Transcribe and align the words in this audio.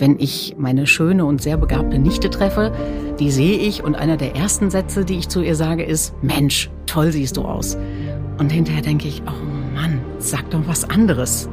Wenn 0.00 0.18
ich 0.18 0.54
meine 0.56 0.86
schöne 0.86 1.26
und 1.26 1.42
sehr 1.42 1.58
begabte 1.58 1.98
Nichte 1.98 2.30
treffe, 2.30 2.72
die 3.18 3.30
sehe 3.30 3.58
ich 3.58 3.84
und 3.84 3.96
einer 3.96 4.16
der 4.16 4.34
ersten 4.34 4.70
Sätze, 4.70 5.04
die 5.04 5.18
ich 5.18 5.28
zu 5.28 5.42
ihr 5.42 5.54
sage, 5.54 5.82
ist, 5.82 6.14
Mensch, 6.22 6.70
toll 6.86 7.12
siehst 7.12 7.36
du 7.36 7.42
aus. 7.42 7.76
Und 8.38 8.50
hinterher 8.50 8.80
denke 8.80 9.08
ich, 9.08 9.20
oh 9.26 9.74
Mann, 9.74 10.00
sag 10.18 10.48
doch 10.52 10.62
was 10.66 10.88
anderes. 10.88 11.50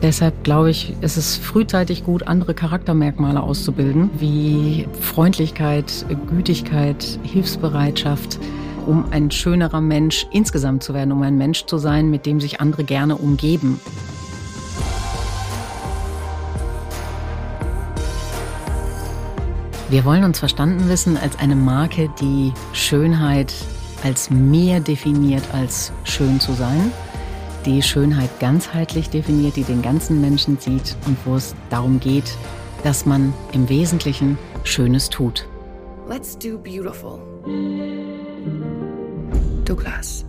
Deshalb 0.00 0.44
glaube 0.44 0.70
ich, 0.70 0.94
ist 1.02 1.18
es 1.18 1.36
frühzeitig 1.36 2.02
gut, 2.04 2.22
andere 2.22 2.54
Charaktermerkmale 2.54 3.42
auszubilden, 3.42 4.08
wie 4.18 4.88
Freundlichkeit, 4.98 6.06
Gütigkeit, 6.30 7.18
Hilfsbereitschaft, 7.22 8.38
um 8.86 9.04
ein 9.10 9.30
schönerer 9.30 9.82
Mensch 9.82 10.26
insgesamt 10.32 10.82
zu 10.82 10.94
werden, 10.94 11.12
um 11.12 11.20
ein 11.20 11.36
Mensch 11.36 11.66
zu 11.66 11.76
sein, 11.76 12.08
mit 12.08 12.24
dem 12.24 12.40
sich 12.40 12.62
andere 12.62 12.84
gerne 12.84 13.16
umgeben. 13.16 13.78
Wir 19.90 20.04
wollen 20.04 20.24
uns 20.24 20.38
verstanden 20.38 20.88
wissen 20.88 21.16
als 21.16 21.38
eine 21.38 21.56
Marke, 21.56 22.08
die 22.20 22.52
Schönheit 22.72 23.52
als 24.02 24.30
mehr 24.30 24.80
definiert 24.80 25.42
als 25.52 25.92
schön 26.04 26.40
zu 26.40 26.54
sein 26.54 26.90
die 27.66 27.82
Schönheit 27.82 28.30
ganzheitlich 28.40 29.10
definiert, 29.10 29.56
die 29.56 29.64
den 29.64 29.82
ganzen 29.82 30.20
Menschen 30.20 30.58
sieht 30.58 30.96
und 31.06 31.16
wo 31.24 31.36
es 31.36 31.54
darum 31.68 32.00
geht, 32.00 32.36
dass 32.84 33.06
man 33.06 33.34
im 33.52 33.68
Wesentlichen 33.68 34.38
Schönes 34.64 35.10
tut. 35.10 35.46
Let's 36.08 36.38
do 36.38 36.58
beautiful. 36.58 37.20
Douglas. 39.64 40.24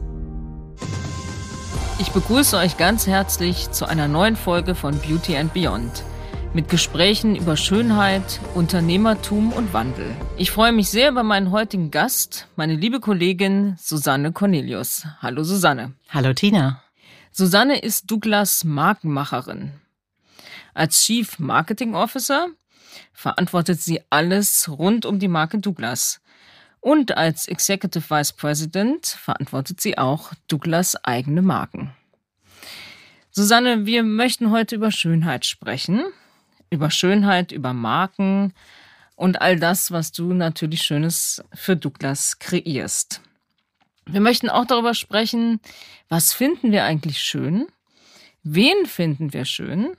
Ich 1.99 2.11
begrüße 2.11 2.57
euch 2.57 2.77
ganz 2.77 3.07
herzlich 3.07 3.71
zu 3.71 3.85
einer 3.87 4.07
neuen 4.07 4.35
Folge 4.35 4.75
von 4.75 4.97
Beauty 4.99 5.37
and 5.37 5.53
Beyond 5.53 6.03
mit 6.53 6.67
Gesprächen 6.67 7.35
über 7.35 7.55
Schönheit, 7.55 8.41
Unternehmertum 8.55 9.53
und 9.53 9.73
Wandel. 9.73 10.13
Ich 10.37 10.51
freue 10.51 10.73
mich 10.73 10.89
sehr 10.89 11.09
über 11.09 11.23
meinen 11.23 11.51
heutigen 11.51 11.91
Gast, 11.91 12.47
meine 12.57 12.75
liebe 12.75 12.99
Kollegin 12.99 13.75
Susanne 13.79 14.33
Cornelius. 14.33 15.05
Hallo 15.21 15.43
Susanne. 15.43 15.93
Hallo 16.09 16.33
Tina. 16.33 16.83
Susanne 17.31 17.79
ist 17.79 18.11
Douglas 18.11 18.65
Markenmacherin. 18.65 19.71
Als 20.73 21.05
Chief 21.05 21.39
Marketing 21.39 21.95
Officer 21.95 22.47
verantwortet 23.13 23.81
sie 23.81 24.01
alles 24.09 24.67
rund 24.69 25.05
um 25.05 25.19
die 25.19 25.29
Marke 25.29 25.59
Douglas. 25.59 26.21
Und 26.81 27.15
als 27.15 27.47
Executive 27.47 28.09
Vice 28.09 28.33
President 28.33 29.05
verantwortet 29.05 29.79
sie 29.79 29.97
auch 29.97 30.33
Douglas 30.49 30.97
eigene 31.05 31.41
Marken. 31.41 31.93
Susanne, 33.29 33.85
wir 33.85 34.03
möchten 34.03 34.51
heute 34.51 34.75
über 34.75 34.91
Schönheit 34.91 35.45
sprechen. 35.45 36.03
Über 36.71 36.89
Schönheit, 36.89 37.51
über 37.51 37.73
Marken 37.73 38.53
und 39.17 39.41
all 39.41 39.59
das, 39.59 39.91
was 39.91 40.13
du 40.13 40.33
natürlich 40.33 40.81
Schönes 40.81 41.43
für 41.53 41.75
Douglas 41.75 42.39
kreierst. 42.39 43.21
Wir 44.05 44.21
möchten 44.21 44.49
auch 44.49 44.65
darüber 44.65 44.93
sprechen, 44.93 45.59
was 46.07 46.33
finden 46.33 46.71
wir 46.71 46.85
eigentlich 46.85 47.19
schön? 47.19 47.67
Wen 48.43 48.85
finden 48.85 49.33
wir 49.33 49.43
schön? 49.43 49.97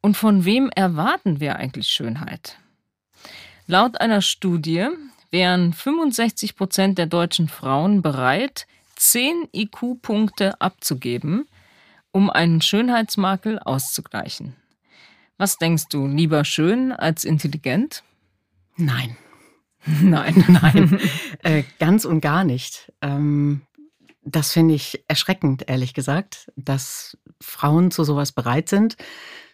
Und 0.00 0.16
von 0.16 0.46
wem 0.46 0.70
erwarten 0.74 1.40
wir 1.40 1.56
eigentlich 1.56 1.88
Schönheit? 1.88 2.56
Laut 3.66 4.00
einer 4.00 4.22
Studie 4.22 4.88
wären 5.30 5.74
65 5.74 6.56
Prozent 6.56 6.96
der 6.96 7.06
deutschen 7.06 7.48
Frauen 7.48 8.00
bereit, 8.00 8.66
10 8.96 9.48
IQ-Punkte 9.52 10.58
abzugeben, 10.58 11.46
um 12.12 12.30
einen 12.30 12.62
Schönheitsmakel 12.62 13.58
auszugleichen. 13.58 14.56
Was 15.38 15.56
denkst 15.56 15.84
du, 15.88 16.06
lieber 16.06 16.44
schön 16.44 16.90
als 16.90 17.24
intelligent? 17.24 18.02
Nein. 18.76 19.16
Nein, 20.02 20.44
nein, 20.48 21.00
äh, 21.44 21.62
ganz 21.78 22.04
und 22.04 22.20
gar 22.20 22.42
nicht. 22.44 22.92
Ähm, 23.00 23.62
das 24.22 24.52
finde 24.52 24.74
ich 24.74 25.02
erschreckend, 25.06 25.64
ehrlich 25.68 25.94
gesagt, 25.94 26.52
dass 26.56 27.16
Frauen 27.40 27.90
zu 27.90 28.04
sowas 28.04 28.32
bereit 28.32 28.68
sind. 28.68 28.96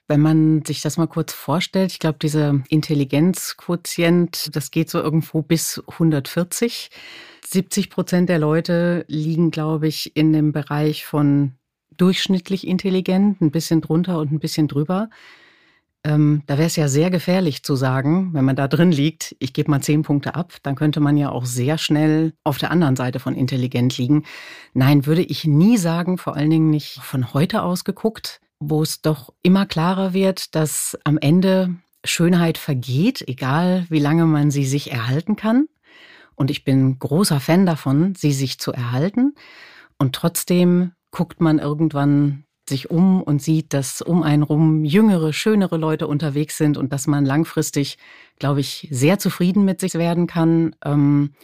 Wenn 0.09 0.21
man 0.21 0.65
sich 0.65 0.81
das 0.81 0.97
mal 0.97 1.07
kurz 1.07 1.33
vorstellt, 1.33 1.93
ich 1.93 1.99
glaube, 1.99 2.19
dieser 2.21 2.61
Intelligenzquotient, 2.69 4.57
das 4.57 4.71
geht 4.71 4.91
so 4.91 4.99
irgendwo 4.99 5.43
bis 5.43 5.83
140. 5.87 6.91
70 7.47 7.91
Prozent 7.91 8.29
der 8.29 8.39
Leute 8.39 9.05
liegen, 9.07 9.51
glaube 9.51 9.87
ich, 9.87 10.17
in 10.17 10.33
dem 10.33 10.53
Bereich 10.53 11.05
von 11.05 11.53
durchschnittlich 11.97 12.67
intelligent, 12.67 13.41
ein 13.41 13.51
bisschen 13.51 13.83
drunter 13.83 14.19
und 14.19 14.33
ein 14.33 14.41
bisschen 14.41 14.69
drüber. 14.69 15.11
Ähm, 16.07 16.43
da 16.47 16.59
wäre 16.59 16.67
es 16.67 16.77
ja 16.77 16.87
sehr 16.87 17.11
gefährlich 17.11 17.63
zu 17.63 17.77
sagen, 17.77 18.35
wenn 18.35 18.45
man 18.45 18.57
da 18.57 18.69
drin 18.69 18.93
liegt, 18.93 19.35
ich 19.39 19.55
gebe 19.55 19.71
mal 19.71 19.81
zehn 19.81 20.03
Punkte 20.03 20.35
ab, 20.35 20.53
dann 20.63 20.75
könnte 20.75 21.01
man 21.01 21.17
ja 21.17 21.31
auch 21.31 21.47
sehr 21.47 21.79
schnell 21.79 22.35
auf 22.45 22.59
der 22.59 22.71
anderen 22.71 22.95
Seite 22.95 23.21
von 23.21 23.35
intelligent 23.35 23.97
liegen. 23.97 24.25
Nein, 24.75 25.07
würde 25.07 25.23
ich 25.23 25.47
nie 25.47 25.79
sagen, 25.79 26.19
vor 26.19 26.37
allen 26.37 26.51
Dingen 26.51 26.69
nicht 26.69 27.01
von 27.01 27.33
heute 27.33 27.63
aus 27.63 27.85
geguckt, 27.85 28.41
wo 28.61 28.83
es 28.83 29.01
doch 29.01 29.33
immer 29.43 29.65
klarer 29.65 30.13
wird, 30.13 30.55
dass 30.55 30.99
am 31.05 31.17
Ende 31.17 31.75
Schönheit 32.05 32.59
vergeht, 32.59 33.27
egal 33.27 33.87
wie 33.89 33.99
lange 33.99 34.27
man 34.27 34.51
sie 34.51 34.67
sich 34.67 34.93
erhalten 34.93 35.37
kann. 35.37 35.69
Und 36.35 36.51
ich 36.51 36.65
bin 36.65 36.99
großer 36.99 37.41
Fan 37.41 37.65
davon, 37.65 38.15
sie 38.15 38.33
sich 38.33 38.59
zu 38.59 38.73
erhalten. 38.73 39.35
Und 39.99 40.15
trotzdem 40.15 40.93
guckt 41.11 41.41
man 41.41 41.59
irgendwann 41.59 42.45
sich 42.69 42.91
um 42.91 43.23
und 43.23 43.43
sieht, 43.43 43.73
dass 43.73 44.01
um 44.01 44.23
einen 44.23 44.43
rum 44.43 44.85
jüngere, 44.85 45.33
schönere 45.33 45.77
Leute 45.77 46.07
unterwegs 46.07 46.57
sind 46.57 46.77
und 46.77 46.93
dass 46.93 47.07
man 47.07 47.25
langfristig, 47.25 47.99
glaube 48.39 48.61
ich, 48.61 48.89
sehr 48.91 49.19
zufrieden 49.19 49.65
mit 49.65 49.81
sich 49.81 49.95
werden 49.95 50.27
kann. 50.27 50.75
Ähm, 50.85 51.35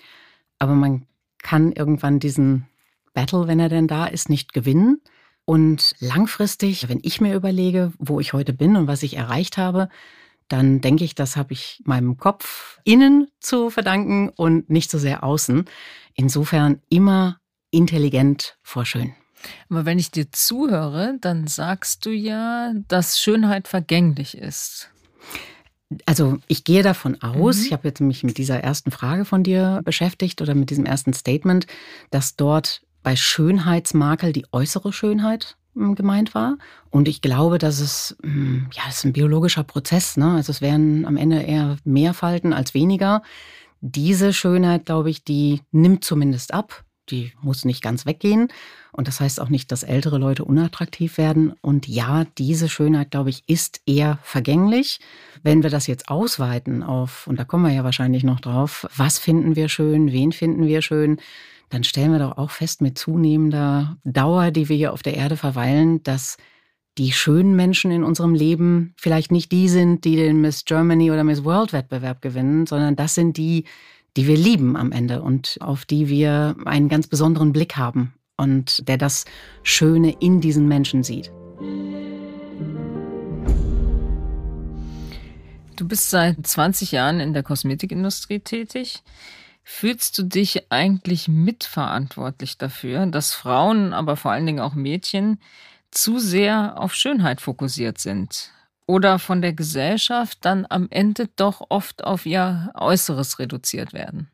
aber 0.58 0.74
man 0.74 1.06
kann 1.42 1.72
irgendwann 1.72 2.20
diesen 2.20 2.66
Battle, 3.12 3.46
wenn 3.46 3.60
er 3.60 3.68
denn 3.68 3.88
da 3.88 4.06
ist, 4.06 4.28
nicht 4.28 4.52
gewinnen. 4.52 5.00
Und 5.44 5.94
langfristig, 6.00 6.88
wenn 6.88 7.00
ich 7.02 7.20
mir 7.20 7.34
überlege, 7.34 7.92
wo 7.98 8.20
ich 8.20 8.32
heute 8.32 8.52
bin 8.52 8.76
und 8.76 8.86
was 8.86 9.02
ich 9.02 9.16
erreicht 9.16 9.58
habe, 9.58 9.88
dann 10.48 10.80
denke 10.80 11.04
ich, 11.04 11.14
das 11.14 11.36
habe 11.36 11.52
ich 11.52 11.80
meinem 11.84 12.18
Kopf 12.18 12.80
innen 12.84 13.28
zu 13.40 13.70
verdanken 13.70 14.30
und 14.30 14.68
nicht 14.68 14.90
so 14.90 14.98
sehr 14.98 15.24
außen. 15.24 15.64
Insofern 16.14 16.82
immer 16.88 17.40
intelligent 17.70 18.58
vor 18.62 18.84
schön. 18.84 19.14
Aber 19.68 19.84
wenn 19.84 19.98
ich 19.98 20.10
dir 20.10 20.30
zuhöre, 20.32 21.16
dann 21.20 21.46
sagst 21.46 22.04
du 22.06 22.10
ja, 22.10 22.72
dass 22.88 23.20
Schönheit 23.20 23.68
vergänglich 23.68 24.36
ist. 24.36 24.90
Also 26.06 26.38
ich 26.46 26.64
gehe 26.64 26.82
davon 26.82 27.20
aus, 27.20 27.58
mhm. 27.58 27.64
ich 27.66 27.72
habe 27.72 27.88
jetzt 27.88 28.00
mich 28.00 28.22
mit 28.22 28.38
dieser 28.38 28.60
ersten 28.60 28.90
Frage 28.90 29.24
von 29.24 29.42
dir 29.42 29.80
beschäftigt 29.84 30.40
oder 30.40 30.54
mit 30.54 30.70
diesem 30.70 30.86
ersten 30.86 31.12
Statement, 31.12 31.66
dass 32.10 32.36
dort 32.36 32.82
bei 33.02 33.16
Schönheitsmakel 33.16 34.32
die 34.32 34.46
äußere 34.52 34.92
Schönheit 34.92 35.56
hm, 35.74 35.94
gemeint 35.96 36.34
war. 36.34 36.58
Und 36.90 37.08
ich 37.08 37.22
glaube, 37.22 37.58
dass 37.58 37.80
es, 37.80 38.16
hm, 38.22 38.68
ja, 38.72 38.82
das 38.86 38.98
ist 38.98 39.04
ein 39.04 39.12
biologischer 39.12 39.64
Prozess. 39.64 40.16
Ne? 40.16 40.32
Also 40.32 40.52
es 40.52 40.60
wären 40.60 41.06
am 41.06 41.16
Ende 41.16 41.42
eher 41.42 41.76
mehr 41.84 42.14
Falten 42.14 42.52
als 42.52 42.74
weniger. 42.74 43.22
Diese 43.80 44.32
Schönheit, 44.32 44.86
glaube 44.86 45.10
ich, 45.10 45.24
die 45.24 45.62
nimmt 45.72 46.04
zumindest 46.04 46.52
ab 46.52 46.84
die 47.10 47.32
muss 47.42 47.64
nicht 47.64 47.82
ganz 47.82 48.06
weggehen. 48.06 48.48
Und 48.92 49.08
das 49.08 49.20
heißt 49.20 49.40
auch 49.40 49.48
nicht, 49.48 49.70
dass 49.70 49.82
ältere 49.82 50.18
Leute 50.18 50.44
unattraktiv 50.44 51.18
werden. 51.18 51.54
Und 51.60 51.86
ja, 51.88 52.24
diese 52.38 52.68
Schönheit, 52.68 53.10
glaube 53.10 53.30
ich, 53.30 53.42
ist 53.46 53.80
eher 53.86 54.18
vergänglich. 54.22 55.00
Wenn 55.42 55.62
wir 55.62 55.70
das 55.70 55.86
jetzt 55.86 56.08
ausweiten 56.08 56.82
auf, 56.82 57.26
und 57.26 57.38
da 57.38 57.44
kommen 57.44 57.64
wir 57.64 57.72
ja 57.72 57.84
wahrscheinlich 57.84 58.24
noch 58.24 58.40
drauf, 58.40 58.86
was 58.96 59.18
finden 59.18 59.56
wir 59.56 59.68
schön, 59.68 60.12
wen 60.12 60.32
finden 60.32 60.66
wir 60.66 60.82
schön, 60.82 61.18
dann 61.68 61.84
stellen 61.84 62.12
wir 62.12 62.18
doch 62.18 62.36
auch 62.36 62.50
fest 62.50 62.82
mit 62.82 62.98
zunehmender 62.98 63.96
Dauer, 64.04 64.50
die 64.50 64.68
wir 64.68 64.76
hier 64.76 64.92
auf 64.92 65.02
der 65.02 65.14
Erde 65.14 65.36
verweilen, 65.36 66.02
dass 66.02 66.36
die 66.98 67.12
schönen 67.12 67.54
Menschen 67.54 67.90
in 67.90 68.04
unserem 68.04 68.34
Leben 68.34 68.92
vielleicht 68.96 69.30
nicht 69.30 69.52
die 69.52 69.68
sind, 69.68 70.04
die 70.04 70.16
den 70.16 70.40
Miss 70.40 70.64
Germany 70.64 71.10
oder 71.10 71.24
Miss 71.24 71.44
World 71.44 71.72
Wettbewerb 71.72 72.20
gewinnen, 72.20 72.66
sondern 72.66 72.96
das 72.96 73.14
sind 73.14 73.36
die, 73.36 73.64
die 74.16 74.26
wir 74.26 74.36
lieben 74.36 74.76
am 74.76 74.92
Ende 74.92 75.22
und 75.22 75.58
auf 75.60 75.84
die 75.84 76.08
wir 76.08 76.56
einen 76.64 76.88
ganz 76.88 77.06
besonderen 77.06 77.52
Blick 77.52 77.76
haben 77.76 78.14
und 78.36 78.88
der 78.88 78.98
das 78.98 79.24
Schöne 79.62 80.16
in 80.20 80.40
diesen 80.40 80.66
Menschen 80.66 81.02
sieht. 81.02 81.30
Du 85.76 85.88
bist 85.88 86.10
seit 86.10 86.46
20 86.46 86.92
Jahren 86.92 87.20
in 87.20 87.32
der 87.32 87.42
Kosmetikindustrie 87.42 88.40
tätig. 88.40 89.02
Fühlst 89.62 90.18
du 90.18 90.24
dich 90.24 90.70
eigentlich 90.70 91.28
mitverantwortlich 91.28 92.58
dafür, 92.58 93.06
dass 93.06 93.32
Frauen, 93.32 93.92
aber 93.92 94.16
vor 94.16 94.32
allen 94.32 94.46
Dingen 94.46 94.60
auch 94.60 94.74
Mädchen, 94.74 95.38
zu 95.90 96.18
sehr 96.18 96.78
auf 96.78 96.94
Schönheit 96.94 97.40
fokussiert 97.40 97.98
sind? 97.98 98.50
Oder 98.90 99.20
von 99.20 99.40
der 99.40 99.52
Gesellschaft 99.52 100.38
dann 100.40 100.66
am 100.68 100.88
Ende 100.90 101.28
doch 101.36 101.62
oft 101.68 102.02
auf 102.02 102.26
ihr 102.26 102.72
Äußeres 102.74 103.38
reduziert 103.38 103.92
werden? 103.92 104.28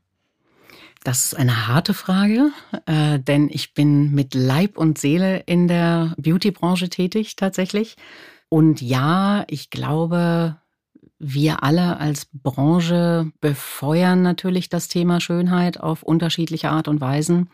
Das 1.05 1.27
ist 1.27 1.35
eine 1.35 1.69
harte 1.69 1.93
Frage, 1.93 2.51
äh, 2.87 3.21
denn 3.21 3.51
ich 3.53 3.75
bin 3.75 4.13
mit 4.13 4.35
Leib 4.35 4.79
und 4.79 4.97
Seele 4.99 5.41
in 5.47 5.69
der 5.69 6.15
Beauty-Branche 6.17 6.89
tätig 6.89 7.37
tatsächlich. 7.37 7.97
Und 8.49 8.81
ja, 8.81 9.45
ich 9.49 9.69
glaube, 9.69 10.57
wir 11.19 11.63
alle 11.63 11.99
als 11.99 12.27
Branche 12.33 13.31
befeuern 13.41 14.23
natürlich 14.23 14.71
das 14.71 14.89
Thema 14.89 15.21
Schönheit 15.21 15.79
auf 15.79 16.03
unterschiedliche 16.03 16.71
Art 16.71 16.89
und 16.89 17.01
Weisen. 17.01 17.51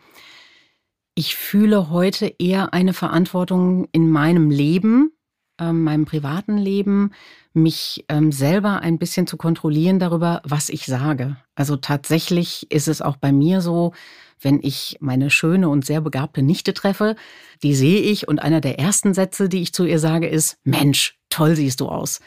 Ich 1.15 1.35
fühle 1.35 1.89
heute 1.89 2.33
eher 2.39 2.73
eine 2.73 2.93
Verantwortung 2.93 3.87
in 3.91 4.09
meinem 4.09 4.49
Leben, 4.49 5.12
ähm, 5.59 5.83
meinem 5.83 6.05
privaten 6.05 6.57
Leben, 6.57 7.11
mich 7.53 8.05
ähm, 8.09 8.31
selber 8.31 8.81
ein 8.81 8.97
bisschen 8.97 9.27
zu 9.27 9.37
kontrollieren 9.37 9.99
darüber, 9.99 10.41
was 10.43 10.69
ich 10.69 10.85
sage. 10.85 11.37
Also 11.55 11.75
tatsächlich 11.75 12.71
ist 12.71 12.87
es 12.87 13.01
auch 13.01 13.17
bei 13.17 13.31
mir 13.31 13.61
so, 13.61 13.93
wenn 14.41 14.59
ich 14.61 14.97
meine 14.99 15.29
schöne 15.29 15.69
und 15.69 15.85
sehr 15.85 16.01
begabte 16.01 16.41
Nichte 16.41 16.73
treffe, 16.73 17.15
die 17.61 17.75
sehe 17.75 18.01
ich 18.01 18.27
und 18.27 18.39
einer 18.39 18.61
der 18.61 18.79
ersten 18.79 19.13
Sätze, 19.13 19.49
die 19.49 19.61
ich 19.61 19.73
zu 19.73 19.85
ihr 19.85 19.99
sage, 19.99 20.27
ist, 20.27 20.57
Mensch, 20.63 21.17
toll 21.29 21.55
siehst 21.55 21.79
du 21.79 21.87
aus. 21.87 22.19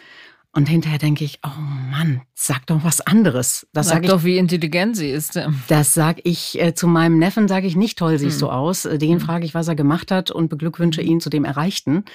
Und 0.56 0.70
hinterher 0.70 0.96
denke 0.96 1.22
ich, 1.22 1.40
oh 1.44 1.60
Mann, 1.90 2.22
sag 2.34 2.66
doch 2.66 2.82
was 2.82 3.02
anderes. 3.02 3.66
Das 3.74 3.88
sag, 3.88 3.96
sag 3.96 4.06
doch, 4.06 4.20
ich, 4.20 4.24
wie 4.24 4.38
intelligent 4.38 4.96
sie 4.96 5.10
ist. 5.10 5.38
Das 5.68 5.92
sage 5.92 6.22
ich 6.24 6.58
äh, 6.58 6.74
zu 6.74 6.86
meinem 6.86 7.18
Neffen, 7.18 7.46
sage 7.46 7.66
ich 7.66 7.76
nicht, 7.76 7.98
toll 7.98 8.18
siehst 8.18 8.40
hm. 8.40 8.48
du 8.48 8.52
aus. 8.52 8.86
Äh, 8.86 8.96
den 8.96 9.18
hm. 9.18 9.20
frage 9.20 9.44
ich, 9.44 9.52
was 9.52 9.68
er 9.68 9.74
gemacht 9.74 10.10
hat 10.10 10.30
und 10.30 10.48
beglückwünsche 10.48 11.02
hm. 11.02 11.08
ihn 11.08 11.20
zu 11.20 11.28
dem 11.28 11.44
Erreichten. 11.44 12.06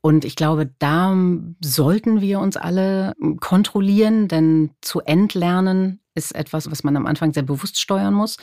Und 0.00 0.24
ich 0.24 0.36
glaube, 0.36 0.70
da 0.78 1.14
sollten 1.62 2.22
wir 2.22 2.40
uns 2.40 2.56
alle 2.56 3.12
kontrollieren, 3.40 4.26
denn 4.26 4.70
zu 4.80 5.00
entlernen 5.00 6.00
ist 6.14 6.34
etwas, 6.34 6.70
was 6.70 6.84
man 6.84 6.96
am 6.96 7.04
Anfang 7.04 7.34
sehr 7.34 7.42
bewusst 7.42 7.78
steuern 7.78 8.14
muss. 8.14 8.38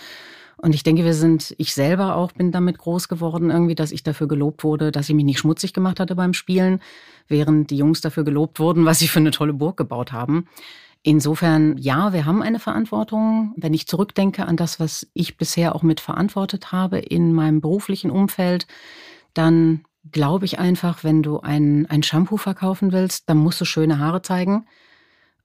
Und 0.61 0.75
ich 0.75 0.83
denke, 0.83 1.06
wir 1.06 1.13
sind, 1.13 1.56
ich 1.57 1.73
selber 1.73 2.15
auch 2.15 2.33
bin 2.33 2.51
damit 2.51 2.77
groß 2.77 3.07
geworden, 3.07 3.50
irgendwie, 3.50 3.75
dass 3.75 3.91
ich 3.91 4.03
dafür 4.03 4.27
gelobt 4.27 4.63
wurde, 4.63 4.91
dass 4.91 5.07
ich 5.07 5.15
mich 5.15 5.23
nicht 5.23 5.39
schmutzig 5.39 5.73
gemacht 5.73 6.00
hatte 6.00 6.15
beim 6.15 6.33
Spielen, 6.33 6.81
während 7.27 7.69
die 7.71 7.77
Jungs 7.77 8.01
dafür 8.01 8.23
gelobt 8.25 8.59
wurden, 8.59 8.85
was 8.85 9.00
sie 9.00 9.07
für 9.07 9.19
eine 9.19 9.31
tolle 9.31 9.53
Burg 9.53 9.77
gebaut 9.77 10.11
haben. 10.11 10.47
Insofern, 11.01 11.77
ja, 11.77 12.11
wir 12.11 12.25
haben 12.25 12.41
eine 12.41 12.59
Verantwortung. 12.59 13.53
Wenn 13.56 13.73
ich 13.73 13.88
zurückdenke 13.88 14.45
an 14.45 14.57
das, 14.57 14.81
was 14.81 15.07
ich 15.13 15.38
bisher 15.38 15.73
auch 15.75 15.81
mit 15.81 16.01
verantwortet 16.01 16.73
habe 16.73 17.00
in 17.00 17.31
meinem 17.31 17.61
beruflichen 17.61 18.11
Umfeld, 18.11 18.67
dann 19.33 19.85
glaube 20.11 20.44
ich 20.44 20.59
einfach, 20.59 21.06
wenn 21.06 21.23
du 21.23 21.39
ein, 21.39 21.85
ein 21.85 22.03
Shampoo 22.03 22.35
verkaufen 22.35 22.91
willst, 22.91 23.29
dann 23.29 23.38
musst 23.38 23.61
du 23.61 23.65
schöne 23.65 24.00
Haare 24.00 24.21
zeigen. 24.21 24.65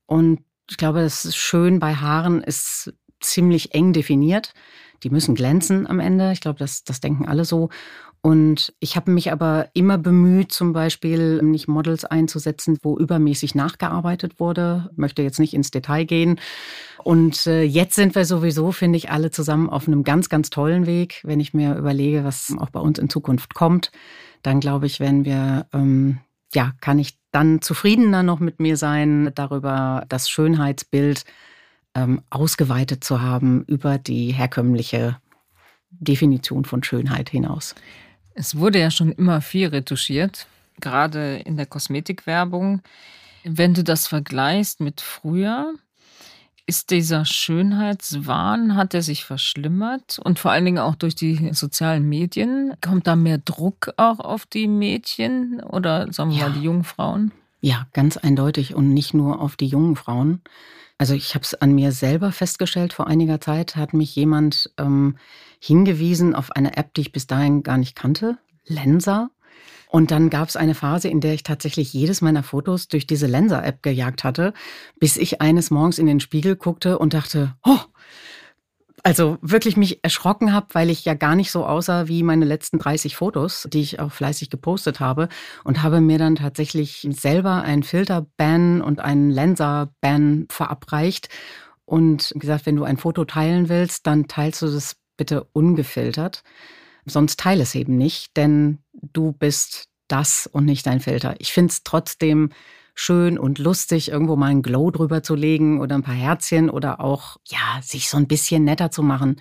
Und 0.06 0.40
ich 0.68 0.76
glaube, 0.76 1.02
das 1.02 1.24
ist 1.24 1.36
schön 1.36 1.78
bei 1.78 1.94
Haaren 1.94 2.42
ist 2.42 2.92
ziemlich 3.20 3.74
eng 3.74 3.92
definiert. 3.92 4.54
Die 5.04 5.10
müssen 5.10 5.34
glänzen 5.34 5.86
am 5.86 6.00
Ende. 6.00 6.32
Ich 6.32 6.40
glaube, 6.40 6.58
das, 6.58 6.82
das 6.82 7.00
denken 7.00 7.26
alle 7.26 7.44
so. 7.44 7.68
Und 8.22 8.72
ich 8.80 8.96
habe 8.96 9.10
mich 9.10 9.32
aber 9.32 9.68
immer 9.74 9.98
bemüht, 9.98 10.50
zum 10.50 10.72
Beispiel 10.72 11.42
nicht 11.42 11.68
Models 11.68 12.06
einzusetzen, 12.06 12.78
wo 12.82 12.96
übermäßig 12.96 13.54
nachgearbeitet 13.54 14.40
wurde. 14.40 14.90
Möchte 14.96 15.20
jetzt 15.20 15.38
nicht 15.38 15.52
ins 15.52 15.70
Detail 15.70 16.04
gehen. 16.04 16.40
Und 17.02 17.46
äh, 17.46 17.62
jetzt 17.64 17.96
sind 17.96 18.14
wir 18.14 18.24
sowieso, 18.24 18.72
finde 18.72 18.96
ich, 18.96 19.10
alle 19.10 19.30
zusammen 19.30 19.68
auf 19.68 19.86
einem 19.86 20.04
ganz, 20.04 20.30
ganz 20.30 20.48
tollen 20.48 20.86
Weg. 20.86 21.20
Wenn 21.22 21.38
ich 21.38 21.52
mir 21.52 21.76
überlege, 21.76 22.24
was 22.24 22.54
auch 22.58 22.70
bei 22.70 22.80
uns 22.80 22.98
in 22.98 23.10
Zukunft 23.10 23.52
kommt, 23.52 23.92
dann 24.40 24.58
glaube 24.58 24.86
ich, 24.86 25.00
wenn 25.00 25.26
wir, 25.26 25.66
ähm, 25.74 26.20
ja, 26.54 26.72
kann 26.80 26.98
ich 26.98 27.18
dann 27.30 27.60
zufriedener 27.60 28.22
noch 28.22 28.40
mit 28.40 28.58
mir 28.58 28.78
sein 28.78 29.32
darüber, 29.34 30.06
das 30.08 30.30
Schönheitsbild 30.30 31.24
ähm, 31.94 32.22
ausgeweitet 32.30 33.04
zu 33.04 33.22
haben 33.22 33.64
über 33.64 33.98
die 33.98 34.32
herkömmliche 34.32 35.18
Definition 35.90 36.64
von 36.64 36.82
Schönheit 36.82 37.30
hinaus. 37.30 37.74
Es 38.34 38.56
wurde 38.56 38.80
ja 38.80 38.90
schon 38.90 39.12
immer 39.12 39.40
viel 39.40 39.68
retuschiert, 39.68 40.46
gerade 40.80 41.36
in 41.36 41.56
der 41.56 41.66
Kosmetikwerbung. 41.66 42.82
Wenn 43.44 43.74
du 43.74 43.84
das 43.84 44.08
vergleichst 44.08 44.80
mit 44.80 45.00
früher, 45.00 45.74
ist 46.66 46.90
dieser 46.90 47.26
Schönheitswahn, 47.26 48.74
hat 48.74 48.94
er 48.94 49.02
sich 49.02 49.24
verschlimmert 49.24 50.18
und 50.18 50.38
vor 50.38 50.50
allen 50.50 50.64
Dingen 50.64 50.78
auch 50.78 50.94
durch 50.94 51.14
die 51.14 51.52
sozialen 51.52 52.08
Medien? 52.08 52.74
Kommt 52.80 53.06
da 53.06 53.16
mehr 53.16 53.38
Druck 53.38 53.92
auch 53.98 54.18
auf 54.18 54.46
die 54.46 54.66
Mädchen 54.66 55.60
oder 55.62 56.10
sagen 56.12 56.30
wir 56.30 56.38
ja. 56.38 56.48
mal 56.48 56.54
die 56.54 56.64
jungen 56.64 56.84
Frauen? 56.84 57.32
Ja, 57.64 57.86
ganz 57.94 58.18
eindeutig 58.18 58.74
und 58.74 58.92
nicht 58.92 59.14
nur 59.14 59.40
auf 59.40 59.56
die 59.56 59.66
jungen 59.66 59.96
Frauen. 59.96 60.42
Also 60.98 61.14
ich 61.14 61.34
habe 61.34 61.44
es 61.44 61.54
an 61.54 61.74
mir 61.74 61.92
selber 61.92 62.30
festgestellt, 62.30 62.92
vor 62.92 63.06
einiger 63.06 63.40
Zeit 63.40 63.74
hat 63.74 63.94
mich 63.94 64.14
jemand 64.14 64.70
ähm, 64.76 65.16
hingewiesen 65.60 66.34
auf 66.34 66.52
eine 66.52 66.76
App, 66.76 66.92
die 66.92 67.00
ich 67.00 67.12
bis 67.12 67.26
dahin 67.26 67.62
gar 67.62 67.78
nicht 67.78 67.96
kannte, 67.96 68.36
Lensa. 68.66 69.30
Und 69.88 70.10
dann 70.10 70.28
gab 70.28 70.50
es 70.50 70.56
eine 70.56 70.74
Phase, 70.74 71.08
in 71.08 71.22
der 71.22 71.32
ich 71.32 71.42
tatsächlich 71.42 71.90
jedes 71.94 72.20
meiner 72.20 72.42
Fotos 72.42 72.88
durch 72.88 73.06
diese 73.06 73.28
Lensa-App 73.28 73.82
gejagt 73.82 74.24
hatte, 74.24 74.52
bis 75.00 75.16
ich 75.16 75.40
eines 75.40 75.70
Morgens 75.70 75.98
in 75.98 76.04
den 76.04 76.20
Spiegel 76.20 76.56
guckte 76.56 76.98
und 76.98 77.14
dachte, 77.14 77.54
oh, 77.64 77.80
also 79.04 79.36
wirklich 79.42 79.76
mich 79.76 80.02
erschrocken 80.02 80.54
habe, 80.54 80.68
weil 80.72 80.88
ich 80.88 81.04
ja 81.04 81.12
gar 81.12 81.36
nicht 81.36 81.50
so 81.50 81.66
aussah 81.66 82.08
wie 82.08 82.22
meine 82.22 82.46
letzten 82.46 82.78
30 82.78 83.16
Fotos, 83.16 83.68
die 83.70 83.82
ich 83.82 84.00
auch 84.00 84.10
fleißig 84.10 84.48
gepostet 84.48 84.98
habe 84.98 85.28
und 85.62 85.82
habe 85.82 86.00
mir 86.00 86.18
dann 86.18 86.36
tatsächlich 86.36 87.06
selber 87.10 87.62
einen 87.62 87.82
Filter-Ban 87.82 88.80
und 88.80 89.00
einen 89.00 89.30
Lenser-Ban 89.30 90.46
verabreicht 90.50 91.28
und 91.84 92.32
gesagt, 92.34 92.64
wenn 92.64 92.76
du 92.76 92.84
ein 92.84 92.96
Foto 92.96 93.26
teilen 93.26 93.68
willst, 93.68 94.06
dann 94.06 94.26
teilst 94.26 94.62
du 94.62 94.68
das 94.68 94.96
bitte 95.18 95.44
ungefiltert. 95.52 96.42
Sonst 97.04 97.38
teile 97.38 97.62
es 97.62 97.74
eben 97.74 97.98
nicht, 97.98 98.34
denn 98.38 98.78
du 98.92 99.32
bist 99.32 99.90
das 100.08 100.48
und 100.50 100.64
nicht 100.64 100.86
dein 100.86 101.00
Filter. 101.00 101.34
Ich 101.38 101.52
finde 101.52 101.72
es 101.72 101.82
trotzdem 101.82 102.50
schön 102.94 103.38
und 103.38 103.58
lustig, 103.58 104.10
irgendwo 104.10 104.36
mal 104.36 104.50
einen 104.50 104.62
Glow 104.62 104.90
drüber 104.90 105.22
zu 105.22 105.34
legen 105.34 105.80
oder 105.80 105.96
ein 105.96 106.02
paar 106.02 106.14
Herzchen 106.14 106.70
oder 106.70 107.00
auch, 107.00 107.36
ja, 107.46 107.80
sich 107.82 108.08
so 108.08 108.16
ein 108.16 108.28
bisschen 108.28 108.64
netter 108.64 108.90
zu 108.90 109.02
machen. 109.02 109.40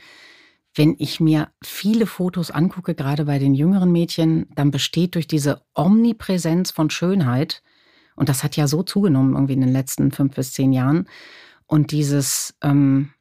Wenn 0.76 0.96
ich 0.98 1.20
mir 1.20 1.50
viele 1.64 2.08
Fotos 2.08 2.50
angucke, 2.50 2.96
gerade 2.96 3.26
bei 3.26 3.38
den 3.38 3.54
jüngeren 3.54 3.92
Mädchen, 3.92 4.48
dann 4.56 4.72
besteht 4.72 5.14
durch 5.14 5.28
diese 5.28 5.62
Omnipräsenz 5.76 6.72
von 6.72 6.90
Schönheit, 6.90 7.62
und 8.16 8.28
das 8.30 8.44
hat 8.44 8.56
ja 8.56 8.68
so 8.68 8.84
zugenommen 8.84 9.34
irgendwie 9.34 9.54
in 9.54 9.62
den 9.62 9.72
letzten 9.72 10.12
fünf 10.12 10.36
bis 10.36 10.54
zehn 10.54 10.74
Jahren, 10.74 11.08
und 11.68 11.92
dieses, 11.92 12.56
ähm, 12.62 13.12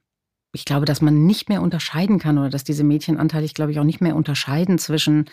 ich 0.52 0.64
glaube, 0.64 0.86
dass 0.86 1.02
man 1.02 1.26
nicht 1.26 1.50
mehr 1.50 1.62
unterscheiden 1.62 2.18
kann 2.18 2.38
oder 2.38 2.48
dass 2.48 2.64
diese 2.64 2.84
Mädchen 2.84 3.18
anteilig, 3.18 3.52
glaube 3.52 3.72
ich, 3.72 3.78
auch 3.78 3.84
nicht 3.84 4.00
mehr 4.00 4.16
unterscheiden 4.16 4.78
zwischen 4.78 5.26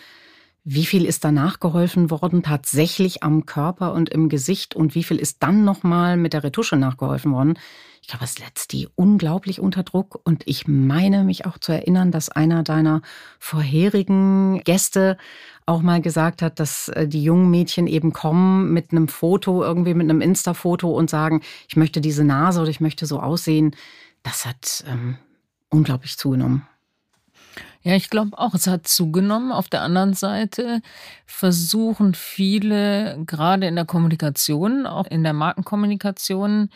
wie 0.64 0.84
viel 0.84 1.04
ist 1.04 1.24
danach 1.24 1.60
geholfen 1.60 2.10
worden, 2.10 2.42
tatsächlich 2.42 3.22
am 3.22 3.46
Körper 3.46 3.92
und 3.92 4.10
im 4.10 4.28
Gesicht 4.28 4.74
und 4.74 4.94
wie 4.94 5.04
viel 5.04 5.18
ist 5.18 5.42
dann 5.42 5.64
nochmal 5.64 6.16
mit 6.16 6.32
der 6.32 6.44
Retusche 6.44 6.76
nachgeholfen 6.76 7.32
worden? 7.32 7.58
Ich 8.02 8.08
glaube, 8.08 8.24
es 8.24 8.34
setzt 8.34 8.72
die 8.72 8.88
unglaublich 8.94 9.60
unter 9.60 9.82
Druck 9.82 10.20
und 10.24 10.42
ich 10.46 10.66
meine 10.66 11.22
mich 11.22 11.46
auch 11.46 11.58
zu 11.58 11.72
erinnern, 11.72 12.10
dass 12.10 12.28
einer 12.28 12.62
deiner 12.62 13.02
vorherigen 13.38 14.62
Gäste 14.64 15.18
auch 15.66 15.82
mal 15.82 16.00
gesagt 16.00 16.42
hat, 16.42 16.58
dass 16.58 16.88
äh, 16.88 17.06
die 17.06 17.22
jungen 17.22 17.50
Mädchen 17.50 17.86
eben 17.86 18.12
kommen 18.12 18.72
mit 18.72 18.90
einem 18.90 19.08
Foto, 19.08 19.62
irgendwie 19.62 19.94
mit 19.94 20.10
einem 20.10 20.20
Insta-Foto 20.20 20.90
und 20.90 21.10
sagen, 21.10 21.42
ich 21.68 21.76
möchte 21.76 22.00
diese 22.00 22.24
Nase 22.24 22.60
oder 22.60 22.70
ich 22.70 22.80
möchte 22.80 23.06
so 23.06 23.20
aussehen. 23.20 23.76
Das 24.22 24.46
hat 24.46 24.84
ähm, 24.88 25.16
unglaublich 25.68 26.16
zugenommen. 26.16 26.66
Ja, 27.82 27.94
ich 27.94 28.10
glaube 28.10 28.38
auch, 28.38 28.54
es 28.54 28.66
hat 28.66 28.86
zugenommen. 28.86 29.52
Auf 29.52 29.68
der 29.68 29.82
anderen 29.82 30.12
Seite 30.12 30.82
versuchen 31.24 32.14
viele, 32.14 33.18
gerade 33.24 33.66
in 33.66 33.76
der 33.76 33.86
Kommunikation, 33.86 34.86
auch 34.86 35.06
in 35.06 35.22
der 35.22 35.32
Markenkommunikation, 35.32 36.68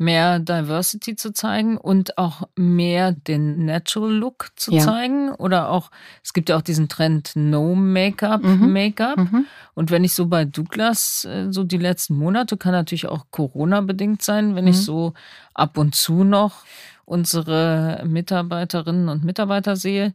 mehr 0.00 0.38
Diversity 0.38 1.14
zu 1.14 1.32
zeigen 1.32 1.76
und 1.76 2.16
auch 2.16 2.48
mehr 2.56 3.12
den 3.12 3.66
Natural 3.66 4.10
Look 4.10 4.48
zu 4.56 4.72
ja. 4.72 4.80
zeigen. 4.80 5.30
Oder 5.32 5.70
auch, 5.70 5.90
es 6.24 6.32
gibt 6.32 6.48
ja 6.48 6.56
auch 6.56 6.62
diesen 6.62 6.88
Trend 6.88 7.32
No 7.34 7.74
Make-up, 7.74 8.42
mhm. 8.42 8.72
Make-up. 8.72 9.18
Mhm. 9.18 9.46
Und 9.74 9.90
wenn 9.90 10.02
ich 10.02 10.14
so 10.14 10.26
bei 10.26 10.46
Douglas, 10.46 11.26
äh, 11.26 11.52
so 11.52 11.64
die 11.64 11.76
letzten 11.76 12.16
Monate, 12.16 12.56
kann 12.56 12.72
natürlich 12.72 13.08
auch 13.08 13.26
Corona-bedingt 13.30 14.22
sein, 14.22 14.56
wenn 14.56 14.64
mhm. 14.64 14.70
ich 14.70 14.82
so 14.82 15.12
ab 15.52 15.76
und 15.76 15.94
zu 15.94 16.24
noch 16.24 16.64
unsere 17.10 18.02
Mitarbeiterinnen 18.06 19.08
und 19.08 19.24
Mitarbeiter 19.24 19.74
sehe, 19.74 20.14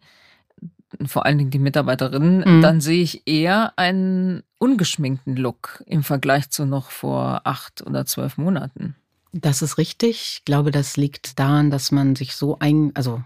vor 1.05 1.25
allen 1.25 1.37
Dingen 1.37 1.51
die 1.51 1.59
Mitarbeiterinnen, 1.59 2.57
mhm. 2.57 2.61
dann 2.61 2.79
sehe 2.79 3.03
ich 3.03 3.27
eher 3.27 3.73
einen 3.75 4.43
ungeschminkten 4.59 5.35
Look 5.35 5.83
im 5.87 6.03
Vergleich 6.03 6.49
zu 6.49 6.65
noch 6.65 6.91
vor 6.91 7.41
acht 7.43 7.85
oder 7.85 8.05
zwölf 8.05 8.37
Monaten. 8.37 8.95
Das 9.33 9.61
ist 9.61 9.77
richtig. 9.77 10.37
Ich 10.37 10.45
glaube, 10.45 10.71
das 10.71 10.95
liegt 10.95 11.37
daran, 11.37 11.69
dass 11.69 11.91
man 11.91 12.15
sich 12.15 12.35
so 12.35 12.57
ein, 12.59 12.91
also 12.93 13.21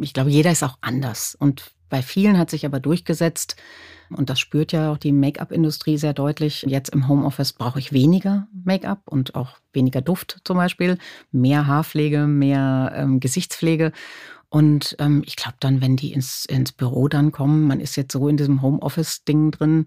ich 0.00 0.14
glaube, 0.14 0.30
jeder 0.30 0.50
ist 0.50 0.62
auch 0.62 0.78
anders. 0.80 1.36
Und 1.38 1.72
bei 1.90 2.00
vielen 2.00 2.38
hat 2.38 2.48
sich 2.48 2.64
aber 2.64 2.80
durchgesetzt, 2.80 3.56
und 4.10 4.30
das 4.30 4.40
spürt 4.40 4.72
ja 4.72 4.92
auch 4.92 4.98
die 4.98 5.12
Make-up-Industrie 5.12 5.98
sehr 5.98 6.12
deutlich. 6.12 6.62
Jetzt 6.68 6.90
im 6.90 7.08
Homeoffice 7.08 7.52
brauche 7.52 7.78
ich 7.78 7.92
weniger 7.92 8.46
Make-up 8.64 9.02
und 9.06 9.34
auch 9.34 9.58
weniger 9.72 10.00
Duft 10.00 10.40
zum 10.44 10.56
Beispiel, 10.56 10.98
mehr 11.32 11.66
Haarpflege, 11.66 12.26
mehr 12.26 12.92
ähm, 12.94 13.20
Gesichtspflege. 13.20 13.92
Und 14.48 14.96
ähm, 14.98 15.22
ich 15.26 15.36
glaube 15.36 15.56
dann, 15.60 15.80
wenn 15.80 15.96
die 15.96 16.12
ins, 16.12 16.44
ins 16.44 16.72
Büro 16.72 17.08
dann 17.08 17.32
kommen, 17.32 17.66
man 17.66 17.80
ist 17.80 17.96
jetzt 17.96 18.12
so 18.12 18.28
in 18.28 18.36
diesem 18.36 18.62
Homeoffice-Ding 18.62 19.50
drin, 19.50 19.86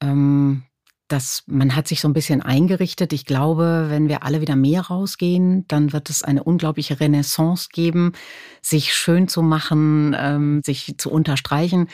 ähm, 0.00 0.64
dass 1.08 1.44
man 1.46 1.76
hat 1.76 1.86
sich 1.86 2.00
so 2.00 2.08
ein 2.08 2.14
bisschen 2.14 2.40
eingerichtet. 2.40 3.12
Ich 3.12 3.24
glaube, 3.26 3.86
wenn 3.88 4.08
wir 4.08 4.22
alle 4.22 4.40
wieder 4.40 4.56
mehr 4.56 4.82
rausgehen, 4.82 5.66
dann 5.68 5.92
wird 5.92 6.10
es 6.10 6.22
eine 6.22 6.42
unglaubliche 6.42 6.98
Renaissance 6.98 7.68
geben, 7.72 8.12
sich 8.62 8.94
schön 8.94 9.28
zu 9.28 9.42
machen, 9.42 10.16
ähm, 10.18 10.62
sich 10.64 10.94
zu 10.98 11.10
unterstreichen. 11.10 11.88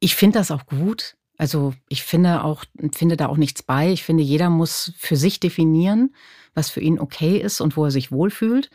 Ich 0.00 0.16
finde 0.16 0.38
das 0.38 0.50
auch 0.50 0.66
gut. 0.66 1.16
Also 1.36 1.74
ich 1.88 2.02
finde 2.02 2.42
auch, 2.42 2.64
finde 2.92 3.16
da 3.16 3.26
auch 3.26 3.36
nichts 3.36 3.62
bei. 3.62 3.92
Ich 3.92 4.02
finde, 4.02 4.22
jeder 4.22 4.50
muss 4.50 4.92
für 4.98 5.16
sich 5.16 5.40
definieren, 5.40 6.14
was 6.54 6.68
für 6.68 6.80
ihn 6.80 6.98
okay 6.98 7.38
ist 7.38 7.60
und 7.60 7.76
wo 7.76 7.84
er 7.84 7.90
sich 7.90 8.10
wohlfühlt. 8.10 8.70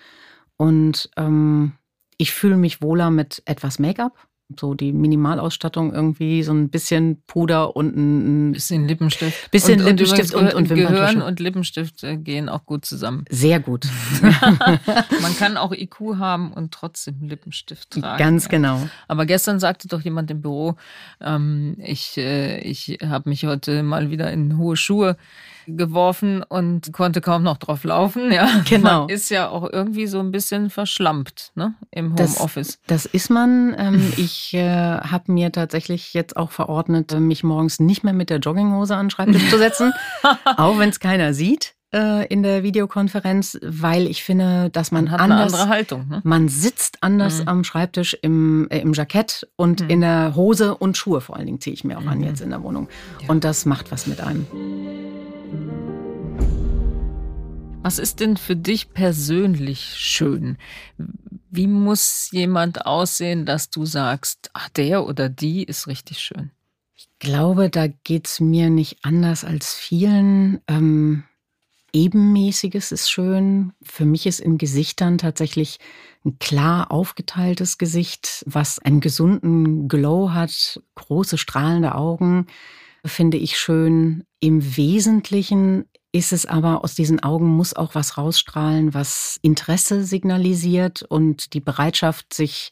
Und 0.57 1.09
ähm, 1.17 1.73
ich 2.17 2.31
fühle 2.31 2.57
mich 2.57 2.81
wohler 2.81 3.11
mit 3.11 3.41
etwas 3.45 3.79
Make-up 3.79 4.27
so 4.59 4.73
die 4.73 4.93
Minimalausstattung 4.93 5.93
irgendwie, 5.93 6.43
so 6.43 6.53
ein 6.53 6.69
bisschen 6.69 7.21
Puder 7.27 7.75
und 7.75 7.95
ein 7.95 8.51
bisschen 8.51 8.87
Lippenstift. 8.87 9.51
Bisschen 9.51 9.79
und, 9.79 9.87
Lippenstift 9.87 10.33
und, 10.33 10.53
und, 10.53 10.53
und 10.53 10.67
Gehirn 10.69 11.21
und 11.21 11.39
Lippenstift 11.39 12.03
äh, 12.03 12.17
gehen 12.17 12.49
auch 12.49 12.65
gut 12.65 12.85
zusammen. 12.85 13.25
Sehr 13.29 13.59
gut. 13.59 13.87
Man 15.21 15.35
kann 15.37 15.57
auch 15.57 15.71
IQ 15.71 16.17
haben 16.17 16.53
und 16.53 16.73
trotzdem 16.73 17.15
Lippenstift 17.21 17.91
tragen. 17.91 18.17
Ganz 18.17 18.49
genau. 18.49 18.87
Aber 19.07 19.25
gestern 19.25 19.59
sagte 19.59 19.87
doch 19.87 20.01
jemand 20.01 20.31
im 20.31 20.41
Büro, 20.41 20.75
ähm, 21.21 21.75
ich, 21.79 22.17
äh, 22.17 22.59
ich 22.59 22.99
habe 23.03 23.29
mich 23.29 23.45
heute 23.45 23.83
mal 23.83 24.09
wieder 24.09 24.31
in 24.31 24.57
hohe 24.57 24.75
Schuhe 24.75 25.17
geworfen 25.67 26.43
und 26.43 26.91
konnte 26.93 27.21
kaum 27.21 27.43
noch 27.43 27.57
drauf 27.57 27.83
laufen. 27.83 28.31
Ja, 28.31 28.49
genau. 28.69 29.01
Man 29.01 29.09
ist 29.09 29.29
ja 29.29 29.49
auch 29.49 29.69
irgendwie 29.71 30.07
so 30.07 30.19
ein 30.19 30.31
bisschen 30.31 30.69
verschlampt 30.69 31.51
ne, 31.55 31.75
im 31.91 32.15
Homeoffice. 32.17 32.79
Das, 32.87 33.03
das 33.03 33.13
ist 33.13 33.29
man. 33.29 33.75
Ähm, 33.77 34.13
ich 34.17 34.53
äh, 34.53 34.97
habe 34.99 35.31
mir 35.31 35.51
tatsächlich 35.51 36.13
jetzt 36.13 36.37
auch 36.37 36.51
verordnet, 36.51 37.19
mich 37.19 37.43
morgens 37.43 37.79
nicht 37.79 38.03
mehr 38.03 38.13
mit 38.13 38.29
der 38.29 38.39
Jogginghose 38.39 38.95
an 38.95 39.05
den 39.05 39.11
Schreibtisch 39.11 39.49
zu 39.49 39.57
setzen, 39.57 39.93
auch 40.57 40.79
wenn 40.79 40.89
es 40.89 40.99
keiner 40.99 41.33
sieht 41.33 41.75
äh, 41.93 42.25
in 42.27 42.43
der 42.43 42.63
Videokonferenz, 42.63 43.57
weil 43.61 44.07
ich 44.07 44.23
finde, 44.23 44.69
dass 44.71 44.91
man, 44.91 45.05
man 45.05 45.11
hat 45.13 45.19
anders, 45.21 45.53
eine 45.53 45.61
andere 45.61 45.69
Haltung. 45.69 46.07
Ne? 46.09 46.21
Man 46.23 46.49
sitzt 46.49 46.97
anders 47.01 47.41
mhm. 47.41 47.47
am 47.47 47.63
Schreibtisch 47.63 48.17
im, 48.21 48.67
äh, 48.69 48.79
im 48.79 48.93
Jackett 48.93 49.47
und 49.55 49.81
mhm. 49.81 49.89
in 49.89 50.01
der 50.01 50.35
Hose 50.35 50.75
und 50.75 50.97
Schuhe 50.97 51.21
vor 51.21 51.37
allen 51.37 51.45
Dingen 51.45 51.61
ziehe 51.61 51.73
ich 51.73 51.83
mir 51.83 51.97
auch 51.97 52.03
mhm. 52.03 52.09
an 52.09 52.23
jetzt 52.23 52.41
in 52.41 52.49
der 52.49 52.63
Wohnung. 52.63 52.89
Ja. 53.21 53.29
Und 53.29 53.43
das 53.43 53.65
macht 53.65 53.91
was 53.91 54.07
mit 54.07 54.21
einem. 54.21 54.47
Was 57.83 57.99
ist 57.99 58.21
denn 58.21 58.37
für 58.37 58.55
dich 58.55 58.93
persönlich 58.93 59.95
schön? 59.97 60.57
Wie 61.51 61.67
muss 61.67 62.29
jemand 62.31 62.85
aussehen, 62.85 63.45
dass 63.45 63.69
du 63.69 63.85
sagst, 63.85 64.49
ach, 64.53 64.69
der 64.69 65.05
oder 65.05 65.27
die 65.27 65.63
ist 65.63 65.87
richtig 65.87 66.19
schön? 66.19 66.51
Ich 66.95 67.09
glaube, 67.19 67.69
da 67.69 67.87
geht 67.87 68.27
es 68.27 68.39
mir 68.39 68.69
nicht 68.69 68.99
anders 69.03 69.43
als 69.43 69.73
vielen. 69.73 70.61
Ähm, 70.67 71.25
Ebenmäßiges 71.91 72.91
ist 72.91 73.11
schön. 73.11 73.73
Für 73.83 74.05
mich 74.05 74.25
ist 74.25 74.39
in 74.39 74.57
Gesichtern 74.57 75.19
tatsächlich 75.19 75.77
ein 76.25 76.39
klar 76.39 76.89
aufgeteiltes 76.89 77.77
Gesicht, 77.77 78.43
was 78.47 78.79
einen 78.79 78.99
gesunden 78.99 79.89
Glow 79.89 80.31
hat, 80.31 80.81
große 80.95 81.37
strahlende 81.37 81.93
Augen, 81.93 82.47
finde 83.05 83.37
ich 83.37 83.59
schön. 83.59 84.23
Im 84.39 84.75
Wesentlichen 84.75 85.85
ist 86.13 86.31
es 86.31 86.45
aber 86.45 86.83
aus 86.83 86.93
diesen 86.93 87.21
Augen 87.21 87.47
muss 87.47 87.75
auch 87.75 87.95
was 87.95 88.17
rausstrahlen, 88.17 88.93
was 88.93 89.39
Interesse 89.41 90.05
signalisiert 90.05 91.01
und 91.01 91.53
die 91.53 91.59
Bereitschaft, 91.59 92.33
sich 92.33 92.71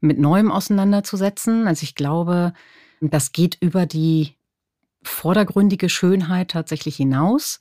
mit 0.00 0.18
Neuem 0.18 0.52
auseinanderzusetzen. 0.52 1.66
Also 1.66 1.82
ich 1.82 1.94
glaube, 1.94 2.52
das 3.00 3.32
geht 3.32 3.56
über 3.60 3.86
die 3.86 4.34
vordergründige 5.02 5.88
Schönheit 5.88 6.50
tatsächlich 6.50 6.96
hinaus. 6.96 7.58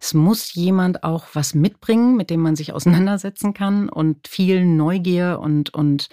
Es 0.00 0.12
muss 0.12 0.54
jemand 0.54 1.04
auch 1.04 1.26
was 1.34 1.54
mitbringen, 1.54 2.16
mit 2.16 2.28
dem 2.28 2.40
man 2.40 2.56
sich 2.56 2.72
auseinandersetzen 2.72 3.54
kann 3.54 3.88
und 3.88 4.26
viel 4.26 4.64
Neugier 4.64 5.38
und, 5.40 5.72
und 5.72 6.08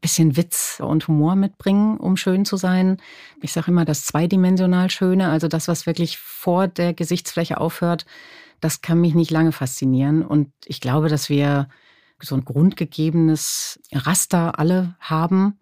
bisschen 0.00 0.36
Witz 0.36 0.80
und 0.84 1.08
Humor 1.08 1.34
mitbringen, 1.36 1.96
um 1.96 2.16
schön 2.16 2.44
zu 2.44 2.56
sein. 2.56 2.98
Ich 3.42 3.52
sage 3.52 3.70
immer 3.70 3.84
das 3.84 4.04
zweidimensional 4.04 4.90
Schöne, 4.90 5.28
also 5.28 5.48
das, 5.48 5.68
was 5.68 5.86
wirklich 5.86 6.18
vor 6.18 6.68
der 6.68 6.94
Gesichtsfläche 6.94 7.58
aufhört, 7.58 8.06
das 8.60 8.80
kann 8.80 9.00
mich 9.00 9.14
nicht 9.14 9.30
lange 9.30 9.52
faszinieren. 9.52 10.24
Und 10.24 10.50
ich 10.64 10.80
glaube, 10.80 11.08
dass 11.08 11.28
wir 11.28 11.68
so 12.20 12.34
ein 12.34 12.44
grundgegebenes 12.44 13.80
Raster 13.92 14.58
alle 14.58 14.96
haben. 15.00 15.58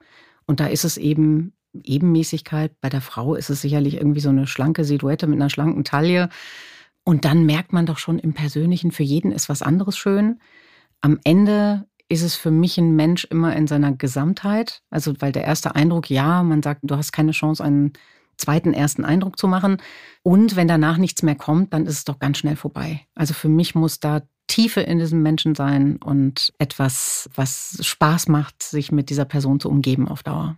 Und 0.47 0.61
da 0.61 0.67
ist 0.67 0.85
es 0.85 0.97
eben 0.97 1.53
Ebenmäßigkeit. 1.83 2.81
Bei 2.81 2.89
der 2.89 3.01
Frau 3.03 3.35
ist 3.35 3.51
es 3.51 3.61
sicherlich 3.61 3.97
irgendwie 3.97 4.21
so 4.21 4.31
eine 4.31 4.47
schlanke 4.47 4.85
Silhouette 4.85 5.27
mit 5.27 5.39
einer 5.39 5.51
schlanken 5.51 5.85
Taille. 5.85 6.31
Und 7.05 7.25
dann 7.25 7.45
merkt 7.45 7.73
man 7.73 7.87
doch 7.87 7.99
schon 7.99 8.19
im 8.19 8.33
Persönlichen, 8.33 8.91
für 8.91 9.03
jeden 9.03 9.33
ist 9.33 9.49
was 9.49 9.63
anderes 9.63 9.97
schön. 9.97 10.41
Am 11.01 11.21
Ende 11.25 11.87
ist 12.09 12.23
es 12.23 12.37
für 12.37 12.51
mich 12.51 12.79
ein 12.79 12.95
Mensch 12.95 13.25
immer 13.25 13.55
in 13.57 13.67
seiner 13.67 13.93
Gesamtheit. 13.93 14.83
Also, 14.91 15.15
weil 15.21 15.33
der 15.33 15.45
erste 15.45 15.75
Eindruck, 15.75 16.11
ja, 16.11 16.43
man 16.43 16.63
sagt, 16.63 16.81
du 16.85 16.97
hast 16.97 17.13
keine 17.13 17.33
Chance, 17.33 17.65
einen 17.65 17.93
zweiten 18.37 18.75
ersten 18.75 19.05
Eindruck 19.05 19.39
zu 19.39 19.49
machen. 19.49 19.79
Und 20.23 20.57
wenn 20.57 20.69
danach 20.69 20.99
nichts 20.99 21.23
mehr 21.23 21.35
kommt, 21.35 21.73
dann 21.73 21.87
ist 21.87 21.99
es 21.99 22.05
doch 22.05 22.19
ganz 22.19 22.39
schnell 22.39 22.57
vorbei. 22.57 23.01
Also 23.15 23.35
für 23.35 23.49
mich 23.49 23.75
muss 23.75 24.01
da 24.01 24.23
Tiefe 24.47 24.81
in 24.81 24.99
diesem 24.99 25.23
Menschen 25.23 25.55
sein 25.55 25.97
und 25.97 26.53
etwas, 26.59 27.29
was 27.35 27.79
Spaß 27.81 28.29
macht, 28.29 28.63
sich 28.63 28.93
mit 28.93 29.11
dieser 29.11 29.25
Person 29.25 29.59
zu 29.59 29.69
umgeben 29.69 30.07
auf 30.09 30.23
Dauer. 30.23 30.57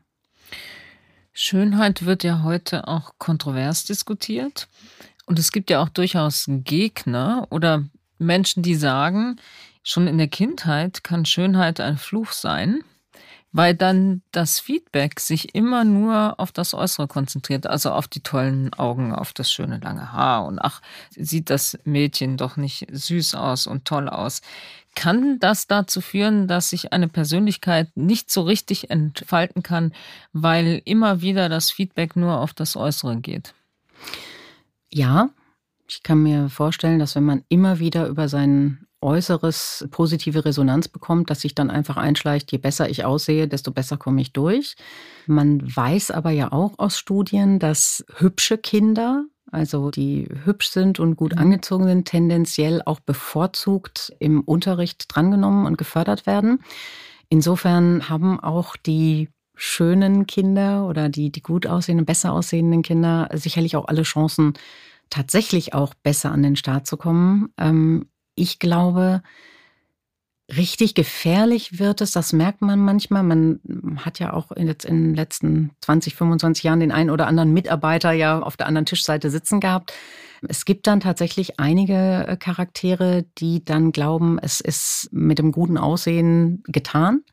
Schönheit 1.33 2.05
wird 2.05 2.25
ja 2.25 2.43
heute 2.43 2.89
auch 2.89 3.13
kontrovers 3.19 3.85
diskutiert. 3.85 4.69
Und 5.25 5.39
es 5.39 5.53
gibt 5.53 5.71
ja 5.71 5.81
auch 5.81 5.89
durchaus 5.89 6.47
Gegner 6.49 7.47
oder 7.51 7.85
Menschen, 8.19 8.63
die 8.63 8.75
sagen, 8.75 9.37
Schon 9.83 10.07
in 10.07 10.19
der 10.19 10.29
Kindheit 10.29 11.03
kann 11.05 11.25
Schönheit 11.25 11.81
ein 11.81 11.97
Fluch 11.97 12.33
sein, 12.33 12.83
weil 13.53 13.75
dann 13.75 14.23
das 14.31 14.61
Feedback 14.61 15.21
sich 15.21 15.55
immer 15.55 15.85
nur 15.85 16.39
auf 16.39 16.53
das 16.53 16.75
Äußere 16.75 17.09
konzentriert, 17.09 17.67
also 17.67 17.91
auf 17.91 18.07
die 18.07 18.23
tollen 18.23 18.75
Augen, 18.75 19.15
auf 19.15 19.33
das 19.33 19.51
schöne 19.51 19.79
lange 19.79 20.13
Haar 20.13 20.45
und 20.45 20.59
ach, 20.59 20.83
sieht 21.11 21.49
das 21.49 21.79
Mädchen 21.85 22.37
doch 22.37 22.57
nicht 22.57 22.87
süß 22.91 23.35
aus 23.35 23.67
und 23.67 23.85
toll 23.87 24.09
aus. 24.09 24.43
Kann 24.95 25.39
das 25.39 25.67
dazu 25.67 26.01
führen, 26.01 26.49
dass 26.49 26.71
sich 26.71 26.93
eine 26.93 27.09
Persönlichkeit 27.09 27.97
nicht 27.97 28.31
so 28.31 28.43
richtig 28.43 28.91
entfalten 28.91 29.63
kann, 29.63 29.93
weil 30.33 30.83
immer 30.85 31.23
wieder 31.23 31.49
das 31.49 31.71
Feedback 31.71 32.17
nur 32.17 32.41
auf 32.41 32.53
das 32.53 32.77
Äußere 32.77 33.17
geht? 33.19 33.55
Ja, 34.91 35.31
ich 35.89 36.03
kann 36.03 36.23
mir 36.23 36.49
vorstellen, 36.51 36.99
dass 36.99 37.15
wenn 37.15 37.25
man 37.25 37.45
immer 37.49 37.79
wieder 37.79 38.09
über 38.09 38.29
seinen 38.29 38.88
Äußeres 39.01 39.87
positive 39.91 40.45
Resonanz 40.45 40.89
bekommt, 40.89 41.31
dass 41.31 41.43
sich 41.43 41.55
dann 41.55 41.71
einfach 41.71 41.97
einschleicht, 41.97 42.51
je 42.53 42.59
besser 42.59 42.89
ich 42.91 43.05
aussehe, 43.05 43.49
desto 43.49 43.71
besser 43.71 43.97
komme 43.97 44.21
ich 44.21 44.33
durch. 44.33 44.75
Man 45.27 45.63
weiß 45.65 46.11
aber 46.11 46.31
ja 46.31 46.53
auch 46.53 46.75
aus 46.79 46.99
Studien, 46.99 47.59
dass 47.59 48.05
hübsche 48.17 48.59
Kinder, 48.59 49.25
also 49.51 49.91
die 49.91 50.29
hübsch 50.45 50.69
sind 50.71 50.99
und 50.99 51.17
gut 51.17 51.35
mhm. 51.35 51.43
angezogen 51.43 51.87
sind, 51.87 52.07
tendenziell 52.07 52.83
auch 52.85 53.01
bevorzugt 53.01 54.13
im 54.19 54.41
Unterricht 54.41 55.07
drangenommen 55.09 55.67
und 55.67 55.79
gefördert 55.79 56.27
werden. 56.27 56.61
Insofern 57.29 58.09
haben 58.09 58.41
auch 58.41 58.77
die 58.77 59.29
schönen 59.55 60.27
Kinder 60.27 60.87
oder 60.87 61.09
die, 61.09 61.31
die 61.31 61.43
gut 61.43 61.67
aussehenden, 61.67 62.07
besser 62.07 62.33
aussehenden 62.33 62.83
Kinder 62.83 63.29
sicherlich 63.35 63.77
auch 63.77 63.87
alle 63.87 64.03
Chancen, 64.03 64.55
tatsächlich 65.11 65.75
auch 65.75 65.95
besser 65.95 66.31
an 66.31 66.43
den 66.43 66.57
Start 66.57 66.87
zu 66.87 66.97
kommen. 66.97 67.53
Ähm, 67.59 68.07
ich 68.39 68.59
glaube, 68.59 69.23
richtig 70.57 70.95
gefährlich 70.95 71.79
wird 71.79 72.01
es, 72.01 72.13
das 72.13 72.33
merkt 72.33 72.63
man 72.63 72.79
manchmal. 72.79 73.23
Man 73.23 73.61
hat 73.99 74.19
ja 74.19 74.33
auch 74.33 74.51
jetzt 74.57 74.85
in 74.85 75.09
den 75.09 75.15
letzten 75.15 75.73
20, 75.83 76.15
25 76.15 76.65
Jahren 76.65 76.81
den 76.81 76.93
einen 76.93 77.11
oder 77.11 77.27
anderen 77.27 77.53
Mitarbeiter 77.53 78.13
ja 78.13 78.41
auf 78.41 78.57
der 78.57 78.67
anderen 78.67 78.87
Tischseite 78.87 79.31
sitzen 79.31 79.61
gehabt. 79.61 79.93
Es 80.47 80.65
gibt 80.65 80.87
dann 80.87 81.01
tatsächlich 81.01 81.59
einige 81.59 82.27
äh, 82.27 82.37
Charaktere, 82.37 83.25
die 83.39 83.65
dann 83.65 83.93
glauben, 83.93 84.39
es 84.39 84.61
ist 84.61 85.09
mit 85.11 85.39
dem 85.39 85.53
guten 85.53 85.77
Aussehen 85.77 86.63
getan 86.67 87.25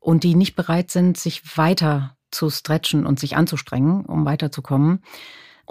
und 0.00 0.24
die 0.24 0.34
nicht 0.34 0.56
bereit 0.56 0.90
sind, 0.90 1.16
sich 1.16 1.56
weiter 1.56 2.16
zu 2.32 2.50
stretchen 2.50 3.06
und 3.06 3.20
sich 3.20 3.36
anzustrengen, 3.36 4.04
um 4.04 4.24
weiterzukommen. 4.24 5.02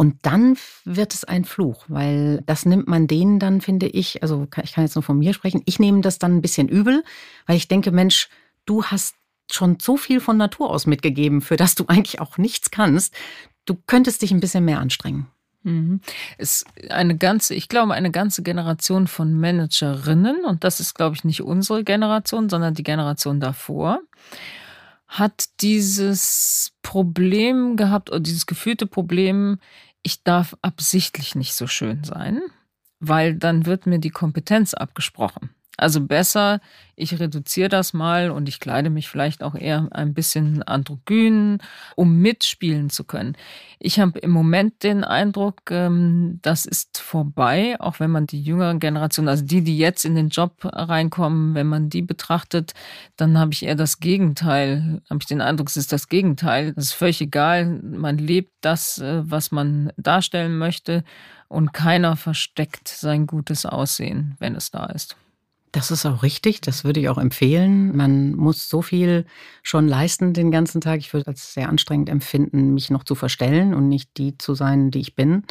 Und 0.02 0.18
dann 0.24 0.58
wird 0.84 1.14
es 1.14 1.26
ein 1.26 1.46
Fluch, 1.46 1.86
weil 1.88 2.42
das 2.48 2.66
nimmt 2.66 2.88
man 2.88 3.06
denen 3.06 3.38
dann, 3.38 3.62
finde 3.62 3.86
ich, 3.86 4.24
also 4.24 4.48
ich 4.64 4.74
kann 4.74 4.84
jetzt 4.84 4.96
nur 4.96 5.04
von 5.04 5.20
mir 5.20 5.32
sprechen, 5.32 5.62
ich 5.68 5.78
nehme 5.78 6.02
das 6.02 6.18
dann 6.18 6.38
ein 6.38 6.42
bisschen 6.42 6.68
übel, 6.70 7.04
weil 7.46 7.56
ich 7.56 7.68
denke, 7.68 7.92
Mensch, 7.92 8.28
du 8.66 8.84
hast 8.84 9.14
schon 9.52 9.78
so 9.80 9.98
viel 9.98 10.20
von 10.20 10.38
Natur 10.38 10.72
aus 10.72 10.88
mitgegeben, 10.88 11.42
für 11.42 11.56
das 11.56 11.76
du 11.76 11.86
eigentlich 11.86 12.20
auch 12.20 12.40
nichts 12.40 12.72
kannst. 12.72 13.14
Du 13.66 13.76
könntest 13.86 14.24
dich 14.24 14.32
ein 14.32 14.40
bisschen 14.40 14.66
mehr 14.66 14.80
anstrengen. 14.80 15.28
Mhm. 15.62 16.02
Es 16.40 16.66
eine 16.90 17.16
ganze, 17.16 17.54
ich 17.54 17.70
glaube, 17.70 17.94
eine 17.94 18.10
ganze 18.10 18.42
Generation 18.42 19.06
von 19.06 19.40
Managerinnen, 19.40 20.46
und 20.46 20.64
das 20.64 20.80
ist, 20.80 20.96
glaube 20.96 21.16
ich, 21.16 21.26
nicht 21.26 21.44
unsere 21.44 21.84
Generation, 21.84 22.50
sondern 22.50 22.74
die 22.74 22.82
Generation 22.82 23.40
davor, 23.40 24.00
hat 25.12 25.50
dieses 25.60 26.72
Problem 26.82 27.76
gehabt 27.76 28.10
oder 28.10 28.22
dieses 28.22 28.46
gefühlte 28.46 28.88
Problem, 28.88 29.60
ich 30.04 30.24
darf 30.24 30.56
absichtlich 30.62 31.36
nicht 31.36 31.54
so 31.54 31.68
schön 31.68 32.04
sein, 32.04 32.42
weil 33.00 33.36
dann 33.36 33.66
wird 33.66 33.86
mir 33.86 34.00
die 34.00 34.10
Kompetenz 34.10 34.74
abgesprochen. 34.74 35.50
Also 35.78 36.02
besser, 36.02 36.60
ich 36.96 37.20
reduziere 37.20 37.70
das 37.70 37.94
mal 37.94 38.30
und 38.30 38.48
ich 38.48 38.60
kleide 38.60 38.90
mich 38.90 39.08
vielleicht 39.10 39.42
auch 39.42 39.56
eher 39.56 39.88
ein 39.92 40.14
bisschen 40.14 40.62
androgyn, 40.62 41.58
um 41.96 42.18
mitspielen 42.20 42.90
zu 42.90 43.04
können. 43.04 43.36
Ich 43.80 44.00
habe 44.00 44.20
im 44.20 44.30
Moment 44.30 44.84
den 44.84 45.04
Eindruck, 45.04 45.72
ähm, 45.72 46.40
das 46.44 46.66
ist 46.66 47.00
vorbei, 47.00 47.78
auch 47.80 48.00
wenn 48.00 48.12
man 48.12 48.28
die 48.28 48.42
jüngeren 48.42 48.80
Generationen, 48.80 49.30
also 49.30 49.44
die, 49.44 49.64
die 49.64 49.78
jetzt 49.78 50.06
in 50.06 50.14
den 50.14 50.30
Job 50.30 50.58
reinkommen, 50.64 51.56
wenn 51.56 51.68
man 51.68 51.90
die 51.90 52.04
betrachtet, 52.04 52.74
dann 53.18 53.40
habe 53.40 53.54
ich 53.54 53.64
eher 53.64 53.76
das 53.76 54.00
Gegenteil, 54.00 55.02
habe 55.10 55.20
ich 55.22 55.28
den 55.28 55.42
Eindruck, 55.42 55.70
es 55.70 55.78
ist 55.78 55.92
das 55.92 56.10
Gegenteil. 56.10 56.74
Es 56.76 56.86
ist 56.86 56.94
völlig 56.94 57.22
egal, 57.22 57.66
man 57.82 58.18
lebt 58.18 58.54
das, 58.62 59.00
äh, 59.00 59.24
was 59.24 59.52
man 59.52 59.92
darstellen 59.98 60.58
möchte 60.58 61.04
und 61.48 61.74
keiner 61.74 62.18
versteckt 62.18 62.88
sein 62.88 63.26
gutes 63.26 63.66
Aussehen, 63.66 64.36
wenn 64.40 64.56
es 64.56 64.70
da 64.70 64.86
ist. 64.86 65.16
Das 65.72 65.90
ist 65.90 66.06
auch 66.06 66.22
richtig, 66.22 66.60
das 66.60 66.84
würde 66.84 67.00
ich 67.00 67.08
auch 67.08 67.18
empfehlen. 67.18 67.96
Man 67.96 68.36
muss 68.36 68.68
so 68.68 68.82
viel 68.82 69.26
schon 69.64 69.88
leisten 69.88 70.34
den 70.34 70.52
ganzen 70.52 70.82
Tag. 70.82 71.00
Ich 71.00 71.14
würde 71.14 71.32
es 71.32 71.54
sehr 71.54 71.70
anstrengend 71.70 72.10
empfinden, 72.10 72.74
mich 72.74 72.90
noch 72.90 73.06
zu 73.06 73.16
verstellen 73.16 73.74
und 73.74 73.88
nicht 73.88 74.18
die 74.18 74.38
zu 74.38 74.54
sein, 74.54 74.92
die 74.92 75.00
ich 75.00 75.16
bin. 75.16 75.44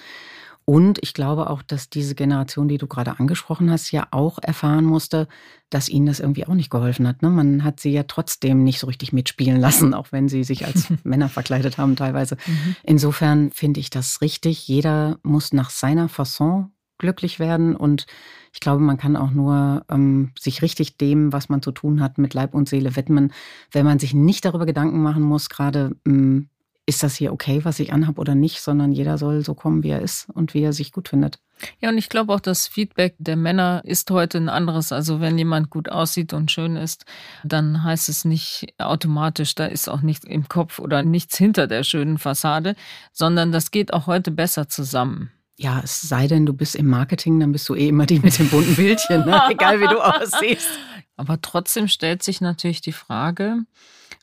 Und 0.66 1.02
ich 1.02 1.14
glaube 1.14 1.50
auch, 1.50 1.62
dass 1.62 1.90
diese 1.90 2.14
Generation, 2.14 2.68
die 2.68 2.78
du 2.78 2.86
gerade 2.86 3.18
angesprochen 3.18 3.70
hast, 3.70 3.90
ja 3.90 4.06
auch 4.12 4.38
erfahren 4.40 4.84
musste, 4.84 5.26
dass 5.68 5.88
ihnen 5.88 6.06
das 6.06 6.20
irgendwie 6.20 6.46
auch 6.46 6.54
nicht 6.54 6.70
geholfen 6.70 7.08
hat. 7.08 7.22
Ne? 7.22 7.30
Man 7.30 7.64
hat 7.64 7.80
sie 7.80 7.90
ja 7.90 8.04
trotzdem 8.04 8.62
nicht 8.62 8.78
so 8.78 8.86
richtig 8.86 9.12
mitspielen 9.12 9.58
lassen, 9.58 9.94
auch 9.94 10.12
wenn 10.12 10.28
sie 10.28 10.44
sich 10.44 10.66
als 10.66 10.88
Männer 11.02 11.28
verkleidet 11.28 11.78
haben 11.78 11.96
teilweise. 11.96 12.36
Mhm. 12.46 12.76
Insofern 12.84 13.50
finde 13.50 13.80
ich 13.80 13.90
das 13.90 14.20
richtig. 14.20 14.68
Jeder 14.68 15.18
muss 15.22 15.52
nach 15.52 15.70
seiner 15.70 16.08
Fasson 16.08 16.70
glücklich 17.00 17.40
werden. 17.40 17.74
Und 17.74 18.06
ich 18.52 18.60
glaube, 18.60 18.82
man 18.82 18.96
kann 18.96 19.16
auch 19.16 19.32
nur 19.32 19.84
ähm, 19.90 20.30
sich 20.38 20.62
richtig 20.62 20.96
dem, 20.98 21.32
was 21.32 21.48
man 21.48 21.62
zu 21.62 21.72
tun 21.72 22.00
hat, 22.00 22.18
mit 22.18 22.34
Leib 22.34 22.54
und 22.54 22.68
Seele 22.68 22.94
widmen, 22.94 23.32
wenn 23.72 23.84
man 23.84 23.98
sich 23.98 24.14
nicht 24.14 24.44
darüber 24.44 24.66
Gedanken 24.66 25.02
machen 25.02 25.22
muss, 25.22 25.48
gerade 25.48 25.96
ähm, 26.06 26.48
ist 26.90 27.02
das 27.04 27.14
hier 27.14 27.32
okay, 27.32 27.60
was 27.64 27.78
ich 27.78 27.92
anhabe 27.92 28.20
oder 28.20 28.34
nicht, 28.34 28.60
sondern 28.60 28.90
jeder 28.90 29.16
soll 29.16 29.44
so 29.44 29.54
kommen, 29.54 29.82
wie 29.84 29.90
er 29.90 30.02
ist 30.02 30.28
und 30.30 30.54
wie 30.54 30.62
er 30.62 30.72
sich 30.72 30.90
gut 30.92 31.08
findet. 31.08 31.38
Ja, 31.80 31.90
und 31.90 31.98
ich 31.98 32.08
glaube 32.08 32.32
auch, 32.32 32.40
das 32.40 32.66
Feedback 32.66 33.14
der 33.18 33.36
Männer 33.36 33.82
ist 33.84 34.10
heute 34.10 34.38
ein 34.38 34.48
anderes. 34.48 34.90
Also 34.90 35.20
wenn 35.20 35.38
jemand 35.38 35.70
gut 35.70 35.88
aussieht 35.88 36.32
und 36.32 36.50
schön 36.50 36.76
ist, 36.76 37.04
dann 37.44 37.84
heißt 37.84 38.08
es 38.08 38.24
nicht 38.24 38.74
automatisch, 38.78 39.54
da 39.54 39.66
ist 39.66 39.88
auch 39.88 40.00
nichts 40.00 40.26
im 40.26 40.48
Kopf 40.48 40.78
oder 40.78 41.02
nichts 41.02 41.36
hinter 41.36 41.66
der 41.66 41.84
schönen 41.84 42.18
Fassade, 42.18 42.74
sondern 43.12 43.52
das 43.52 43.70
geht 43.70 43.92
auch 43.92 44.06
heute 44.06 44.30
besser 44.30 44.68
zusammen. 44.68 45.30
Ja, 45.62 45.82
es 45.84 46.00
sei 46.00 46.26
denn, 46.26 46.46
du 46.46 46.54
bist 46.54 46.74
im 46.74 46.86
Marketing, 46.86 47.38
dann 47.38 47.52
bist 47.52 47.68
du 47.68 47.74
eh 47.74 47.88
immer 47.88 48.06
die 48.06 48.18
mit 48.18 48.38
dem 48.38 48.48
bunten 48.48 48.76
Bildchen, 48.76 49.26
ne? 49.26 49.42
egal 49.50 49.78
wie 49.78 49.88
du 49.88 50.00
aussiehst. 50.00 50.70
Aber 51.18 51.38
trotzdem 51.42 51.86
stellt 51.86 52.22
sich 52.22 52.40
natürlich 52.40 52.80
die 52.80 52.92
Frage, 52.92 53.58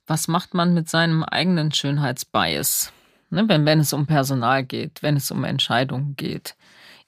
was 0.08 0.28
macht 0.28 0.56
man 0.56 0.74
mit 0.74 0.90
seinem 0.90 1.24
eigenen 1.24 1.72
Schönheitsbias, 1.72 2.92
ne? 3.30 3.48
wenn, 3.48 3.68
wenn 3.68 3.80
es 3.80 3.94
um 3.94 4.08
Personal 4.08 4.64
geht, 4.64 5.04
wenn 5.04 5.16
es 5.16 5.30
um 5.30 5.44
Entscheidungen 5.44 6.16
geht. 6.16 6.56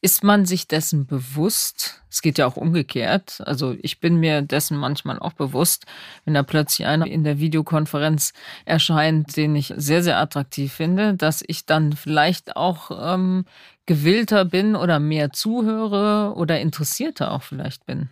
Ist 0.02 0.24
man 0.24 0.46
sich 0.46 0.68
dessen 0.68 1.08
bewusst? 1.08 2.04
Es 2.10 2.22
geht 2.22 2.38
ja 2.38 2.46
auch 2.46 2.56
umgekehrt. 2.56 3.42
Also 3.46 3.76
ich 3.82 4.00
bin 4.00 4.16
mir 4.18 4.44
dessen 4.44 4.78
manchmal 4.78 5.20
auch 5.20 5.34
bewusst, 5.34 5.88
wenn 6.24 6.36
da 6.36 6.44
plötzlich 6.44 6.88
einer 6.88 7.08
in 7.08 7.24
der 7.24 7.40
Videokonferenz 7.40 8.32
erscheint, 8.64 9.36
den 9.36 9.56
ich 9.56 9.74
sehr, 9.76 10.04
sehr 10.04 10.20
attraktiv 10.20 10.72
finde, 10.72 11.16
dass 11.16 11.44
ich 11.46 11.66
dann 11.66 11.94
vielleicht 11.94 12.56
auch 12.56 12.92
ähm, 13.14 13.44
gewillter 13.90 14.46
bin 14.46 14.76
oder 14.76 15.00
mehr 15.00 15.32
zuhöre 15.32 16.36
oder 16.36 16.62
interessierter 16.62 17.32
auch 17.32 17.42
vielleicht 17.42 17.88
bin. 17.88 18.10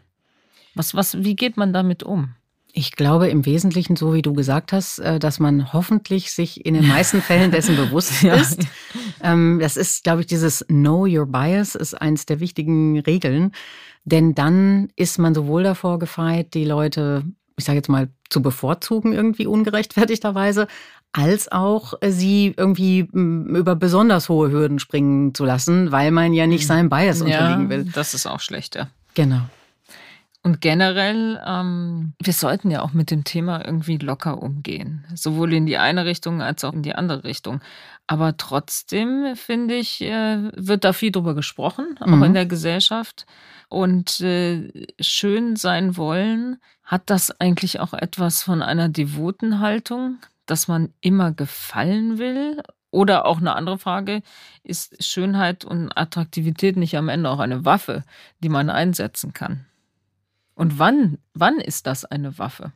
Was, 0.74 0.96
was, 0.96 1.24
wie 1.24 1.36
geht 1.36 1.56
man 1.56 1.72
damit 1.72 2.02
um? 2.02 2.34
Ich 2.74 2.94
glaube 2.94 3.28
im 3.28 3.46
Wesentlichen, 3.46 3.96
so 3.96 4.16
wie 4.16 4.24
du 4.24 4.34
gesagt 4.34 4.74
hast, 4.74 4.98
äh, 4.98 5.20
dass 5.20 5.40
man 5.40 5.74
hoffentlich 5.74 6.32
sich 6.32 6.66
in 6.66 6.74
den 6.74 6.88
meisten 6.88 7.22
Fällen 7.22 7.52
dessen 7.52 7.76
bewusst 7.78 8.24
ist. 8.24 8.66
Ähm, 9.22 9.60
das 9.62 9.78
ist, 9.78 10.04
glaube 10.04 10.22
ich, 10.22 10.28
dieses 10.28 10.66
Know 10.68 11.06
Your 11.08 11.28
Bias 11.28 11.76
ist 11.76 11.94
eines 11.94 12.26
der 12.26 12.40
wichtigen 12.40 13.00
Regeln. 13.00 13.52
Denn 14.04 14.34
dann 14.34 14.90
ist 14.96 15.20
man 15.20 15.36
sowohl 15.36 15.62
davor 15.62 16.00
gefeit, 16.00 16.56
die 16.56 16.66
Leute, 16.66 17.24
ich 17.56 17.66
sage 17.66 17.78
jetzt 17.78 17.90
mal, 17.90 18.10
zu 18.32 18.42
bevorzugen, 18.42 19.14
irgendwie 19.14 19.46
ungerechtfertigterweise, 19.46 20.68
als 21.14 21.52
auch 21.52 21.94
sie 22.06 22.54
irgendwie 22.56 23.00
über 23.12 23.76
besonders 23.76 24.30
hohe 24.30 24.52
Hürden 24.52 24.80
springen 24.80 25.34
zu 25.34 25.46
lassen, 25.46 25.92
weil 25.92 26.12
man 26.12 26.34
ja 26.34 26.48
nicht 26.48 26.62
hm. 26.62 26.68
seinem 26.68 26.90
Bias 26.90 27.22
unterliegen 27.22 27.70
will. 27.70 27.86
Das 27.86 28.14
ist 28.14 28.28
auch 28.28 28.40
schlecht, 28.40 28.76
ja. 28.76 28.88
Genau. 29.16 29.42
Und 30.48 30.62
generell, 30.62 31.42
ähm, 31.46 32.14
wir 32.22 32.32
sollten 32.32 32.72
ja 32.72 32.82
auch 32.82 32.94
mit 32.94 33.12
dem 33.12 33.26
Thema 33.26 33.66
irgendwie 33.66 33.98
locker 33.98 34.42
umgehen. 34.42 35.06
Sowohl 35.14 35.52
in 35.52 35.66
die 35.66 35.78
eine 35.78 36.06
Richtung 36.06 36.42
als 36.42 36.64
auch 36.64 36.72
in 36.72 36.84
die 36.84 36.96
andere 36.96 37.26
Richtung. 37.26 37.60
Aber 38.06 38.38
trotzdem, 38.38 39.36
finde 39.36 39.76
ich, 39.76 40.00
äh, 40.00 40.50
wird 40.56 40.86
da 40.86 40.94
viel 40.94 41.12
drüber 41.12 41.36
gesprochen, 41.36 41.98
auch 42.00 42.08
mhm. 42.08 42.24
in 42.24 42.34
der 42.34 42.46
Gesellschaft. 42.46 43.26
Und 43.68 44.22
äh, 44.22 44.88
schön 45.02 45.58
sein 45.58 45.98
wollen, 45.98 46.62
hat 46.84 47.10
das 47.10 47.42
eigentlich 47.42 47.82
auch 47.82 47.94
etwas 47.94 48.42
von 48.42 48.62
einer 48.62 48.88
devoten 48.88 49.60
Haltung, 49.60 50.20
dass 50.50 50.68
man 50.68 50.94
immer 51.02 51.32
gefallen 51.32 52.18
will? 52.18 52.62
Oder 52.90 53.26
auch 53.26 53.38
eine 53.40 53.56
andere 53.56 53.78
Frage, 53.78 54.22
ist 54.64 55.04
Schönheit 55.04 55.66
und 55.66 55.92
Attraktivität 55.98 56.78
nicht 56.78 56.98
am 56.98 57.10
Ende 57.10 57.30
auch 57.30 57.40
eine 57.40 57.66
Waffe, 57.66 58.04
die 58.40 58.50
man 58.50 58.70
einsetzen 58.70 59.34
kann? 59.34 59.66
Und 60.56 60.80
wann, 60.80 61.20
wann 61.34 61.60
ist 61.60 61.86
das 61.86 62.06
eine 62.06 62.40
Waffe? 62.40 62.72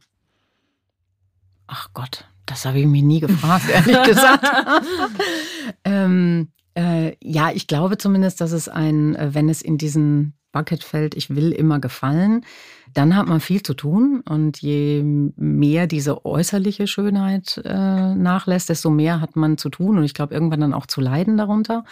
Ach 1.67 1.89
Gott, 1.93 2.25
das 2.45 2.65
habe 2.65 2.79
ich 2.79 2.85
mich 2.85 3.03
nie 3.03 3.21
gefragt, 3.21 3.69
ehrlich 3.69 4.03
gesagt. 4.05 4.45
ähm, 5.85 6.51
äh, 6.75 7.15
ja, 7.23 7.51
ich 7.51 7.67
glaube 7.67 7.97
zumindest, 7.97 8.41
dass 8.41 8.51
es 8.51 8.69
ein, 8.69 9.15
äh, 9.15 9.33
wenn 9.33 9.49
es 9.49 9.61
in 9.61 9.77
diesen 9.77 10.33
Bucket 10.51 10.83
fällt, 10.83 11.15
ich 11.15 11.29
will 11.35 11.51
immer 11.51 11.79
gefallen, 11.79 12.45
dann 12.93 13.15
hat 13.15 13.27
man 13.27 13.39
viel 13.39 13.63
zu 13.63 13.73
tun. 13.73 14.21
Und 14.27 14.61
je 14.61 15.03
mehr 15.03 15.87
diese 15.87 16.25
äußerliche 16.25 16.87
Schönheit 16.87 17.61
äh, 17.63 18.15
nachlässt, 18.15 18.69
desto 18.69 18.89
mehr 18.89 19.21
hat 19.21 19.35
man 19.35 19.57
zu 19.57 19.69
tun. 19.69 19.97
Und 19.97 20.03
ich 20.03 20.13
glaube, 20.13 20.33
irgendwann 20.33 20.61
dann 20.61 20.73
auch 20.73 20.85
zu 20.85 21.01
leiden 21.01 21.37
darunter. 21.37 21.85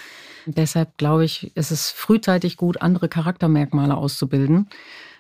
Deshalb 0.46 0.98
glaube 0.98 1.26
ich, 1.26 1.56
ist 1.56 1.72
es 1.72 1.90
frühzeitig 1.90 2.58
gut, 2.58 2.82
andere 2.82 3.08
Charaktermerkmale 3.08 3.96
auszubilden 3.96 4.68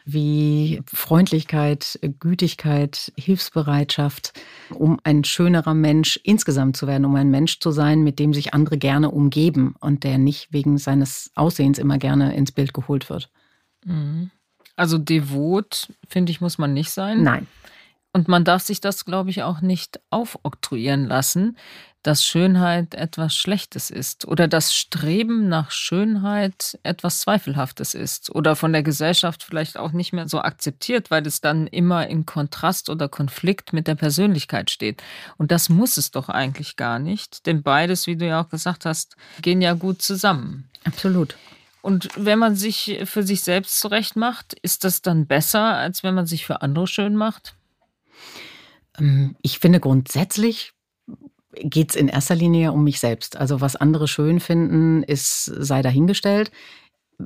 wie 0.05 0.81
Freundlichkeit, 0.85 1.99
Gütigkeit, 2.19 3.11
Hilfsbereitschaft, 3.17 4.33
um 4.73 4.99
ein 5.03 5.23
schönerer 5.23 5.73
Mensch 5.73 6.19
insgesamt 6.23 6.77
zu 6.77 6.87
werden, 6.87 7.05
um 7.05 7.15
ein 7.15 7.29
Mensch 7.29 7.59
zu 7.59 7.71
sein, 7.71 8.01
mit 8.01 8.19
dem 8.19 8.33
sich 8.33 8.53
andere 8.53 8.77
gerne 8.77 9.11
umgeben 9.11 9.75
und 9.79 10.03
der 10.03 10.17
nicht 10.17 10.51
wegen 10.51 10.77
seines 10.77 11.31
Aussehens 11.35 11.77
immer 11.77 11.97
gerne 11.97 12.35
ins 12.35 12.51
Bild 12.51 12.73
geholt 12.73 13.09
wird. 13.09 13.29
Mhm. 13.85 14.31
Also 14.75 14.97
devot, 14.97 15.89
finde 16.07 16.31
ich, 16.31 16.41
muss 16.41 16.57
man 16.57 16.73
nicht 16.73 16.91
sein. 16.91 17.23
Nein. 17.23 17.47
Und 18.11 18.27
man 18.27 18.43
darf 18.43 18.63
sich 18.63 18.81
das, 18.81 19.05
glaube 19.05 19.29
ich, 19.29 19.43
auch 19.43 19.61
nicht 19.61 19.99
aufoktroyieren 20.09 21.05
lassen, 21.05 21.57
dass 22.03 22.23
Schönheit 22.23 22.95
etwas 22.95 23.35
Schlechtes 23.35 23.89
ist 23.89 24.25
oder 24.25 24.47
dass 24.47 24.73
Streben 24.73 25.49
nach 25.49 25.71
Schönheit 25.71 26.79
etwas 26.83 27.19
Zweifelhaftes 27.19 27.93
ist 27.93 28.33
oder 28.33 28.55
von 28.55 28.71
der 28.71 28.83
Gesellschaft 28.83 29.43
vielleicht 29.43 29.77
auch 29.77 29.91
nicht 29.91 30.13
mehr 30.13 30.29
so 30.29 30.39
akzeptiert, 30.39 31.11
weil 31.11 31.27
es 31.27 31.41
dann 31.41 31.67
immer 31.67 32.07
in 32.07 32.25
Kontrast 32.25 32.89
oder 32.89 33.09
Konflikt 33.09 33.73
mit 33.73 33.87
der 33.87 33.95
Persönlichkeit 33.95 34.69
steht. 34.71 35.03
Und 35.37 35.51
das 35.51 35.67
muss 35.67 35.97
es 35.97 36.11
doch 36.11 36.29
eigentlich 36.29 36.77
gar 36.77 36.99
nicht, 36.99 37.45
denn 37.45 37.63
beides, 37.63 38.07
wie 38.07 38.15
du 38.15 38.25
ja 38.25 38.41
auch 38.41 38.49
gesagt 38.49 38.85
hast, 38.85 39.17
gehen 39.41 39.61
ja 39.61 39.73
gut 39.73 40.01
zusammen. 40.01 40.69
Absolut. 40.85 41.35
Und 41.81 42.09
wenn 42.15 42.39
man 42.39 42.55
sich 42.55 42.99
für 43.05 43.23
sich 43.23 43.41
selbst 43.41 43.79
zurecht 43.79 44.15
macht, 44.15 44.53
ist 44.53 44.83
das 44.83 45.01
dann 45.01 45.27
besser, 45.27 45.75
als 45.75 46.03
wenn 46.03 46.13
man 46.13 46.25
sich 46.25 46.45
für 46.45 46.61
andere 46.61 46.87
schön 46.87 47.15
macht? 47.15 47.55
Ähm, 48.97 49.35
ich 49.41 49.59
finde 49.59 49.79
grundsätzlich 49.79 50.73
geht 51.53 51.91
es 51.91 51.95
in 51.95 52.07
erster 52.07 52.35
Linie 52.35 52.71
um 52.71 52.83
mich 52.83 52.99
selbst. 52.99 53.37
Also 53.37 53.61
was 53.61 53.75
andere 53.75 54.07
schön 54.07 54.39
finden, 54.39 55.03
ist 55.03 55.45
sei 55.45 55.81
dahingestellt. 55.81 56.51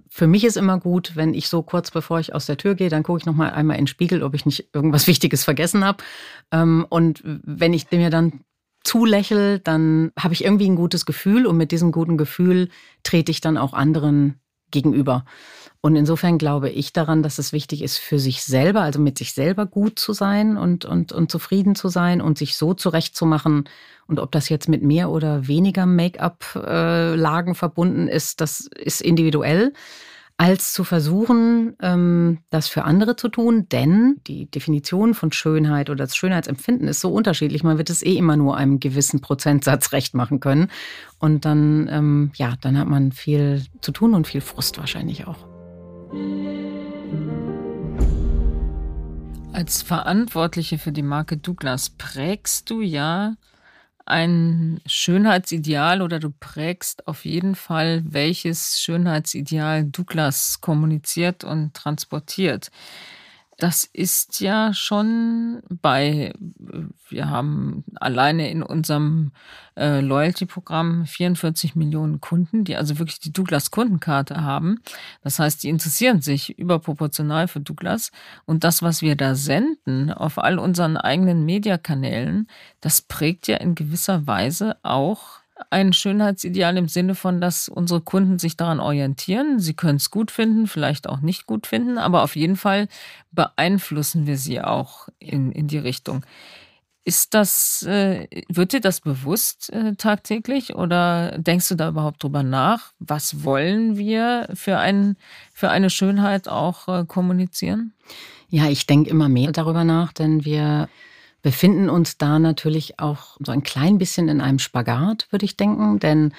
Für 0.10 0.28
mich 0.28 0.44
ist 0.44 0.58
immer 0.58 0.80
gut, 0.80 1.16
wenn 1.16 1.34
ich 1.34 1.48
so 1.50 1.62
kurz 1.62 1.92
bevor 1.92 2.20
ich 2.20 2.34
aus 2.34 2.48
der 2.48 2.58
Tür 2.58 2.74
gehe, 2.74 2.90
dann 2.90 3.04
gucke 3.04 3.20
ich 3.20 3.26
noch 3.26 3.36
mal 3.36 3.52
einmal 3.52 3.78
in 3.78 3.84
den 3.84 3.88
Spiegel, 3.88 4.24
ob 4.24 4.34
ich 4.34 4.46
nicht 4.46 4.70
irgendwas 4.74 5.08
Wichtiges 5.08 5.44
vergessen 5.44 5.84
habe. 5.84 6.04
Ähm, 6.52 6.86
und 6.90 7.22
wenn 7.24 7.74
ich 7.74 7.92
mir 7.92 8.10
dann 8.10 8.42
zulächel, 8.84 9.60
dann 9.60 10.12
habe 10.18 10.34
ich 10.34 10.44
irgendwie 10.44 10.70
ein 10.70 10.76
gutes 10.76 11.06
Gefühl 11.06 11.46
und 11.46 11.58
mit 11.58 11.72
diesem 11.72 11.92
guten 11.92 12.18
Gefühl 12.18 12.70
trete 13.04 13.32
ich 13.32 13.40
dann 13.40 13.58
auch 13.58 13.74
anderen 13.74 14.40
gegenüber. 14.74 15.24
Und 15.80 15.96
insofern 15.96 16.38
glaube 16.38 16.70
ich 16.70 16.94
daran, 16.94 17.24
dass 17.24 17.40
es 17.40 17.52
wichtig 17.54 17.82
ist, 17.82 17.98
für 17.98 18.18
sich 18.18 18.44
selber, 18.44 18.82
also 18.82 19.00
mit 19.00 19.18
sich 19.18 19.34
selber 19.34 19.66
gut 19.66 20.00
zu 20.00 20.14
sein 20.14 20.58
und, 20.58 20.86
und, 20.86 21.12
und 21.12 21.30
zufrieden 21.30 21.76
zu 21.76 21.90
sein 21.90 22.22
und 22.22 22.38
sich 22.38 22.58
so 22.58 22.74
zurechtzumachen. 22.74 23.66
Und 24.08 24.20
ob 24.20 24.32
das 24.32 24.50
jetzt 24.50 24.70
mit 24.70 24.82
mehr 24.82 25.10
oder 25.10 25.48
weniger 25.48 25.86
Make-up-Lagen 25.86 27.52
äh, 27.52 27.56
verbunden 27.56 28.08
ist, 28.08 28.40
das 28.40 28.62
ist 28.62 29.02
individuell 29.02 29.74
als 30.38 30.74
zu 30.74 30.84
versuchen, 30.84 31.76
ähm, 31.82 32.40
das 32.50 32.68
für 32.68 32.84
andere 32.84 33.16
zu 33.16 33.30
tun. 33.30 33.68
Denn 33.70 34.20
die 34.28 34.50
Definition 34.50 35.14
von 35.14 35.32
Schönheit 35.32 35.90
oder 35.90 36.04
das 36.04 36.16
Schönheitsempfinden 36.16 36.88
ist 36.88 37.02
so 37.02 37.12
unterschiedlich. 37.12 37.64
Man 37.64 37.78
wird 37.78 37.90
es 37.90 38.04
eh 38.04 38.16
immer 38.16 38.36
nur 38.36 38.58
einem 38.58 38.80
gewissen 38.80 39.22
Prozentsatz 39.22 39.92
recht 39.92 40.16
machen 40.16 40.40
können. 40.40 40.70
Und 41.20 41.46
dann, 41.46 41.88
ähm, 41.92 42.32
ja, 42.36 42.56
dann 42.62 42.78
hat 42.78 42.88
man 42.88 43.12
viel 43.12 43.64
zu 43.82 43.92
tun 43.92 44.14
und 44.14 44.28
viel 44.28 44.42
Frust 44.42 44.78
wahrscheinlich 44.80 45.28
auch. 45.28 45.48
Als 49.54 49.84
Verantwortliche 49.84 50.80
für 50.80 50.92
die 50.92 51.04
Marke 51.04 51.38
Douglas 51.38 51.92
prägst 51.92 52.72
du 52.72 52.82
ja 52.82 53.36
ein 54.06 54.82
Schönheitsideal 54.86 56.02
oder 56.02 56.20
du 56.20 56.30
prägst 56.32 57.08
auf 57.08 57.26
jeden 57.26 57.56
Fall, 57.56 58.04
welches 58.06 58.80
Schönheitsideal 58.80 59.86
Douglas 59.86 60.62
kommuniziert 60.62 61.44
und 61.44 61.74
transportiert. 61.74 62.70
Das 63.64 63.86
ist 63.86 64.42
ja 64.42 64.74
schon 64.74 65.64
bei, 65.70 66.34
wir 67.08 67.30
haben 67.30 67.86
alleine 67.96 68.52
in 68.52 68.62
unserem 68.62 69.32
äh, 69.78 70.02
Loyalty-Programm 70.02 71.06
44 71.06 71.74
Millionen 71.74 72.20
Kunden, 72.20 72.66
die 72.66 72.76
also 72.76 73.00
wirklich 73.00 73.22
die 73.22 73.32
Douglas-Kundenkarte 73.32 74.42
haben. 74.42 74.82
Das 75.24 75.40
heißt, 75.40 75.64
die 75.64 75.70
interessieren 75.70 76.20
sich 76.20 76.60
überproportional 76.60 77.48
für 77.48 77.62
Douglas. 77.62 78.12
Und 78.44 78.66
das, 78.66 78.82
was 78.82 79.02
wir 79.02 79.16
da 79.16 79.34
senden 79.34 80.12
auf 80.12 80.40
all 80.40 80.60
unseren 80.60 80.98
eigenen 80.98 81.46
Mediakanälen, 81.46 82.50
das 82.82 83.02
prägt 83.02 83.48
ja 83.48 83.56
in 83.56 83.76
gewisser 83.76 84.28
Weise 84.28 84.76
auch 84.84 85.43
ein 85.70 85.94
Schönheitsideal 85.94 86.78
im 86.78 86.88
Sinne 86.88 87.16
von, 87.16 87.40
dass 87.40 87.70
unsere 87.70 88.02
Kunden 88.02 88.40
sich 88.40 88.58
daran 88.58 88.80
orientieren. 88.80 89.60
Sie 89.60 89.74
können 89.74 89.98
es 89.98 90.10
gut 90.10 90.32
finden, 90.32 90.68
vielleicht 90.68 91.08
auch 91.08 91.22
nicht 91.22 91.46
gut 91.46 91.68
finden, 91.68 91.98
aber 91.98 92.24
auf 92.24 92.36
jeden 92.36 92.56
Fall 92.56 92.88
beeinflussen 93.32 94.26
wir 94.26 94.38
sie 94.38 94.62
auch 94.62 95.10
in, 95.20 95.52
in 95.52 95.68
die 95.68 95.78
Richtung. 95.78 96.26
Ist 97.06 97.34
das, 97.34 97.84
äh, 97.84 98.28
wird 98.48 98.72
dir 98.72 98.80
das 98.80 99.02
bewusst 99.02 99.72
äh, 99.74 99.94
tagtäglich 99.96 100.76
oder 100.76 101.38
denkst 101.38 101.68
du 101.68 101.76
da 101.76 101.90
überhaupt 101.90 102.24
drüber 102.24 102.44
nach? 102.44 102.94
Was 103.00 103.44
wollen 103.44 103.98
wir 103.98 104.48
für, 104.54 104.78
ein, 104.78 105.18
für 105.54 105.70
eine 105.70 105.90
Schönheit 105.90 106.48
auch 106.48 106.88
äh, 106.88 107.06
kommunizieren? 107.06 107.94
Ja, 108.48 108.70
ich 108.70 108.88
denke 108.88 109.10
immer 109.10 109.28
mehr 109.28 109.52
darüber 109.52 109.84
nach, 109.84 110.14
denn 110.14 110.46
wir 110.46 110.88
befinden 111.44 111.90
uns 111.90 112.18
da 112.18 112.40
natürlich 112.40 113.00
auch 113.00 113.38
so 113.46 113.52
ein 113.52 113.62
klein 113.62 114.00
bisschen 114.00 114.30
in 114.30 114.42
einem 114.42 114.58
Spagat, 114.60 115.28
würde 115.30 115.46
ich 115.46 115.58
denken. 115.58 116.00
Denn 116.00 116.34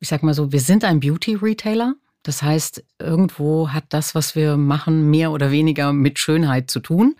ich 0.00 0.08
sag 0.08 0.24
mal 0.24 0.34
so, 0.34 0.50
wir 0.50 0.60
sind 0.60 0.82
ein 0.82 0.98
Beauty-Retailer. 0.98 1.94
Das 2.24 2.42
heißt, 2.42 2.82
irgendwo 2.98 3.68
hat 3.70 3.84
das, 3.90 4.14
was 4.14 4.34
wir 4.34 4.56
machen, 4.56 5.10
mehr 5.10 5.30
oder 5.30 5.50
weniger 5.52 5.92
mit 5.92 6.18
Schönheit 6.18 6.70
zu 6.70 6.80
tun. 6.80 7.14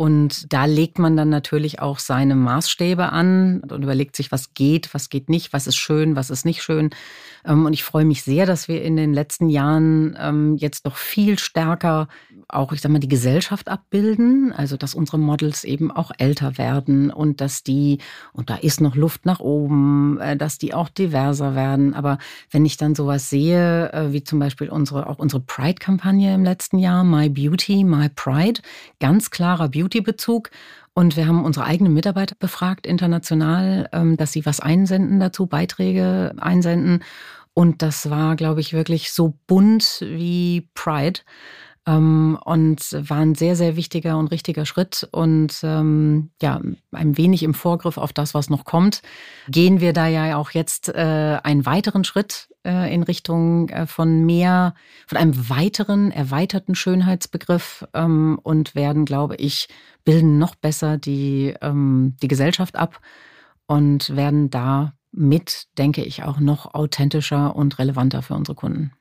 Und 0.00 0.50
da 0.50 0.64
legt 0.64 0.98
man 0.98 1.14
dann 1.14 1.28
natürlich 1.28 1.80
auch 1.82 1.98
seine 1.98 2.34
Maßstäbe 2.34 3.12
an 3.12 3.60
und 3.60 3.82
überlegt 3.82 4.16
sich, 4.16 4.32
was 4.32 4.54
geht, 4.54 4.94
was 4.94 5.10
geht 5.10 5.28
nicht, 5.28 5.52
was 5.52 5.66
ist 5.66 5.76
schön, 5.76 6.16
was 6.16 6.30
ist 6.30 6.46
nicht 6.46 6.62
schön. 6.62 6.88
Ähm, 7.44 7.66
und 7.66 7.74
ich 7.74 7.84
freue 7.84 8.06
mich 8.06 8.22
sehr, 8.22 8.46
dass 8.46 8.66
wir 8.66 8.82
in 8.82 8.96
den 8.96 9.12
letzten 9.12 9.50
Jahren 9.50 10.16
ähm, 10.18 10.56
jetzt 10.56 10.86
noch 10.86 10.96
viel 10.96 11.38
stärker 11.38 12.08
auch, 12.48 12.72
ich 12.72 12.80
sag 12.80 12.90
mal, 12.90 12.98
die 12.98 13.08
Gesellschaft 13.08 13.68
abbilden. 13.68 14.52
Also, 14.52 14.78
dass 14.78 14.94
unsere 14.94 15.18
Models 15.18 15.64
eben 15.64 15.90
auch 15.90 16.12
älter 16.16 16.56
werden 16.56 17.10
und 17.10 17.42
dass 17.42 17.62
die, 17.62 17.98
und 18.32 18.48
da 18.48 18.56
ist 18.56 18.80
noch 18.80 18.96
Luft 18.96 19.26
nach 19.26 19.40
oben, 19.40 20.18
äh, 20.18 20.34
dass 20.34 20.56
die 20.56 20.72
auch 20.72 20.88
diverser 20.88 21.54
werden. 21.54 21.92
Aber 21.92 22.16
wenn 22.50 22.64
ich 22.64 22.78
dann 22.78 22.94
sowas 22.94 23.28
sehe, 23.28 23.92
äh, 23.92 24.14
wie 24.14 24.24
zum 24.24 24.38
Beispiel 24.38 24.70
unsere, 24.70 25.08
auch 25.08 25.18
unsere 25.18 25.42
Pride-Kampagne 25.42 26.34
im 26.34 26.42
letzten 26.42 26.78
Jahr, 26.78 27.04
My 27.04 27.28
Beauty, 27.28 27.84
My 27.84 28.08
Pride, 28.08 28.62
ganz 28.98 29.30
klarer 29.30 29.68
Beauty 29.68 29.89
Beauty-Bezug. 29.90 30.50
Und 30.94 31.16
wir 31.16 31.26
haben 31.26 31.44
unsere 31.44 31.66
eigenen 31.66 31.94
Mitarbeiter 31.94 32.34
befragt, 32.38 32.86
international, 32.86 33.88
ähm, 33.92 34.16
dass 34.16 34.32
sie 34.32 34.46
was 34.46 34.60
einsenden 34.60 35.20
dazu, 35.20 35.46
Beiträge 35.46 36.32
einsenden. 36.38 37.04
Und 37.54 37.82
das 37.82 38.10
war, 38.10 38.36
glaube 38.36 38.60
ich, 38.60 38.72
wirklich 38.72 39.12
so 39.12 39.34
bunt 39.46 40.00
wie 40.00 40.68
Pride. 40.74 41.20
Ähm, 41.86 42.38
und 42.44 42.80
war 42.92 43.18
ein 43.18 43.34
sehr, 43.34 43.56
sehr 43.56 43.76
wichtiger 43.76 44.18
und 44.18 44.28
richtiger 44.28 44.66
Schritt. 44.66 45.08
Und 45.12 45.60
ähm, 45.62 46.30
ja, 46.42 46.60
ein 46.92 47.16
wenig 47.16 47.42
im 47.42 47.54
Vorgriff 47.54 47.96
auf 47.96 48.12
das, 48.12 48.34
was 48.34 48.50
noch 48.50 48.64
kommt, 48.64 49.02
gehen 49.48 49.80
wir 49.80 49.92
da 49.92 50.06
ja 50.06 50.36
auch 50.36 50.50
jetzt 50.50 50.88
äh, 50.88 51.38
einen 51.42 51.64
weiteren 51.64 52.04
Schritt 52.04 52.48
äh, 52.66 52.92
in 52.92 53.02
Richtung 53.02 53.70
äh, 53.70 53.86
von 53.86 54.26
mehr, 54.26 54.74
von 55.06 55.18
einem 55.18 55.48
weiteren, 55.48 56.10
erweiterten 56.10 56.74
Schönheitsbegriff 56.74 57.86
ähm, 57.94 58.38
und 58.42 58.74
werden, 58.74 59.04
glaube 59.04 59.36
ich, 59.36 59.68
bilden 60.04 60.38
noch 60.38 60.54
besser 60.54 60.98
die, 60.98 61.54
ähm, 61.62 62.16
die 62.22 62.28
Gesellschaft 62.28 62.76
ab 62.76 63.00
und 63.66 64.14
werden 64.14 64.50
da 64.50 64.92
mit, 65.12 65.66
denke 65.78 66.04
ich, 66.04 66.22
auch 66.22 66.38
noch 66.38 66.74
authentischer 66.74 67.56
und 67.56 67.78
relevanter 67.78 68.22
für 68.22 68.34
unsere 68.34 68.54
Kunden. 68.54 68.92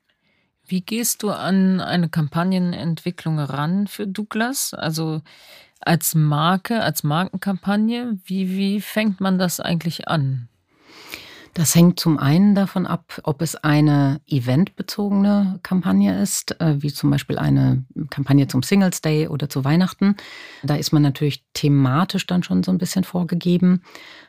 Wie 0.70 0.82
gehst 0.82 1.24
du 1.24 1.32
an 1.32 1.82
eine 1.82 2.10
Kampagnenentwicklung 2.10 3.40
ran 3.40 3.88
für 3.88 4.06
Douglas? 4.06 4.76
Also 4.76 5.22
als 5.80 6.14
Marke, 6.14 6.84
als 6.84 7.04
Markenkampagne, 7.04 8.20
wie, 8.26 8.56
wie 8.56 8.80
fängt 8.80 9.20
man 9.20 9.40
das 9.40 9.60
eigentlich 9.60 10.08
an? 10.08 10.48
Das 11.60 11.76
hängt 11.76 12.00
zum 12.00 12.18
einen 12.18 12.56
davon 12.56 12.86
ab, 12.86 13.20
ob 13.24 13.42
es 13.42 13.58
eine 13.58 14.22
eventbezogene 14.28 15.60
Kampagne 15.62 16.22
ist, 16.22 16.58
äh, 16.62 16.82
wie 16.82 16.88
zum 16.88 17.10
Beispiel 17.10 17.38
eine 17.38 17.84
Kampagne 18.10 18.48
zum 18.48 18.64
Singles 18.64 19.02
Day 19.02 19.28
oder 19.28 19.50
zu 19.50 19.66
Weihnachten. 19.66 20.16
Da 20.64 20.76
ist 20.76 20.94
man 20.94 21.02
natürlich 21.02 21.44
thematisch 21.54 22.26
dann 22.26 22.44
schon 22.44 22.64
so 22.64 22.72
ein 22.72 22.78
bisschen 22.78 23.04
vorgegeben. 23.04 23.82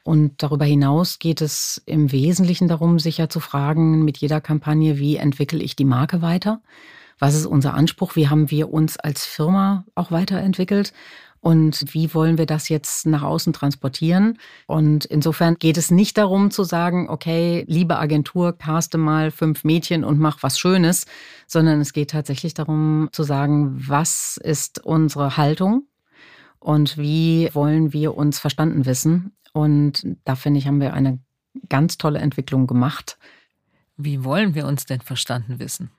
Und 0.03 0.43
darüber 0.43 0.65
hinaus 0.65 1.21
geht 1.21 1.41
es 1.41 1.81
im 1.87 2.11
Wesentlichen 2.11 2.67
darum, 2.67 2.99
sich 2.99 3.19
ja 3.19 3.29
zu 3.29 3.39
fragen 3.39 4.05
mit 4.05 4.19
jeder 4.19 4.41
Kampagne, 4.41 4.99
wie 4.99 5.15
entwickle 5.15 5.63
ich 5.63 5.77
die 5.77 5.85
Marke 5.85 6.23
weiter? 6.23 6.61
Was 7.21 7.37
ist 7.37 7.47
unser 7.47 7.75
Anspruch? 7.75 8.17
Wie 8.17 8.27
haben 8.27 8.51
wir 8.51 8.73
uns 8.73 8.97
als 8.97 9.25
Firma 9.25 9.85
auch 9.95 10.11
weiterentwickelt? 10.11 10.93
Und 11.41 11.95
wie 11.95 12.13
wollen 12.13 12.37
wir 12.37 12.45
das 12.45 12.69
jetzt 12.69 13.07
nach 13.07 13.23
außen 13.23 13.55
transportieren? 13.55 14.39
Und 14.67 15.07
insofern 15.07 15.55
geht 15.57 15.79
es 15.79 15.91
nicht 15.91 16.19
darum 16.19 16.51
zu 16.51 16.65
sagen, 16.65 17.09
okay, 17.09 17.65
liebe 17.67 17.99
Agentur, 17.99 18.57
caste 18.57 18.99
mal 18.99 19.31
fünf 19.31 19.65
Mädchen 19.65 20.05
und 20.05 20.19
mach 20.19 20.43
was 20.43 20.59
Schönes, 20.59 21.07
sondern 21.47 21.81
es 21.81 21.95
geht 21.95 22.11
tatsächlich 22.11 22.53
darum 22.53 23.09
zu 23.13 23.23
sagen, 23.23 23.75
was 23.89 24.39
ist 24.43 24.85
unsere 24.85 25.39
Haltung 25.39 25.87
und 26.59 26.99
wie 26.99 27.49
wollen 27.55 27.95
wir 27.95 28.17
uns 28.17 28.39
verstanden 28.39 28.85
wissen? 28.85 29.33
Und 29.53 30.07
da 30.25 30.37
finde 30.37 30.59
ich, 30.59 30.67
haben 30.67 30.81
wir 30.81 30.93
eine 30.93 31.21
ganz 31.71 31.97
tolle 31.97 32.19
Entwicklung 32.19 32.67
gemacht. 32.67 33.19
Wie 33.97 34.25
wollen 34.25 34.55
wir 34.55 34.67
uns 34.67 34.85
denn 34.85 35.01
verstanden 35.01 35.59
wissen? 35.59 35.91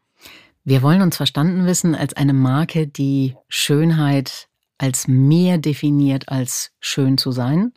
Wir 0.64 0.84
wollen 0.84 1.02
uns 1.02 1.18
verstanden 1.18 1.66
wissen 1.66 1.96
als 1.96 2.14
eine 2.14 2.34
Marke, 2.34 2.88
die 2.88 3.36
Schönheit 3.50 4.48
als 4.82 5.08
mehr 5.08 5.60
definiert 5.60 6.30
als 6.30 6.72
schön 6.80 7.20
zu 7.20 7.32
sein, 7.32 7.72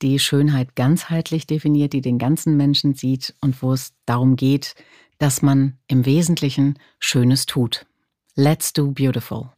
die 0.00 0.18
Schönheit 0.18 0.74
ganzheitlich 0.74 1.46
definiert, 1.46 1.92
die 1.92 2.00
den 2.00 2.16
ganzen 2.16 2.56
Menschen 2.56 2.94
sieht 2.94 3.34
und 3.42 3.62
wo 3.62 3.74
es 3.74 3.92
darum 4.06 4.36
geht, 4.36 4.74
dass 5.18 5.42
man 5.42 5.76
im 5.86 6.06
Wesentlichen 6.06 6.78
Schönes 6.98 7.44
tut. 7.44 7.84
Let's 8.36 8.72
do 8.72 8.90
beautiful. 8.90 9.50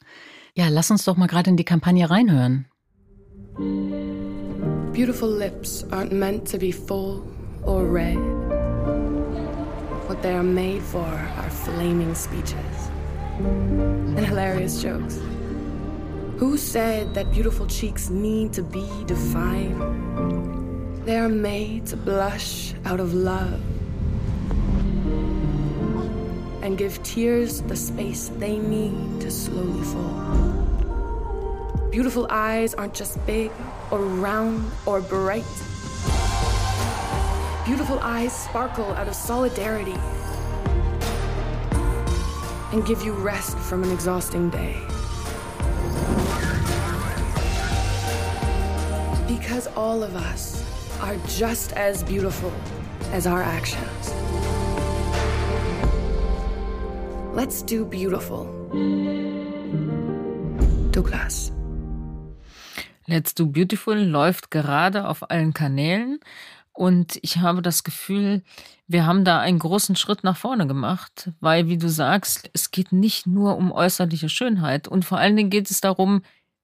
Ja, 0.57 0.69
lass 0.69 0.91
uns 0.91 1.05
doch 1.05 1.17
mal 1.17 1.29
gerade 1.29 1.51
in 1.51 1.57
die 1.57 1.65
Kampagne 1.65 2.11
reinhören. 2.11 2.67
Beautiful 4.93 5.31
lips 5.39 5.85
aren't 5.93 6.13
meant 6.13 6.51
to 6.51 6.59
be 6.59 6.73
full 6.73 7.23
or 7.65 7.85
red. 7.85 8.19
What 10.09 10.21
they 10.21 10.35
are 10.35 10.43
made 10.43 10.83
for 10.83 11.07
are 11.07 11.51
flaming 11.51 12.13
speeches 12.17 12.91
and 13.39 14.27
hilarious 14.27 14.83
jokes. 14.83 15.21
Who 16.43 16.59
said 16.59 17.15
that 17.15 17.31
beautiful 17.31 17.69
cheeks 17.69 18.11
need 18.11 18.53
to 18.55 18.65
be 18.65 18.85
defined? 19.07 19.79
They 21.07 21.17
are 21.17 21.29
made 21.29 21.87
to 21.87 21.97
blush 21.97 22.75
out 22.85 22.99
of 22.99 23.15
love 23.15 23.61
and 26.61 26.77
give 26.77 27.01
tears 27.05 27.63
the 27.63 27.77
space 27.77 28.33
they 28.39 28.59
need 28.59 29.21
to 29.21 29.31
slowly 29.31 29.85
fall. 29.85 30.59
Beautiful 31.93 32.27
eyes 32.29 32.75
aren't 32.75 32.95
just 32.95 33.25
big 33.25 33.53
or 33.93 34.01
round 34.01 34.69
or 34.85 35.01
bright. 35.01 35.47
Beautiful 37.65 38.01
eyes 38.01 38.33
sparkle 38.33 38.91
out 38.95 39.07
of 39.07 39.15
solidarity. 39.15 39.97
and 42.73 42.87
give 42.87 43.03
you 43.05 43.13
rest 43.13 43.57
from 43.59 43.85
an 43.85 43.93
exhausting 43.93 44.49
day. 44.49 44.92
Because 49.53 49.71
all 49.77 50.03
of 50.03 50.15
us 50.15 50.65
are 51.03 51.15
just 51.29 51.75
as 51.77 52.03
beautiful 52.05 52.51
as 53.13 53.27
our 53.27 53.43
actions. 53.43 54.15
Let's 57.35 57.63
do 57.63 57.85
beautiful. 57.85 58.47
Douglas. 60.91 61.53
Let's 63.07 63.35
Do 63.35 63.45
Beautiful 63.45 63.97
läuft 63.97 64.51
gerade 64.51 65.07
auf 65.07 65.31
allen 65.31 65.53
Kanälen 65.53 66.21
und 66.73 67.19
ich 67.21 67.37
habe 67.37 67.61
das 67.61 67.85
Gefühl, 67.85 68.43
wir 68.89 69.05
haben 69.05 69.27
da 69.27 69.41
einen 69.41 69.59
großen 69.59 69.97
Schritt 69.97 70.25
nach 70.25 70.39
vorne 70.39 70.67
gemacht, 70.67 71.31
weil, 71.41 71.69
wie 71.69 71.77
du 71.77 71.91
sagst, 71.91 72.49
es 72.55 72.71
geht 72.71 72.93
nicht 72.93 73.27
nur 73.27 73.59
um 73.59 73.71
äußerliche 73.71 74.31
Schönheit 74.31 74.89
und 74.89 75.05
vor 75.05 75.19
allen 75.19 75.37
Dingen 75.37 75.51
geht 75.51 75.71
es 75.71 75.83
darum, 75.83 76.23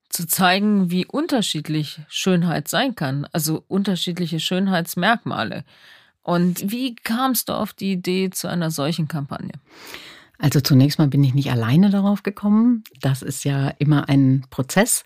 zu 0.08 0.26
zeigen, 0.26 0.90
wie 0.90 1.06
unterschiedlich 1.06 2.00
Schönheit 2.08 2.68
sein 2.68 2.94
kann, 2.94 3.26
also 3.32 3.64
unterschiedliche 3.68 4.40
Schönheitsmerkmale. 4.40 5.64
Und 6.22 6.70
wie 6.70 6.94
kamst 6.94 7.48
du 7.48 7.54
auf 7.54 7.72
die 7.72 7.92
Idee 7.92 8.30
zu 8.30 8.48
einer 8.48 8.70
solchen 8.70 9.08
Kampagne? 9.08 9.52
Also 10.40 10.60
zunächst 10.60 11.00
mal 11.00 11.08
bin 11.08 11.24
ich 11.24 11.34
nicht 11.34 11.50
alleine 11.50 11.90
darauf 11.90 12.22
gekommen. 12.22 12.84
Das 13.00 13.22
ist 13.22 13.44
ja 13.44 13.70
immer 13.78 14.08
ein 14.08 14.46
Prozess. 14.50 15.02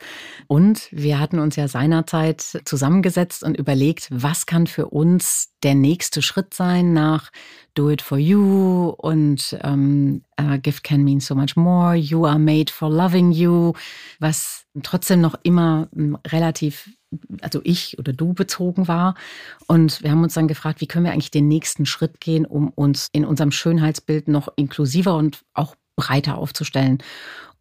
Und 0.47 0.89
wir 0.91 1.19
hatten 1.19 1.39
uns 1.39 1.57
ja 1.57 1.69
seinerzeit 1.69 2.61
zusammengesetzt 2.67 3.43
und 3.43 3.57
überlegt, 3.57 4.09
was 4.11 4.45
kann 4.45 4.67
für 4.67 4.89
uns 4.89 5.55
der 5.63 5.75
nächste 5.75 6.21
Schritt 6.21 6.53
sein 6.53 6.93
nach 6.93 7.31
Do 7.73 7.89
It 7.89 8.03
For 8.03 8.19
You 8.19 8.95
und 8.99 9.59
ähm, 9.63 10.23
uh, 10.39 10.59
Gift 10.59 10.85
Can 10.85 11.03
Mean 11.03 11.21
So 11.21 11.35
Much 11.35 11.57
More, 11.57 11.95
You 11.95 12.27
Are 12.27 12.39
Made 12.39 12.71
For 12.71 12.91
Loving 12.91 13.33
You, 13.33 13.73
was 14.19 14.67
trotzdem 14.83 15.23
noch 15.23 15.37
immer 15.43 15.89
hm, 15.95 16.19
relativ 16.27 16.91
also 17.41 17.61
ich 17.65 17.99
oder 17.99 18.13
du 18.13 18.35
bezogen 18.35 18.89
war. 18.89 19.15
Und 19.67 20.03
wir 20.03 20.11
haben 20.11 20.23
uns 20.23 20.35
dann 20.35 20.49
gefragt, 20.49 20.81
wie 20.81 20.87
können 20.87 21.05
wir 21.05 21.13
eigentlich 21.13 21.31
den 21.31 21.49
nächsten 21.49 21.87
Schritt 21.87 22.21
gehen, 22.21 22.47
um 22.47 22.69
uns 22.69 23.09
in 23.13 23.25
unserem 23.25 23.53
Schönheitsbild 23.53 24.29
noch 24.29 24.49
inklusiver 24.57 25.17
und 25.17 25.43
auch 25.55 25.75
breiter 25.97 26.39
aufzustellen 26.39 26.99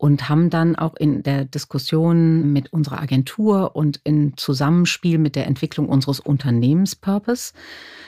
und 0.01 0.29
haben 0.29 0.49
dann 0.49 0.75
auch 0.75 0.95
in 0.95 1.21
der 1.21 1.45
Diskussion 1.45 2.51
mit 2.51 2.73
unserer 2.73 2.99
Agentur 2.99 3.75
und 3.75 4.01
in 4.03 4.35
Zusammenspiel 4.35 5.19
mit 5.19 5.35
der 5.35 5.45
Entwicklung 5.45 5.87
unseres 5.87 6.19
Unternehmenspurpose, 6.19 7.53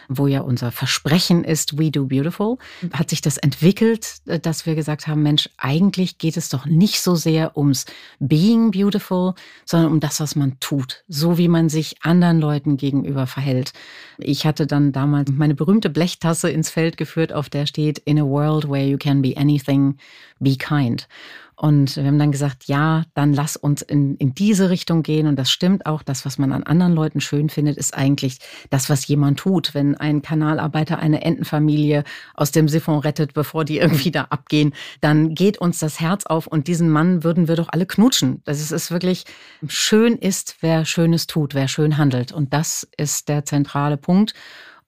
wo 0.09 0.25
ja 0.25 0.41
unser 0.41 0.71
Versprechen 0.71 1.43
ist, 1.43 1.77
We 1.77 1.91
Do 1.91 2.07
Beautiful, 2.07 2.57
hat 2.93 3.11
sich 3.11 3.21
das 3.21 3.37
entwickelt, 3.37 4.15
dass 4.25 4.65
wir 4.65 4.73
gesagt 4.73 5.05
haben, 5.05 5.21
Mensch, 5.21 5.51
eigentlich 5.57 6.17
geht 6.17 6.35
es 6.35 6.49
doch 6.49 6.65
nicht 6.65 6.99
so 6.99 7.13
sehr 7.13 7.55
ums 7.55 7.85
Being 8.19 8.71
Beautiful, 8.71 9.35
sondern 9.63 9.91
um 9.91 9.99
das, 9.99 10.19
was 10.19 10.35
man 10.35 10.59
tut, 10.59 11.03
so 11.07 11.37
wie 11.37 11.47
man 11.47 11.69
sich 11.69 11.97
anderen 12.01 12.39
Leuten 12.39 12.75
gegenüber 12.75 13.27
verhält. 13.27 13.71
Ich 14.17 14.47
hatte 14.47 14.65
dann 14.65 14.93
damals 14.93 15.31
meine 15.31 15.53
berühmte 15.53 15.91
Blechtasse 15.91 16.49
ins 16.49 16.71
Feld 16.71 16.97
geführt, 16.97 17.33
auf 17.33 17.49
der 17.49 17.67
steht, 17.67 17.99
In 17.99 18.17
a 18.17 18.25
world 18.25 18.67
where 18.67 18.83
you 18.83 18.97
can 18.97 19.21
be 19.21 19.37
anything, 19.37 19.97
be 20.39 20.55
kind. 20.55 21.07
Und 21.55 21.95
wir 21.95 22.05
haben 22.05 22.19
dann 22.19 22.31
gesagt, 22.31 22.65
ja, 22.65 23.03
dann 23.13 23.33
lass 23.33 23.55
uns 23.55 23.81
in, 23.81 24.15
in 24.17 24.33
diese 24.33 24.69
Richtung 24.69 25.03
gehen. 25.03 25.27
Und 25.27 25.37
das 25.37 25.51
stimmt 25.51 25.85
auch. 25.85 26.01
Das, 26.01 26.25
was 26.25 26.37
man 26.37 26.51
an 26.51 26.63
anderen 26.63 26.93
Leuten 26.93 27.21
schön 27.21 27.49
findet, 27.49 27.77
ist 27.77 27.93
eigentlich 27.93 28.39
das, 28.69 28.89
was 28.89 29.07
jemand 29.07 29.39
tut. 29.39 29.73
Wenn 29.73 29.95
ein 29.95 30.21
Kanalarbeiter 30.21 30.99
eine 30.99 31.23
Entenfamilie 31.23 32.03
aus 32.33 32.51
dem 32.51 32.67
Siphon 32.67 32.99
rettet, 32.99 33.33
bevor 33.33 33.65
die 33.65 33.77
irgendwie 33.77 34.11
da 34.11 34.27
abgehen, 34.29 34.73
dann 35.01 35.35
geht 35.35 35.59
uns 35.59 35.79
das 35.79 35.99
Herz 35.99 36.25
auf. 36.25 36.47
Und 36.47 36.67
diesen 36.67 36.89
Mann 36.89 37.23
würden 37.23 37.47
wir 37.47 37.55
doch 37.55 37.69
alle 37.69 37.85
knutschen. 37.85 38.41
Das 38.45 38.59
ist, 38.59 38.71
ist 38.71 38.91
wirklich 38.91 39.25
schön 39.67 40.15
ist, 40.15 40.57
wer 40.61 40.85
Schönes 40.85 41.27
tut, 41.27 41.53
wer 41.53 41.67
schön 41.67 41.97
handelt. 41.97 42.31
Und 42.31 42.53
das 42.53 42.87
ist 42.97 43.29
der 43.29 43.45
zentrale 43.45 43.97
Punkt. 43.97 44.33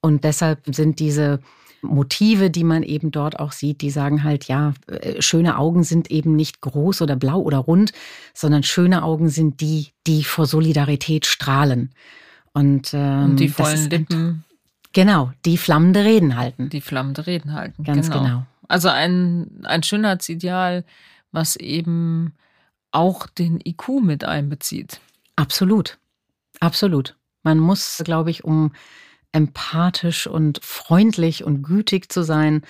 Und 0.00 0.24
deshalb 0.24 0.62
sind 0.66 0.98
diese 0.98 1.40
Motive, 1.86 2.50
die 2.50 2.64
man 2.64 2.82
eben 2.82 3.10
dort 3.10 3.38
auch 3.38 3.52
sieht, 3.52 3.80
die 3.80 3.90
sagen 3.90 4.24
halt, 4.24 4.44
ja, 4.48 4.74
äh, 4.88 5.20
schöne 5.20 5.58
Augen 5.58 5.84
sind 5.84 6.10
eben 6.10 6.36
nicht 6.36 6.60
groß 6.60 7.02
oder 7.02 7.16
blau 7.16 7.40
oder 7.40 7.58
rund, 7.58 7.92
sondern 8.34 8.62
schöne 8.62 9.02
Augen 9.02 9.28
sind 9.28 9.60
die, 9.60 9.88
die 10.06 10.24
vor 10.24 10.46
Solidarität 10.46 11.26
strahlen. 11.26 11.90
Und, 12.52 12.92
ähm, 12.94 13.24
Und 13.24 13.36
die 13.40 13.48
vollen 13.48 13.90
Lippen. 13.90 14.44
Genau, 14.92 15.30
die 15.44 15.58
flammende 15.58 16.04
Reden 16.04 16.36
halten. 16.36 16.70
Die 16.70 16.80
flammende 16.80 17.26
Reden 17.26 17.52
halten. 17.52 17.84
Ganz 17.84 18.10
genau. 18.10 18.24
genau. 18.24 18.46
Also 18.68 18.88
ein, 18.88 19.62
ein 19.64 19.82
Schönheitsideal, 19.82 20.84
was 21.32 21.56
eben 21.56 22.32
auch 22.92 23.26
den 23.26 23.60
IQ 23.62 24.00
mit 24.02 24.24
einbezieht. 24.24 25.00
Absolut. 25.36 25.98
Absolut. 26.60 27.14
Man 27.42 27.58
muss, 27.58 28.00
glaube 28.04 28.30
ich, 28.30 28.44
um 28.44 28.72
empathisch 29.32 30.26
und 30.26 30.60
freundlich 30.62 31.44
und 31.44 31.62
gütig 31.62 32.10
zu 32.12 32.22
sein, 32.22 32.62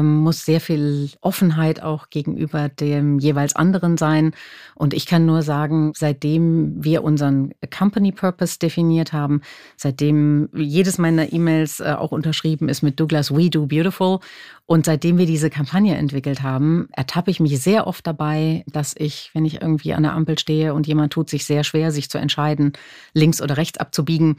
muss 0.00 0.44
sehr 0.44 0.60
viel 0.60 1.10
Offenheit 1.20 1.82
auch 1.82 2.08
gegenüber 2.08 2.68
dem 2.70 3.18
jeweils 3.18 3.54
anderen 3.54 3.98
sein. 3.98 4.32
Und 4.74 4.94
ich 4.94 5.04
kann 5.04 5.26
nur 5.26 5.42
sagen, 5.42 5.92
seitdem 5.94 6.82
wir 6.82 7.04
unseren 7.04 7.52
Company 7.76 8.12
Purpose 8.12 8.58
definiert 8.58 9.12
haben, 9.12 9.42
seitdem 9.76 10.48
jedes 10.54 10.96
meiner 10.96 11.32
E-Mails 11.32 11.80
äh, 11.80 11.94
auch 11.98 12.12
unterschrieben 12.12 12.68
ist 12.68 12.82
mit 12.82 12.98
Douglas 12.98 13.30
We 13.34 13.50
Do 13.50 13.66
Beautiful 13.66 14.20
und 14.66 14.86
seitdem 14.86 15.18
wir 15.18 15.26
diese 15.26 15.50
Kampagne 15.50 15.96
entwickelt 15.96 16.42
haben, 16.42 16.88
ertappe 16.92 17.30
ich 17.30 17.40
mich 17.40 17.60
sehr 17.60 17.86
oft 17.86 18.06
dabei, 18.06 18.64
dass 18.66 18.94
ich, 18.96 19.30
wenn 19.34 19.44
ich 19.44 19.60
irgendwie 19.60 19.92
an 19.92 20.04
der 20.04 20.14
Ampel 20.14 20.38
stehe 20.38 20.72
und 20.72 20.86
jemand 20.86 21.12
tut 21.12 21.28
sich 21.28 21.44
sehr 21.44 21.64
schwer, 21.64 21.90
sich 21.90 22.08
zu 22.08 22.18
entscheiden, 22.18 22.72
links 23.12 23.42
oder 23.42 23.56
rechts 23.56 23.78
abzubiegen, 23.78 24.36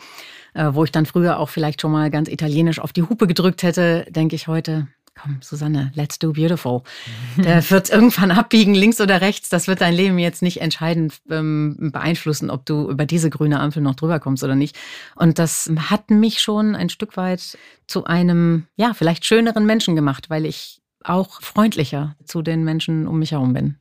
äh, 0.54 0.70
wo 0.72 0.84
ich 0.84 0.92
dann 0.92 1.06
früher 1.06 1.40
auch 1.40 1.50
vielleicht 1.50 1.82
schon 1.82 1.92
mal 1.92 2.10
ganz 2.10 2.30
italienisch 2.30 2.80
auf 2.80 2.94
die 2.94 3.04
Hupe 3.04 3.28
gedrückt 3.28 3.64
hätte, 3.64 4.06
denke 4.10 4.36
ich 4.36 4.48
heute, 4.48 4.88
komm, 5.16 5.38
Susanne, 5.42 5.92
let's 5.96 6.20
do 6.20 6.34
beautiful. 6.34 6.84
Der 7.38 7.70
wird 7.70 7.90
irgendwann 7.90 8.32
abbiegen, 8.32 8.74
links 8.74 9.00
oder 9.00 9.22
rechts. 9.22 9.50
Das 9.50 9.68
wird 9.68 9.82
dein 9.82 9.94
Leben 9.94 10.18
jetzt 10.20 10.42
nicht 10.42 10.62
entscheidend 10.62 11.22
ähm, 11.30 11.92
beeinflussen, 11.94 12.50
ob 12.50 12.66
du 12.66 12.90
über 12.90 13.06
diese 13.06 13.30
grüne 13.30 13.60
Ampel 13.60 13.82
noch 13.82 13.96
drüber 13.96 14.20
kommst 14.20 14.44
oder 14.44 14.56
nicht. 14.56 14.78
Und 15.16 15.40
das 15.40 15.72
hat 15.90 16.10
mich 16.10 16.42
schon 16.42 16.76
ein 16.76 16.90
Stück 16.90 17.18
weit 17.18 17.58
zu 17.88 18.06
einem, 18.06 18.68
ja, 18.76 18.94
vielleicht 18.94 19.26
schöneren 19.26 19.66
Menschen 19.66 19.96
gemacht, 19.96 20.30
weil 20.30 20.46
ich 20.46 20.82
auch 21.04 21.42
freundlicher 21.42 22.16
zu 22.24 22.42
den 22.42 22.64
Menschen 22.64 23.08
um 23.08 23.20
mich 23.20 23.32
herum 23.32 23.54
bin. 23.54 23.78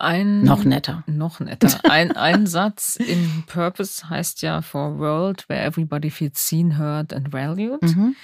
Ein, 0.00 0.44
noch 0.44 0.62
netter. 0.62 1.02
Noch 1.06 1.40
netter. 1.40 1.80
Ein, 1.90 2.12
ein 2.12 2.46
Satz 2.46 2.94
in 2.94 3.42
Purpose 3.48 4.08
heißt 4.08 4.42
ja 4.42 4.62
For 4.62 4.92
a 4.92 4.98
World 4.98 5.48
where 5.48 5.60
everybody 5.60 6.08
feels 6.08 6.46
seen, 6.46 6.78
heard 6.78 7.12
and 7.12 7.32
valued. 7.32 7.82
Mhm. 7.82 8.14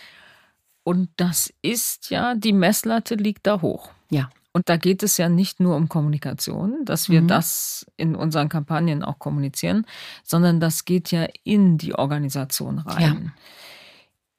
Und 0.85 1.09
das 1.17 1.53
ist 1.63 2.11
ja, 2.11 2.35
die 2.35 2.53
Messlatte 2.53 3.15
liegt 3.15 3.47
da 3.47 3.63
hoch. 3.63 3.91
Ja. 4.11 4.31
Und 4.53 4.69
da 4.69 4.77
geht 4.77 5.03
es 5.03 5.17
ja 5.17 5.29
nicht 5.29 5.59
nur 5.59 5.75
um 5.75 5.89
Kommunikation, 5.89 6.85
dass 6.85 7.09
wir 7.09 7.23
mhm. 7.23 7.29
das 7.29 7.87
in 7.97 8.15
unseren 8.15 8.49
Kampagnen 8.49 9.03
auch 9.03 9.19
kommunizieren, 9.19 9.85
sondern 10.23 10.61
das 10.61 10.85
geht 10.85 11.11
ja 11.11 11.27
in 11.43 11.77
die 11.77 11.95
Organisation 11.95 12.79
rein. 12.79 13.33
Ja. 13.35 13.43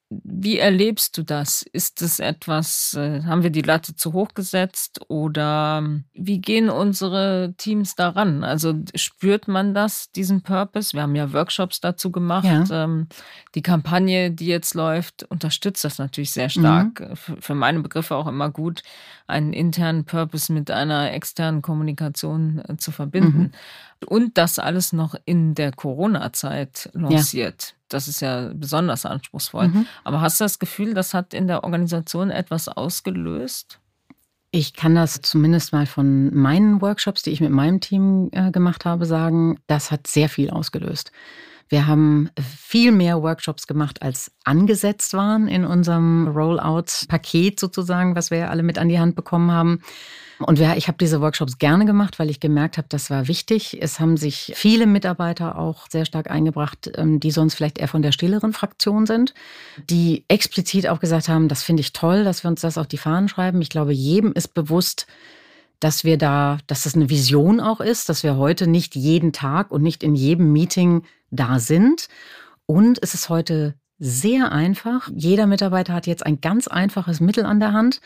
Wie 0.10 0.60
erlebst 0.60 1.18
du 1.18 1.24
das? 1.24 1.64
Ist 1.64 2.04
es 2.04 2.20
etwas, 2.20 2.94
äh, 2.94 3.24
haben 3.24 3.42
wir 3.42 3.50
die 3.50 3.64
Latte 3.64 3.96
zu 3.96 4.14
hoch 4.14 4.36
gesetzt 4.36 5.02
oder 5.08 5.80
ähm, 5.82 6.04
wie 6.14 6.40
gehen 6.40 6.70
unsere 6.70 7.56
Teams 7.58 7.96
daran? 7.96 8.44
Also 8.44 8.76
spürt 8.94 9.48
man 9.48 9.74
das, 9.74 10.12
diesen 10.12 10.44
Purpose? 10.44 10.94
Wir 10.94 11.02
haben 11.02 11.16
ja 11.16 11.34
Workshops 11.34 11.82
dazu 11.82 12.12
gemacht. 12.12 12.46
Ja. 12.46 12.84
Ähm, 12.84 13.08
die 13.56 13.64
Kampagne, 13.64 14.30
die 14.30 14.46
jetzt 14.46 14.76
läuft, 14.76 15.24
unterstützt 15.24 15.84
das 15.84 15.98
natürlich 15.98 16.32
sehr 16.32 16.50
stark. 16.50 17.00
Mhm. 17.00 17.42
Für 17.42 17.56
meine 17.56 17.80
Begriffe 17.80 18.16
auch 18.16 18.28
immer 18.28 18.52
gut, 18.52 18.84
einen 19.26 19.54
internen 19.54 20.06
Purpose 20.06 20.54
mit 20.54 20.70
einer 20.70 21.14
externen 21.14 21.64
Kommunikation 21.64 22.62
äh, 22.68 22.78
zu 22.78 22.92
verbinden. 22.92 23.52
Mhm. 24.02 24.08
Und 24.08 24.38
das 24.38 24.60
alles 24.60 24.94
noch 24.94 25.16
in 25.26 25.56
der 25.56 25.72
Corona-Zeit 25.72 26.92
lanciert. 26.94 27.70
Ja. 27.70 27.75
Das 27.90 28.08
ist 28.08 28.22
ja 28.22 28.52
besonders 28.54 29.06
anspruchsvoll. 29.06 29.68
Mhm. 29.68 29.88
Aber 30.04 30.22
hast 30.22 30.40
du 30.40 30.46
das 30.46 30.60
Gefühl, 30.60 30.94
das 30.94 31.14
hat 31.14 31.34
in 31.34 31.48
der 31.48 31.64
Organisation 31.64 32.32
etwas 32.32 32.68
ausgelöst? 32.68 33.80
Ich 34.52 34.74
kann 34.74 34.96
das 34.96 35.22
zumindest 35.22 35.74
mal 35.74 35.86
von 35.86 36.34
meinen 36.34 36.82
Workshops, 36.82 37.24
die 37.24 37.32
ich 37.32 37.42
mit 37.42 37.52
meinem 37.52 37.82
Team 37.82 38.30
äh, 38.32 38.52
gemacht 38.52 38.86
habe, 38.86 39.06
sagen, 39.06 39.60
das 39.68 39.92
hat 39.92 40.08
sehr 40.08 40.30
viel 40.30 40.50
ausgelöst. 40.50 41.12
Wir 41.68 41.88
haben 41.88 42.30
viel 42.40 42.92
mehr 42.92 43.22
Workshops 43.22 43.66
gemacht, 43.68 44.02
als 44.02 44.32
angesetzt 44.44 45.14
waren 45.14 45.48
in 45.48 45.66
unserem 45.66 46.28
Rollout-Paket 46.28 47.60
sozusagen, 47.60 48.16
was 48.16 48.30
wir 48.30 48.52
alle 48.52 48.64
mit 48.64 48.78
an 48.78 48.88
die 48.88 49.00
Hand 49.00 49.16
bekommen 49.16 49.52
haben. 49.52 49.82
Und 50.40 50.60
ich 50.60 50.88
habe 50.88 50.98
diese 50.98 51.22
Workshops 51.22 51.60
gerne 51.60 51.86
gemacht, 51.86 52.20
weil 52.20 52.30
ich 52.30 52.40
gemerkt 52.40 52.78
habe, 52.78 52.88
das 52.90 53.10
war 53.10 53.28
wichtig. 53.28 53.78
Es 53.82 54.00
haben 54.00 54.18
sich 54.18 54.52
viele 54.56 54.86
Mitarbeiter 54.86 55.58
auch 55.58 55.90
sehr 55.90 56.06
stark 56.06 56.30
eingebracht, 56.30 56.92
ähm, 56.96 57.20
die 57.20 57.32
sonst 57.32 57.56
vielleicht 57.56 57.78
eher 57.78 57.88
von 57.88 58.02
der 58.02 58.12
stilleren 58.12 58.52
Fraktion 58.52 59.06
sind, 59.06 59.34
die 59.90 60.26
explizit 60.28 60.88
auch 60.88 61.00
gesagt 61.00 61.30
haben, 61.30 61.48
das 61.48 61.64
finde 61.64 61.82
ich 61.82 61.94
toll, 61.94 62.24
dass 62.24 62.44
wir 62.44 62.50
uns 62.50 62.62
das 62.62 62.78
auf 62.78 62.88
die 62.88 62.98
Fahnen 62.98 63.30
schreiben. 63.30 63.62
Ich 63.62 63.70
glaube, 63.70 63.94
jedem 63.94 64.34
ist 64.34 64.54
bewusst, 64.54 65.08
dass 65.80 66.04
wir 66.04 66.18
da, 66.18 66.58
dass 66.68 66.84
das 66.84 66.96
eine 66.96 67.10
Vision 67.10 67.60
auch 67.60 67.80
ist, 67.80 68.10
dass 68.10 68.24
wir 68.24 68.38
heute 68.38 68.68
nicht 68.68 68.96
jeden 68.96 69.34
Tag 69.34 69.72
und 69.72 69.84
nicht 69.84 70.04
in 70.04 70.16
jedem 70.16 70.52
Meeting 70.52 71.04
da 71.32 71.60
sind. 71.60 72.08
Und 72.66 73.02
es 73.02 73.14
ist 73.14 73.30
heute 73.30 73.76
sehr 74.00 74.52
einfach. 74.52 75.10
Jeder 75.16 75.48
Mitarbeiter 75.48 75.94
hat 75.94 76.08
jetzt 76.08 76.26
ein 76.26 76.42
ganz 76.42 76.68
einfaches 76.68 77.20
Mittel 77.20 77.46
an 77.46 77.60
der 77.60 77.74
Hand. 77.74 78.02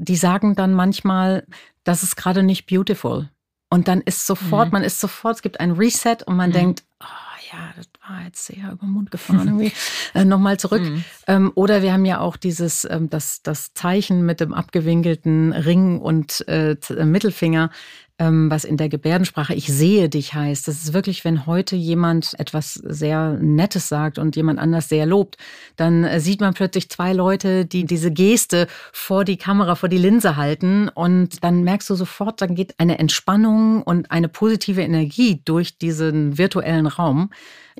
Die 0.00 0.16
sagen 0.16 0.54
dann 0.54 0.74
manchmal, 0.74 1.44
das 1.84 2.02
ist 2.02 2.16
gerade 2.16 2.42
nicht 2.42 2.66
beautiful. 2.66 3.28
Und 3.70 3.88
dann 3.88 4.00
ist 4.00 4.26
sofort, 4.26 4.68
mhm. 4.68 4.72
man 4.72 4.84
ist 4.84 5.00
sofort, 5.00 5.36
es 5.36 5.42
gibt 5.42 5.60
ein 5.60 5.72
Reset 5.72 6.18
und 6.24 6.36
man 6.36 6.50
mhm. 6.50 6.54
denkt, 6.54 6.84
oh, 7.00 7.52
ja, 7.52 7.58
das 7.76 7.88
war 8.08 8.24
jetzt 8.24 8.46
sehr 8.46 8.72
über 8.72 8.86
den 8.86 8.90
Mund 8.90 9.10
gefahren 9.10 9.46
irgendwie. 9.46 9.72
äh, 10.14 10.24
Nochmal 10.24 10.58
zurück. 10.58 10.82
Mhm. 10.82 11.04
Ähm, 11.26 11.52
oder 11.54 11.82
wir 11.82 11.92
haben 11.92 12.04
ja 12.04 12.20
auch 12.20 12.36
dieses, 12.36 12.86
ähm, 12.90 13.10
das, 13.10 13.42
das 13.42 13.74
Zeichen 13.74 14.24
mit 14.24 14.40
dem 14.40 14.54
abgewinkelten 14.54 15.52
Ring 15.52 15.98
und 15.98 16.46
äh, 16.48 16.76
Mittelfinger 17.04 17.64
ähm, 17.64 17.72
was 18.18 18.64
in 18.64 18.76
der 18.76 18.88
Gebärdensprache 18.88 19.54
ich 19.54 19.68
sehe 19.68 20.08
dich 20.08 20.34
heißt. 20.34 20.66
Das 20.66 20.82
ist 20.82 20.92
wirklich, 20.92 21.24
wenn 21.24 21.46
heute 21.46 21.76
jemand 21.76 22.38
etwas 22.38 22.74
sehr 22.74 23.38
Nettes 23.40 23.88
sagt 23.88 24.18
und 24.18 24.34
jemand 24.34 24.58
anders 24.58 24.88
sehr 24.88 25.06
lobt, 25.06 25.36
dann 25.76 26.04
äh, 26.04 26.20
sieht 26.20 26.40
man 26.40 26.54
plötzlich 26.54 26.90
zwei 26.90 27.12
Leute, 27.12 27.64
die 27.64 27.84
diese 27.84 28.10
Geste 28.10 28.66
vor 28.92 29.24
die 29.24 29.36
Kamera, 29.36 29.76
vor 29.76 29.88
die 29.88 29.98
Linse 29.98 30.36
halten 30.36 30.88
und 30.88 31.44
dann 31.44 31.62
merkst 31.62 31.88
du 31.90 31.94
sofort, 31.94 32.40
dann 32.42 32.54
geht 32.54 32.74
eine 32.78 32.98
Entspannung 32.98 33.82
und 33.82 34.10
eine 34.10 34.28
positive 34.28 34.82
Energie 34.82 35.40
durch 35.44 35.78
diesen 35.78 36.38
virtuellen 36.38 36.86
Raum. 36.86 37.30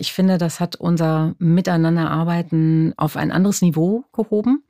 Ich 0.01 0.13
finde, 0.13 0.39
das 0.39 0.61
hat 0.61 0.77
unser 0.77 1.35
Miteinanderarbeiten 1.41 2.95
auf 2.97 3.17
ein 3.17 3.33
anderes 3.33 3.63
Niveau 3.63 4.05
gehoben. 4.13 4.63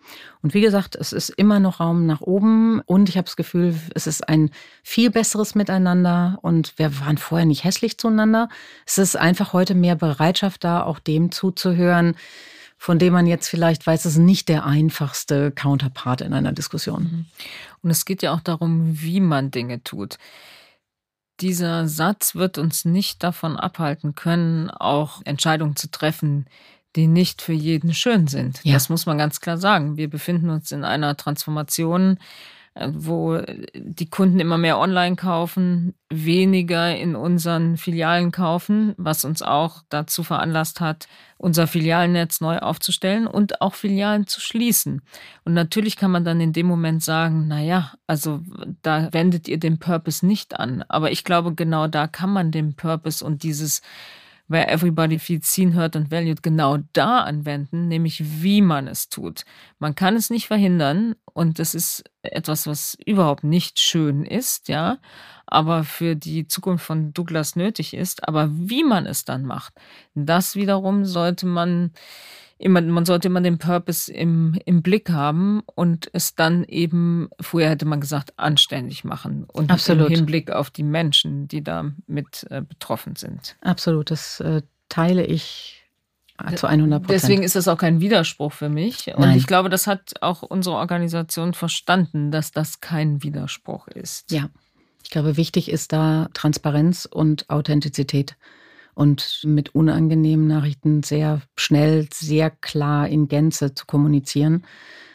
Und 0.43 0.55
wie 0.55 0.63
gesagt, 0.63 0.97
es 0.97 1.13
ist 1.13 1.29
immer 1.29 1.61
noch 1.61 1.81
Raum 1.81 2.07
nach 2.07 2.23
oben. 2.23 2.81
Und 2.87 3.11
ich 3.11 3.19
habe 3.19 3.27
das 3.27 3.37
Gefühl, 3.37 3.75
es 3.95 4.07
ist 4.07 4.27
ein 4.27 4.49
viel 4.83 5.11
besseres 5.11 5.55
Miteinander. 5.59 6.39
Und 6.41 6.79
wir 6.79 6.99
waren 7.01 7.19
vorher 7.19 7.47
nicht 7.47 7.65
hässlich 7.65 7.99
zueinander. 7.99 8.49
Es 8.87 8.97
ist 8.97 9.17
einfach 9.17 9.53
heute 9.53 9.75
mehr 9.75 9.97
Bereitschaft 9.97 10.65
da, 10.65 10.83
auch 10.83 10.99
dem 10.99 11.31
zuzuhören, 11.31 12.17
von 12.79 12.99
dem 12.99 13.13
man 13.13 13.27
jetzt 13.27 13.49
vielleicht 13.49 13.87
weiß, 13.87 14.07
es 14.07 14.13
ist 14.13 14.19
nicht 14.19 14.49
der 14.49 14.65
einfachste 14.65 15.51
Counterpart 15.51 16.23
in 16.23 16.33
einer 16.33 16.53
Diskussion. 16.53 17.03
Mhm. 17.03 17.27
Und 17.83 17.91
es 17.91 18.07
geht 18.07 18.23
ja 18.23 18.33
auch 18.33 18.41
darum, 18.41 19.01
wie 19.03 19.21
man 19.21 19.51
Dinge 19.51 19.85
tut 19.85 20.17
dieser 21.41 21.87
Satz 21.89 22.35
wird 22.35 22.59
uns 22.59 22.85
nicht 22.85 23.23
davon 23.23 23.57
abhalten 23.57 24.15
können, 24.15 24.71
auch 24.71 25.23
Entscheidungen 25.25 25.77
zu 25.77 25.91
treffen, 25.91 26.47
die 26.97 27.07
nicht 27.07 27.43
für 27.43 27.53
jeden 27.53 27.95
schön 27.95 28.27
sind. 28.27 28.61
Ja. 28.65 28.75
Das 28.75 28.89
muss 28.89 29.07
man 29.07 29.19
ganz 29.19 29.41
klar 29.41 29.59
sagen. 29.59 29.97
Wir 29.97 30.11
befinden 30.11 30.51
uns 30.51 30.73
in 30.73 30.85
einer 30.85 31.17
Transformation, 31.17 32.19
wo 32.87 33.41
die 33.75 34.09
Kunden 34.09 34.41
immer 34.41 34.59
mehr 34.59 34.79
online 34.79 35.17
kaufen, 35.17 35.95
weniger 36.11 36.97
in 36.97 37.17
unseren 37.17 37.77
Filialen 37.77 38.31
kaufen, 38.31 38.95
was 38.97 39.25
uns 39.25 39.43
auch 39.43 39.83
dazu 39.89 40.23
veranlasst 40.23 40.81
hat, 40.81 41.09
unser 41.37 41.67
Filialnetz 41.67 42.41
neu 42.41 42.59
aufzustellen 42.59 43.27
und 43.27 43.61
auch 43.61 43.75
Filialen 43.75 44.27
zu 44.27 44.41
schließen. 44.41 45.03
Und 45.45 45.55
natürlich 45.55 45.97
kann 45.97 46.11
man 46.11 46.25
dann 46.25 46.41
in 46.41 46.53
dem 46.53 46.67
Moment 46.67 47.03
sagen, 47.03 47.47
na 47.49 47.61
ja, 47.61 47.93
also 48.07 48.41
da 48.83 49.13
wendet 49.13 49.49
ihr 49.49 49.59
den 49.59 49.79
Purpose 49.79 50.27
nicht 50.27 50.59
an. 50.59 50.85
Aber 50.89 51.11
ich 51.11 51.25
glaube, 51.25 51.55
genau 51.55 51.89
da 51.89 52.07
kann 52.07 52.31
man 52.31 52.51
den 52.51 52.75
Purpose 52.75 53.25
und 53.25 53.43
dieses 53.43 53.83
Where 54.49 54.67
Everybody 54.67 55.19
Feels 55.19 55.53
Seen, 55.53 55.75
Heard 55.75 55.95
and 55.95 56.11
Valued 56.11 56.43
genau 56.43 56.79
da 56.95 57.21
anwenden, 57.21 57.87
nämlich 57.89 58.43
wie 58.43 58.63
man 58.63 58.89
es 58.89 59.11
tut. 59.11 59.45
Man 59.79 59.95
kann 59.95 60.17
es 60.17 60.31
nicht 60.31 60.47
verhindern 60.47 61.15
und 61.35 61.59
das 61.59 61.75
ist 61.75 62.05
etwas, 62.23 62.67
was 62.67 62.97
überhaupt 63.05 63.45
nicht 63.45 63.79
schön 63.79 64.25
ist, 64.25 64.69
ja, 64.69 64.99
aber 65.47 65.85
für 65.85 66.17
die 66.17 66.49
Zukunft 66.49 66.85
von 66.85 67.13
Douglas 67.13 67.57
nötig 67.57 67.93
ist. 67.93 68.27
Aber 68.27 68.49
wie 68.51 68.85
man 68.85 69.05
es 69.07 69.27
dann 69.27 69.45
macht, 69.45 69.75
das 70.15 70.57
wiederum 70.57 71.05
sollte 71.05 71.47
man 71.47 71.93
immer, 72.59 72.81
man 72.81 73.07
sollte 73.07 73.29
immer 73.29 73.41
den 73.41 73.59
Purpose 73.59 74.13
im, 74.13 74.59
im 74.65 74.83
Blick 74.83 75.11
haben 75.11 75.63
und 75.75 76.11
es 76.13 76.35
dann 76.35 76.65
eben, 76.65 77.31
früher 77.41 77.69
hätte 77.71 77.87
man 77.87 78.01
gesagt, 78.01 78.33
anständig 78.37 79.05
machen 79.05 79.45
und 79.45 79.71
Absolut. 79.71 80.09
im 80.09 80.17
Hinblick 80.17 80.51
auf 80.51 80.71
die 80.71 80.83
Menschen, 80.83 81.49
die 81.49 81.63
da 81.63 81.93
mit 82.07 82.47
äh, 82.51 82.63
betroffen 82.63 83.17
sind. 83.17 83.57
Absolut, 83.61 84.11
das 84.11 84.41
äh, 84.41 84.63
teile 84.89 85.25
ich 85.25 85.79
zu 86.55 86.67
100 86.69 87.03
Prozent. 87.03 87.23
Deswegen 87.23 87.43
ist 87.43 87.57
das 87.57 87.67
auch 87.67 87.79
kein 87.79 88.01
Widerspruch 88.01 88.53
für 88.53 88.69
mich. 88.69 89.09
Und 89.09 89.21
Nein. 89.21 89.37
ich 89.37 89.47
glaube, 89.47 89.69
das 89.69 89.87
hat 89.87 90.15
auch 90.21 90.43
unsere 90.43 90.77
Organisation 90.77 91.53
verstanden, 91.53 92.31
dass 92.31 92.53
das 92.53 92.81
kein 92.81 93.23
Widerspruch 93.23 93.89
ist. 93.89 94.31
Ja, 94.31 94.49
ich 95.03 95.11
glaube, 95.11 95.37
wichtig 95.37 95.71
ist 95.71 95.93
da 95.93 96.29
Transparenz 96.35 97.09
und 97.11 97.51
Authentizität 97.51 98.37
und 98.99 99.43
mit 99.45 99.77
unangenehmen 99.77 100.49
Nachrichten 100.49 101.05
sehr 101.05 101.41
schnell, 101.55 102.09
sehr 102.13 102.51
klar 102.51 103.07
in 103.09 103.29
Gänze 103.29 103.73
zu 103.73 103.87
kommunizieren. 103.87 104.65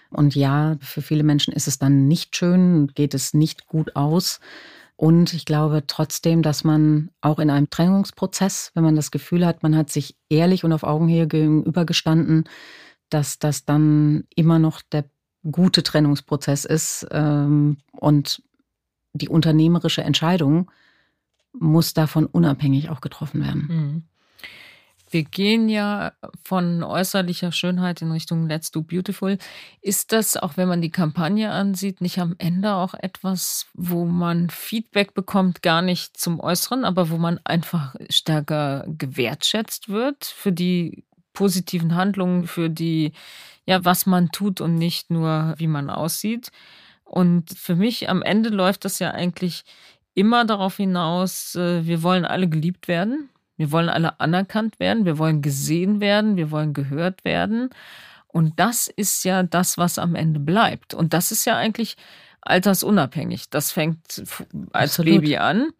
Und 0.09 0.35
ja, 0.35 0.77
für 0.79 1.01
viele 1.01 1.23
Menschen 1.23 1.53
ist 1.53 1.67
es 1.67 1.79
dann 1.79 2.07
nicht 2.07 2.33
schön, 2.37 2.87
geht 2.95 3.13
es 3.13 3.33
nicht 3.33 3.67
gut 3.67 3.97
aus. 3.97 4.39
Und 4.95 5.33
ich 5.33 5.43
glaube 5.43 5.83
trotzdem, 5.85 6.43
dass 6.43 6.63
man 6.63 7.09
auch 7.19 7.39
in 7.39 7.49
einem 7.49 7.69
Trennungsprozess, 7.69 8.71
wenn 8.73 8.85
man 8.85 8.95
das 8.95 9.11
Gefühl 9.11 9.45
hat, 9.45 9.63
man 9.63 9.75
hat 9.75 9.89
sich 9.89 10.15
ehrlich 10.29 10.63
und 10.63 10.71
auf 10.71 10.83
Augenhöhe 10.83 11.27
gegenübergestanden, 11.27 12.45
dass 13.09 13.37
das 13.37 13.65
dann 13.65 14.23
immer 14.33 14.59
noch 14.59 14.81
der 14.81 15.03
gute 15.51 15.83
Trennungsprozess 15.83 16.63
ist 16.63 17.05
ähm, 17.11 17.79
und 17.91 18.41
die 19.11 19.27
unternehmerische 19.27 20.03
Entscheidung 20.03 20.71
muss 21.53 21.93
davon 21.93 22.25
unabhängig 22.25 22.89
auch 22.89 23.01
getroffen 23.01 23.43
werden. 23.43 23.67
Mhm. 23.67 24.03
Wir 25.13 25.23
gehen 25.23 25.69
ja 25.69 26.13
von 26.43 26.81
äußerlicher 26.81 27.51
Schönheit 27.51 28.01
in 28.01 28.11
Richtung 28.11 28.47
Let's 28.47 28.71
Do 28.71 28.81
Beautiful. 28.81 29.37
Ist 29.79 30.11
das, 30.11 30.35
auch 30.35 30.57
wenn 30.57 30.67
man 30.67 30.81
die 30.81 30.89
Kampagne 30.89 31.51
ansieht, 31.51 32.01
nicht 32.01 32.17
am 32.17 32.33
Ende 32.39 32.73
auch 32.73 32.95
etwas, 32.95 33.67
wo 33.75 34.05
man 34.05 34.49
Feedback 34.49 35.13
bekommt, 35.13 35.61
gar 35.61 35.83
nicht 35.83 36.17
zum 36.17 36.39
Äußeren, 36.39 36.83
aber 36.83 37.11
wo 37.11 37.17
man 37.19 37.39
einfach 37.43 37.95
stärker 38.09 38.85
gewertschätzt 38.87 39.87
wird 39.87 40.25
für 40.25 40.51
die 40.51 41.03
positiven 41.33 41.93
Handlungen, 41.93 42.47
für 42.47 42.71
die, 42.71 43.11
ja, 43.67 43.85
was 43.85 44.07
man 44.07 44.31
tut 44.31 44.61
und 44.61 44.75
nicht 44.79 45.11
nur, 45.11 45.53
wie 45.57 45.67
man 45.67 45.91
aussieht? 45.91 46.51
Und 47.03 47.51
für 47.51 47.75
mich 47.75 48.09
am 48.09 48.23
Ende 48.23 48.49
läuft 48.49 48.83
das 48.83 48.97
ja 48.97 49.11
eigentlich 49.11 49.63
immer 50.13 50.45
darauf 50.45 50.78
hinaus, 50.78 51.56
äh, 51.56 51.86
wir 51.86 52.04
wollen 52.04 52.26
alle 52.26 52.47
geliebt 52.47 52.88
werden, 52.88 53.30
wir 53.58 53.71
wollen 53.71 53.89
alle 53.89 54.19
anerkannt 54.19 54.80
werden, 54.80 55.06
wir 55.06 55.17
wollen 55.17 55.41
gesehen 55.41 55.99
werden, 55.99 56.36
wir 56.36 56.52
wollen 56.52 56.73
gehört 56.73 57.23
werden. 57.26 57.69
Und 58.28 58.60
das 58.60 58.88
ist 58.88 59.23
ja 59.26 59.43
das, 59.43 59.78
was 59.78 59.99
am 59.99 60.15
Ende 60.15 60.39
bleibt. 60.39 60.93
Und 60.95 61.13
das 61.13 61.32
ist 61.32 61.45
ja 61.45 61.56
eigentlich 61.56 61.97
altersunabhängig. 62.41 63.49
Das 63.49 63.71
fängt 63.71 64.23
als 64.71 64.99
Absolut. 64.99 65.21
Baby 65.21 65.38
an 65.38 65.71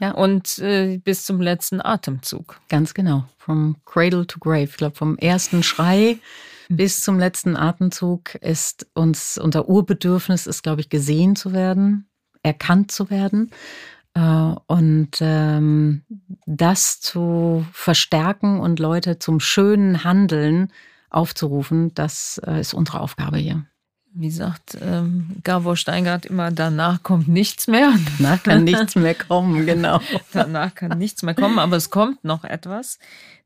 ja. 0.00 0.12
und 0.12 0.58
äh, 0.58 0.98
bis 0.98 1.24
zum 1.24 1.40
letzten 1.40 1.80
Atemzug. 1.80 2.60
Ganz 2.68 2.94
genau. 2.94 3.24
From 3.38 3.76
cradle 3.84 4.26
to 4.26 4.38
grave. 4.38 4.64
Ich 4.64 4.76
glaube, 4.76 4.96
vom 4.96 5.16
ersten 5.18 5.62
Schrei 5.62 6.18
hm. 6.66 6.76
bis 6.76 7.02
zum 7.02 7.18
letzten 7.18 7.56
Atemzug 7.56 8.34
ist 8.36 8.86
uns 8.94 9.38
unser 9.38 9.68
Urbedürfnis 9.68 10.46
ist, 10.46 10.62
glaube 10.62 10.80
ich, 10.80 10.88
gesehen 10.88 11.36
zu 11.36 11.52
werden, 11.52 12.08
erkannt 12.42 12.90
zu 12.90 13.10
werden. 13.10 13.50
Äh, 14.14 14.54
und 14.66 15.10
ähm, 15.20 16.02
das 16.46 17.00
zu 17.00 17.64
verstärken 17.72 18.60
und 18.60 18.78
Leute 18.78 19.18
zum 19.18 19.40
schönen 19.40 20.04
Handeln 20.04 20.72
aufzurufen, 21.10 21.94
das 21.94 22.40
äh, 22.46 22.60
ist 22.60 22.74
unsere 22.74 23.00
Aufgabe 23.00 23.38
hier. 23.38 23.64
Wie 24.14 24.30
sagt 24.30 24.76
ähm, 24.82 25.36
Gabor 25.42 25.74
Steingart 25.74 26.26
immer, 26.26 26.50
danach 26.50 27.02
kommt 27.02 27.28
nichts 27.28 27.66
mehr. 27.66 27.94
Danach 28.18 28.42
kann 28.42 28.64
nichts 28.64 28.94
mehr 28.94 29.14
kommen, 29.14 29.64
genau. 29.64 30.00
danach 30.32 30.74
kann 30.74 30.98
nichts 30.98 31.22
mehr 31.22 31.34
kommen, 31.34 31.58
aber 31.58 31.76
es 31.76 31.88
kommt 31.88 32.22
noch 32.22 32.44
etwas, 32.44 32.98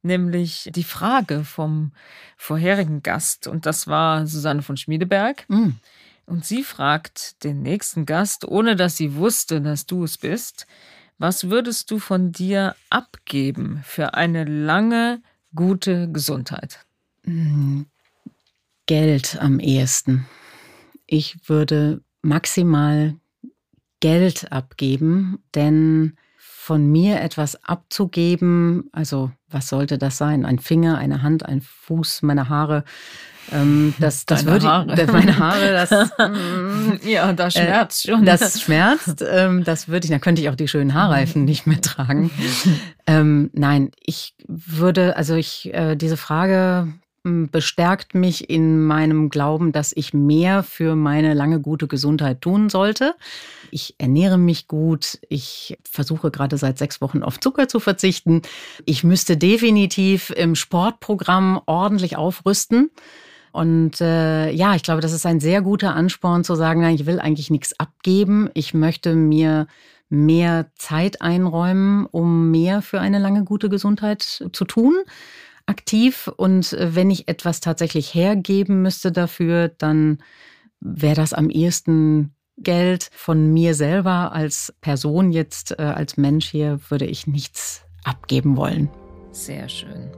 nämlich 0.02 0.68
die 0.74 0.82
Frage 0.82 1.44
vom 1.44 1.92
vorherigen 2.36 3.04
Gast. 3.04 3.46
Und 3.46 3.64
das 3.64 3.86
war 3.86 4.26
Susanne 4.26 4.62
von 4.62 4.76
Schmiedeberg. 4.76 5.44
Mm. 5.48 5.70
Und 6.26 6.44
sie 6.44 6.64
fragt 6.64 7.44
den 7.44 7.62
nächsten 7.62 8.04
Gast, 8.04 8.44
ohne 8.46 8.74
dass 8.74 8.96
sie 8.96 9.14
wusste, 9.14 9.60
dass 9.60 9.86
du 9.86 10.04
es 10.04 10.18
bist, 10.18 10.66
was 11.18 11.48
würdest 11.48 11.90
du 11.90 11.98
von 11.98 12.32
dir 12.32 12.74
abgeben 12.90 13.80
für 13.84 14.14
eine 14.14 14.44
lange, 14.44 15.22
gute 15.54 16.10
Gesundheit? 16.10 16.84
Hm, 17.24 17.86
Geld 18.86 19.38
am 19.40 19.58
ehesten. 19.60 20.26
Ich 21.06 21.48
würde 21.48 22.02
maximal 22.22 23.16
Geld 24.00 24.52
abgeben, 24.52 25.38
denn 25.54 26.16
von 26.38 26.90
mir 26.90 27.20
etwas 27.20 27.62
abzugeben, 27.64 28.88
also 28.92 29.30
was 29.48 29.68
sollte 29.68 29.98
das 29.98 30.18
sein? 30.18 30.44
Ein 30.44 30.58
Finger, 30.58 30.98
eine 30.98 31.22
Hand, 31.22 31.46
ein 31.46 31.60
Fuß, 31.60 32.22
meine 32.22 32.48
Haare, 32.48 32.84
Ähm, 33.52 33.94
das, 33.98 34.26
das 34.26 34.44
würde 34.46 34.66
Haare. 34.66 35.06
meine 35.12 35.38
Haare, 35.38 35.72
das 35.72 35.90
mm, 36.18 37.06
ja, 37.06 37.32
das 37.32 37.54
schmerzt 37.54 38.04
äh, 38.04 38.10
schon. 38.10 38.24
Das 38.24 38.60
schmerzt. 38.62 39.24
Ähm, 39.28 39.64
das 39.64 39.88
würde 39.88 40.04
ich, 40.04 40.10
dann 40.10 40.20
könnte 40.20 40.42
ich 40.42 40.48
auch 40.48 40.56
die 40.56 40.68
schönen 40.68 40.94
Haarreifen 40.94 41.44
nicht 41.44 41.66
mehr 41.66 41.80
tragen. 41.80 42.30
ähm, 43.06 43.50
nein, 43.52 43.90
ich 44.04 44.34
würde, 44.46 45.16
also 45.16 45.34
ich 45.34 45.72
äh, 45.72 45.96
diese 45.96 46.16
Frage 46.16 46.88
hm, 47.24 47.50
bestärkt 47.50 48.14
mich 48.14 48.50
in 48.50 48.84
meinem 48.84 49.30
Glauben, 49.30 49.72
dass 49.72 49.92
ich 49.94 50.12
mehr 50.12 50.62
für 50.62 50.94
meine 50.96 51.34
lange 51.34 51.60
gute 51.60 51.86
Gesundheit 51.86 52.40
tun 52.40 52.68
sollte. 52.68 53.14
Ich 53.70 53.94
ernähre 53.98 54.38
mich 54.38 54.68
gut. 54.68 55.18
Ich 55.28 55.76
versuche 55.88 56.30
gerade 56.30 56.56
seit 56.56 56.78
sechs 56.78 57.00
Wochen 57.00 57.22
auf 57.22 57.40
Zucker 57.40 57.68
zu 57.68 57.80
verzichten. 57.80 58.42
Ich 58.84 59.04
müsste 59.04 59.36
definitiv 59.36 60.30
im 60.30 60.54
Sportprogramm 60.54 61.60
ordentlich 61.66 62.16
aufrüsten. 62.16 62.90
Und 63.56 64.02
äh, 64.02 64.50
ja, 64.50 64.74
ich 64.74 64.82
glaube, 64.82 65.00
das 65.00 65.14
ist 65.14 65.24
ein 65.24 65.40
sehr 65.40 65.62
guter 65.62 65.94
Ansporn 65.94 66.44
zu 66.44 66.56
sagen, 66.56 66.82
nein, 66.82 66.94
ich 66.94 67.06
will 67.06 67.18
eigentlich 67.18 67.48
nichts 67.48 67.80
abgeben. 67.80 68.50
Ich 68.52 68.74
möchte 68.74 69.14
mir 69.14 69.66
mehr 70.10 70.66
Zeit 70.74 71.22
einräumen, 71.22 72.04
um 72.04 72.50
mehr 72.50 72.82
für 72.82 73.00
eine 73.00 73.18
lange 73.18 73.44
gute 73.44 73.70
Gesundheit 73.70 74.20
zu 74.20 74.64
tun, 74.66 74.94
aktiv. 75.64 76.30
Und 76.36 76.76
wenn 76.78 77.10
ich 77.10 77.28
etwas 77.28 77.60
tatsächlich 77.60 78.12
hergeben 78.12 78.82
müsste 78.82 79.10
dafür, 79.10 79.68
dann 79.68 80.18
wäre 80.80 81.16
das 81.16 81.32
am 81.32 81.48
ehesten 81.48 82.34
Geld 82.58 83.08
von 83.14 83.54
mir 83.54 83.74
selber 83.74 84.32
als 84.34 84.74
Person 84.82 85.32
jetzt, 85.32 85.78
äh, 85.78 85.82
als 85.82 86.18
Mensch 86.18 86.50
hier, 86.50 86.78
würde 86.90 87.06
ich 87.06 87.26
nichts 87.26 87.86
abgeben 88.04 88.58
wollen. 88.58 88.90
Sehr 89.32 89.66
schön. 89.70 90.10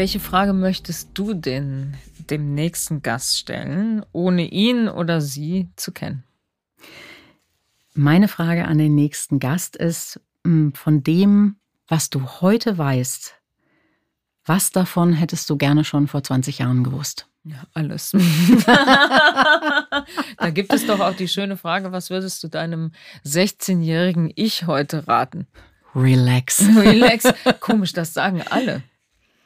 Welche 0.00 0.18
Frage 0.18 0.54
möchtest 0.54 1.10
du 1.12 1.34
denn 1.34 1.94
dem 2.30 2.54
nächsten 2.54 3.02
Gast 3.02 3.38
stellen, 3.38 4.02
ohne 4.12 4.46
ihn 4.46 4.88
oder 4.88 5.20
sie 5.20 5.68
zu 5.76 5.92
kennen? 5.92 6.24
Meine 7.92 8.28
Frage 8.28 8.66
an 8.66 8.78
den 8.78 8.94
nächsten 8.94 9.40
Gast 9.40 9.76
ist, 9.76 10.18
hm, 10.42 10.72
von 10.72 11.02
dem, 11.02 11.56
was 11.86 12.08
du 12.08 12.26
heute 12.40 12.78
weißt, 12.78 13.34
was 14.46 14.70
davon 14.70 15.12
hättest 15.12 15.50
du 15.50 15.58
gerne 15.58 15.84
schon 15.84 16.08
vor 16.08 16.22
20 16.22 16.60
Jahren 16.60 16.82
gewusst? 16.82 17.28
Ja, 17.44 17.64
alles. 17.74 18.12
da 18.66 20.06
gibt 20.50 20.72
es 20.72 20.86
doch 20.86 21.00
auch 21.00 21.14
die 21.14 21.28
schöne 21.28 21.58
Frage, 21.58 21.92
was 21.92 22.08
würdest 22.08 22.42
du 22.42 22.48
deinem 22.48 22.92
16-jährigen 23.26 24.32
Ich 24.34 24.66
heute 24.66 25.06
raten? 25.06 25.46
Relax. 25.94 26.64
Relax. 26.74 27.24
Komisch, 27.60 27.92
das 27.92 28.14
sagen 28.14 28.42
alle. 28.48 28.82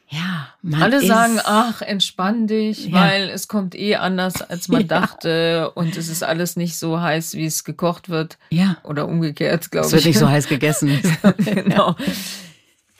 Ja, 0.07 0.49
man 0.61 0.83
Alle 0.83 1.01
sagen, 1.01 1.39
ach, 1.43 1.81
entspann 1.81 2.45
dich, 2.45 2.87
ja. 2.87 2.93
weil 2.93 3.29
es 3.29 3.47
kommt 3.47 3.73
eh 3.73 3.95
anders, 3.95 4.41
als 4.41 4.67
man 4.67 4.81
ja. 4.81 4.87
dachte 4.87 5.71
und 5.71 5.97
es 5.97 6.09
ist 6.09 6.23
alles 6.23 6.55
nicht 6.55 6.77
so 6.77 7.01
heiß, 7.01 7.33
wie 7.33 7.45
es 7.45 7.63
gekocht 7.63 8.09
wird. 8.09 8.37
Ja. 8.51 8.77
Oder 8.83 9.07
umgekehrt, 9.07 9.71
glaube 9.71 9.87
ich. 9.87 9.93
Es 9.93 9.97
wird 9.97 10.05
nicht 10.05 10.19
so 10.19 10.29
heiß 10.29 10.47
gegessen. 10.49 11.01
genau. 11.37 11.95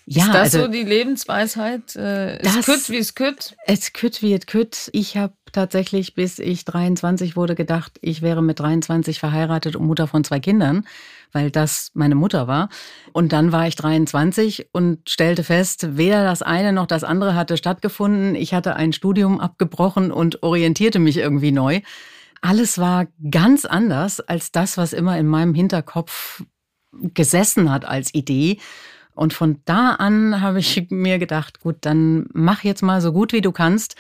Ja, 0.07 0.25
ist 0.25 0.29
das 0.29 0.35
also, 0.35 0.61
so 0.63 0.67
die 0.67 0.83
Lebensweisheit? 0.83 1.95
Äh, 1.95 2.37
es 2.39 2.65
kütt, 2.65 2.89
wie 2.89 2.97
es 2.97 3.15
kütt? 3.15 3.55
Es 3.65 3.91
kütt, 3.91 4.21
wie 4.21 4.33
es 4.33 4.45
kütt. 4.45 4.89
Ich 4.93 5.17
habe 5.17 5.33
tatsächlich, 5.51 6.13
bis 6.13 6.37
ich 6.37 6.63
23 6.65 7.35
wurde, 7.35 7.55
gedacht, 7.55 7.97
ich 8.01 8.21
wäre 8.21 8.43
mit 8.43 8.59
23 8.59 9.19
verheiratet 9.19 9.75
und 9.75 9.87
Mutter 9.87 10.07
von 10.07 10.23
zwei 10.23 10.39
Kindern, 10.39 10.85
weil 11.31 11.51
das 11.51 11.91
meine 11.93 12.15
Mutter 12.15 12.47
war. 12.47 12.69
Und 13.13 13.33
dann 13.33 13.51
war 13.51 13.67
ich 13.67 13.75
23 13.75 14.69
und 14.71 15.09
stellte 15.09 15.43
fest, 15.43 15.97
weder 15.97 16.23
das 16.23 16.41
eine 16.41 16.73
noch 16.73 16.87
das 16.87 17.03
andere 17.03 17.35
hatte 17.35 17.57
stattgefunden. 17.57 18.35
Ich 18.35 18.53
hatte 18.53 18.75
ein 18.75 18.93
Studium 18.93 19.39
abgebrochen 19.39 20.11
und 20.11 20.43
orientierte 20.43 20.99
mich 20.99 21.17
irgendwie 21.17 21.51
neu. 21.51 21.81
Alles 22.41 22.77
war 22.77 23.07
ganz 23.31 23.65
anders 23.65 24.19
als 24.19 24.51
das, 24.51 24.77
was 24.77 24.93
immer 24.93 25.17
in 25.17 25.27
meinem 25.27 25.53
Hinterkopf 25.53 26.43
gesessen 26.91 27.71
hat 27.71 27.85
als 27.85 28.13
Idee. 28.13 28.59
Und 29.15 29.33
von 29.33 29.61
da 29.65 29.91
an 29.91 30.41
habe 30.41 30.59
ich 30.59 30.87
mir 30.89 31.19
gedacht, 31.19 31.61
gut, 31.61 31.77
dann 31.81 32.27
mach 32.33 32.63
jetzt 32.63 32.83
mal 32.83 33.01
so 33.01 33.11
gut 33.11 33.33
wie 33.33 33.41
du 33.41 33.51
kannst 33.51 33.95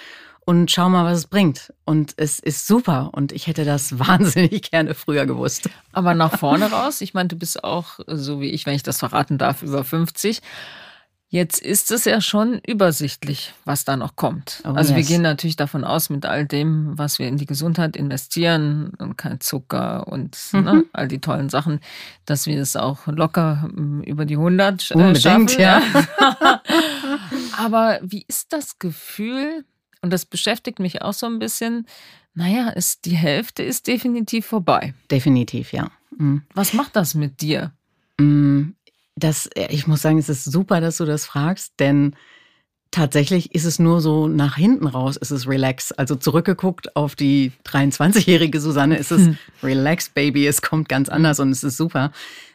und 0.45 0.69
schau 0.69 0.89
mal, 0.89 1.05
was 1.05 1.19
es 1.19 1.27
bringt. 1.27 1.73
Und 1.83 2.13
es 2.17 2.39
ist 2.39 2.67
super 2.67 3.09
und 3.13 3.31
ich 3.31 3.47
hätte 3.47 3.65
das 3.65 3.99
wahnsinnig 3.99 4.71
gerne 4.71 4.93
früher 4.93 5.25
gewusst. 5.25 5.69
Aber 5.91 6.13
nach 6.13 6.37
vorne 6.37 6.71
raus, 6.71 7.01
ich 7.01 7.13
meine, 7.13 7.29
du 7.29 7.35
bist 7.35 7.63
auch, 7.63 7.99
so 8.07 8.39
wie 8.39 8.51
ich, 8.51 8.65
wenn 8.65 8.75
ich 8.75 8.83
das 8.83 8.99
verraten 8.99 9.37
darf, 9.37 9.63
über 9.63 9.83
50. 9.83 10.41
Jetzt 11.27 11.59
ist 11.59 11.91
es 11.91 12.05
ja 12.05 12.21
schon 12.21 12.61
übersichtlich, 12.65 13.53
was 13.65 13.83
da 13.83 13.97
noch 13.97 14.15
kommt. 14.15 14.61
Oh, 14.63 14.69
also 14.69 14.93
yes. 14.93 14.95
wir 14.95 15.03
gehen 15.03 15.21
natürlich 15.23 15.55
davon 15.55 15.83
aus, 15.83 16.09
mit 16.11 16.25
all 16.25 16.45
dem, 16.45 16.97
was 16.97 17.17
wir 17.17 17.27
in 17.27 17.37
die 17.37 17.47
Gesundheit 17.47 17.97
investieren 17.97 18.93
und 18.99 19.17
kein 19.17 19.41
Zucker 19.41 20.07
und 20.07 20.37
mhm. 20.53 20.63
ne, 20.63 20.85
all 20.93 21.07
die 21.07 21.19
tollen 21.19 21.49
Sachen, 21.49 21.79
dass 22.25 22.45
wir 22.45 22.61
es 22.61 22.75
auch 22.75 23.07
locker 23.07 23.63
hm, 23.63 24.01
über 24.03 24.25
die 24.25 24.35
100 24.35 24.91
äh, 24.91 24.93
Unbedingt, 24.93 25.51
schaffen. 25.51 25.59
Ja. 25.59 25.81
Aber 27.57 27.99
wie 28.03 28.23
ist 28.27 28.53
das 28.53 28.77
Gefühl, 28.77 29.65
und 30.05 30.13
das 30.13 30.23
beschäftigt 30.27 30.77
mich 30.77 31.01
auch 31.01 31.13
so 31.13 31.25
ein 31.25 31.39
bisschen, 31.39 31.87
naja, 32.35 32.69
ist, 32.69 33.05
die 33.05 33.15
Hälfte 33.15 33.63
ist 33.63 33.87
definitiv 33.87 34.45
vorbei. 34.45 34.93
Definitiv, 35.09 35.73
ja. 35.73 35.89
Mhm. 36.15 36.43
Was 36.53 36.73
macht 36.73 36.95
das 36.95 37.15
mit 37.15 37.41
dir? 37.41 37.73
Mhm. 38.19 38.75
Das, 39.15 39.47
äh, 39.47 39.65
ich 39.71 39.87
muss 39.87 40.03
sagen, 40.03 40.19
es 40.19 40.29
ist 40.29 40.43
super, 40.43 40.79
dass 40.79 40.97
du 40.97 41.05
das 41.05 41.25
fragst, 41.25 41.73
denn 41.79 42.15
tatsächlich 42.91 43.53
ist 43.53 43.65
es 43.65 43.79
nur 43.79 44.01
so 44.01 44.27
nach 44.27 44.55
hinten 44.55 44.87
raus, 44.87 45.17
ist 45.17 45.31
es 45.31 45.47
relax. 45.47 45.91
Also 45.91 46.15
zurückgeguckt 46.15 46.95
auf 46.95 47.15
die 47.15 47.51
23-jährige 47.65 48.59
Susanne 48.59 48.97
ist 48.97 49.11
es 49.11 49.25
hm. 49.25 49.37
relax, 49.63 50.09
Baby. 50.09 50.47
Es 50.47 50.61
kommt 50.61 50.89
ganz 50.89 51.09
anders 51.09 51.39
und 51.39 51.51
es 51.51 51.63
ist 51.63 51.77
super. 51.77 52.11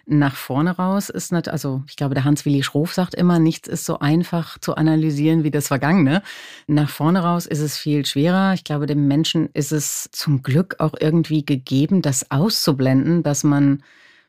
Nach 0.07 0.35
vorne 0.35 0.73
raus 0.73 1.09
ist 1.09 1.31
nicht, 1.31 1.49
also 1.49 1.85
ich 1.87 1.95
glaube, 1.95 2.15
der 2.15 2.25
Hans-Willi 2.25 2.63
Schroff 2.63 2.93
sagt 2.93 3.15
immer, 3.15 3.39
nichts 3.39 3.69
ist 3.69 3.85
so 3.85 4.01
einfach 4.01 4.59
zu 4.59 4.75
analysieren 4.75 5.45
wie 5.45 5.51
das 5.51 5.69
Vergangene. 5.69 6.23
Nach 6.67 6.89
vorne 6.89 7.21
raus 7.21 7.47
ist 7.47 7.61
es 7.61 7.77
viel 7.77 8.05
schwerer. 8.05 8.55
Ich 8.55 8.65
glaube, 8.65 8.87
dem 8.87 9.07
Menschen 9.07 9.51
ist 9.53 9.73
es 9.73 10.09
zum 10.11 10.43
Glück 10.43 10.77
auch 10.79 10.95
irgendwie 10.99 11.45
gegeben, 11.45 12.03
das 12.03 12.31
auszublenden, 12.31 13.23
dass 13.23 13.45
man 13.45 13.85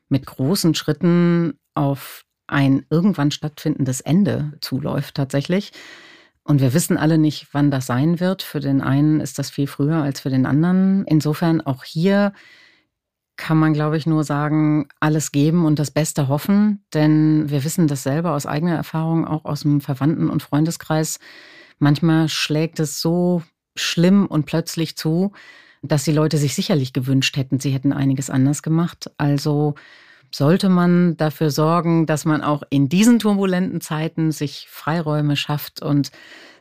mit 0.08 0.26
großen 0.26 0.74
Schritten 0.74 1.54
auf 1.74 2.24
ein 2.46 2.84
irgendwann 2.90 3.30
stattfindendes 3.30 4.00
Ende 4.00 4.52
zuläuft 4.60 5.14
tatsächlich. 5.14 5.72
Und 6.44 6.60
wir 6.60 6.74
wissen 6.74 6.96
alle 6.96 7.18
nicht, 7.18 7.48
wann 7.52 7.70
das 7.70 7.86
sein 7.86 8.18
wird. 8.18 8.42
Für 8.42 8.60
den 8.60 8.80
einen 8.80 9.20
ist 9.20 9.38
das 9.38 9.50
viel 9.50 9.66
früher 9.66 10.02
als 10.02 10.20
für 10.20 10.30
den 10.30 10.44
anderen. 10.44 11.04
Insofern 11.06 11.60
auch 11.60 11.84
hier 11.84 12.32
kann 13.36 13.58
man, 13.58 13.72
glaube 13.72 13.96
ich, 13.96 14.06
nur 14.06 14.24
sagen, 14.24 14.88
alles 15.00 15.32
geben 15.32 15.64
und 15.64 15.78
das 15.78 15.90
Beste 15.90 16.28
hoffen. 16.28 16.84
Denn 16.94 17.48
wir 17.48 17.64
wissen 17.64 17.86
das 17.86 18.02
selber 18.02 18.32
aus 18.32 18.46
eigener 18.46 18.74
Erfahrung, 18.74 19.26
auch 19.26 19.44
aus 19.44 19.62
dem 19.62 19.80
Verwandten- 19.80 20.30
und 20.30 20.42
Freundeskreis. 20.42 21.18
Manchmal 21.78 22.28
schlägt 22.28 22.80
es 22.80 23.00
so 23.00 23.42
schlimm 23.74 24.26
und 24.26 24.46
plötzlich 24.46 24.96
zu, 24.96 25.32
dass 25.82 26.04
die 26.04 26.12
Leute 26.12 26.38
sich 26.38 26.54
sicherlich 26.54 26.92
gewünscht 26.92 27.36
hätten, 27.36 27.58
sie 27.58 27.70
hätten 27.70 27.92
einiges 27.92 28.30
anders 28.30 28.62
gemacht. 28.62 29.10
Also 29.16 29.74
sollte 30.34 30.68
man 30.68 31.16
dafür 31.16 31.50
sorgen, 31.50 32.06
dass 32.06 32.24
man 32.24 32.42
auch 32.42 32.62
in 32.70 32.88
diesen 32.88 33.18
turbulenten 33.18 33.80
Zeiten 33.80 34.32
sich 34.32 34.66
Freiräume 34.70 35.36
schafft 35.36 35.82
und 35.82 36.10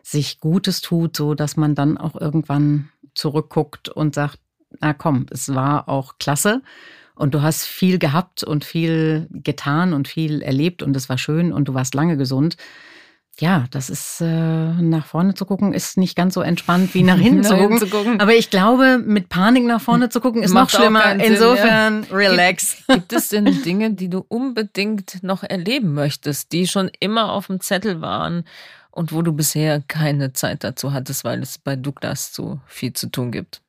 sich 0.04 0.40
Gutes 0.40 0.82
tut, 0.82 1.16
so 1.16 1.34
dass 1.36 1.58
man 1.58 1.76
dann 1.76 1.98
auch 1.98 2.20
irgendwann 2.20 2.90
zurückguckt 3.14 3.90
und 3.90 4.16
sagt, 4.16 4.40
na 4.80 4.94
komm, 4.94 5.26
es 5.32 5.54
war 5.54 5.90
auch 5.90 6.18
klasse 6.18 6.62
und 7.16 7.34
du 7.34 7.42
hast 7.42 7.66
viel 7.66 8.00
gehabt 8.00 8.44
und 8.44 8.66
viel 8.66 9.28
getan 9.32 9.94
und 9.94 10.08
viel 10.08 10.42
erlebt 10.42 10.82
und 10.82 10.96
es 10.96 11.10
war 11.10 11.18
schön 11.18 11.54
und 11.54 11.66
du 11.68 11.74
warst 11.74 11.94
lange 11.94 12.18
gesund 12.18 12.58
ja, 13.40 13.66
das 13.72 13.90
ist 13.90 14.22
äh, 14.22 14.26
nach 14.26 15.06
vorne 15.06 15.34
zu 15.34 15.46
gucken, 15.46 15.74
ist 15.74 15.98
nicht 15.98 16.16
ganz 16.16 16.34
so 16.34 16.42
entspannt 16.42 16.94
wie 16.94 17.04
nach 17.04 17.18
hinten, 17.20 17.44
zu, 17.44 17.56
gucken. 17.56 17.80
zu, 17.80 17.88
gucken. 17.88 18.20
Aber 18.20 18.36
ich 18.36 18.50
glaube, 18.50 19.00
mit 19.04 19.30
Panik 19.30 19.66
nach 19.66 19.82
vorne 19.82 20.10
zu 20.10 20.22
gucken, 20.22 20.44
ist 20.44 20.54
Macht 20.54 20.74
noch 20.74 20.80
schlimmer. 20.80 21.16
Insofern, 21.16 22.04
Sinn, 22.04 22.12
ja. 22.12 22.18
relax. 22.18 22.78
Gibt, 22.78 22.88
gibt 22.88 23.14
es 23.14 23.30
denn 23.30 23.46
Dinge, 23.64 23.94
die 23.94 24.10
du 24.10 24.26
unbedingt 24.28 25.24
noch 25.24 25.44
erleben 25.44 25.94
möchtest, 25.94 26.52
die 26.52 26.68
schon 26.68 26.92
immer 27.00 27.32
auf 27.32 27.48
dem 27.48 27.62
Zettel 27.62 28.02
waren 28.02 28.44
und 28.92 29.14
wo 29.14 29.22
du 29.22 29.32
bisher 29.32 29.82
keine 29.88 30.34
Zeit 30.34 30.64
dazu 30.64 30.94
hattest, 30.94 31.24
weil 31.24 31.42
es 31.42 31.58
bei 31.58 31.76
Douglas 31.76 32.34
so 32.34 32.60
viel 32.68 32.94
zu 32.94 33.08
tun 33.08 33.32
gibt? 33.32 33.62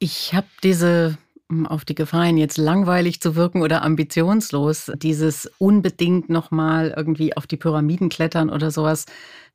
Ich 0.00 0.34
habe 0.34 0.48
diese 0.62 1.16
auf 1.66 1.84
die 1.84 1.94
Gefahren, 1.94 2.36
jetzt 2.36 2.56
langweilig 2.56 3.20
zu 3.20 3.36
wirken 3.36 3.62
oder 3.62 3.82
ambitionslos, 3.82 4.90
dieses 4.96 5.50
unbedingt 5.58 6.28
nochmal 6.30 6.94
irgendwie 6.96 7.36
auf 7.36 7.46
die 7.46 7.56
Pyramiden 7.56 8.08
klettern 8.08 8.50
oder 8.50 8.70
sowas, 8.70 9.04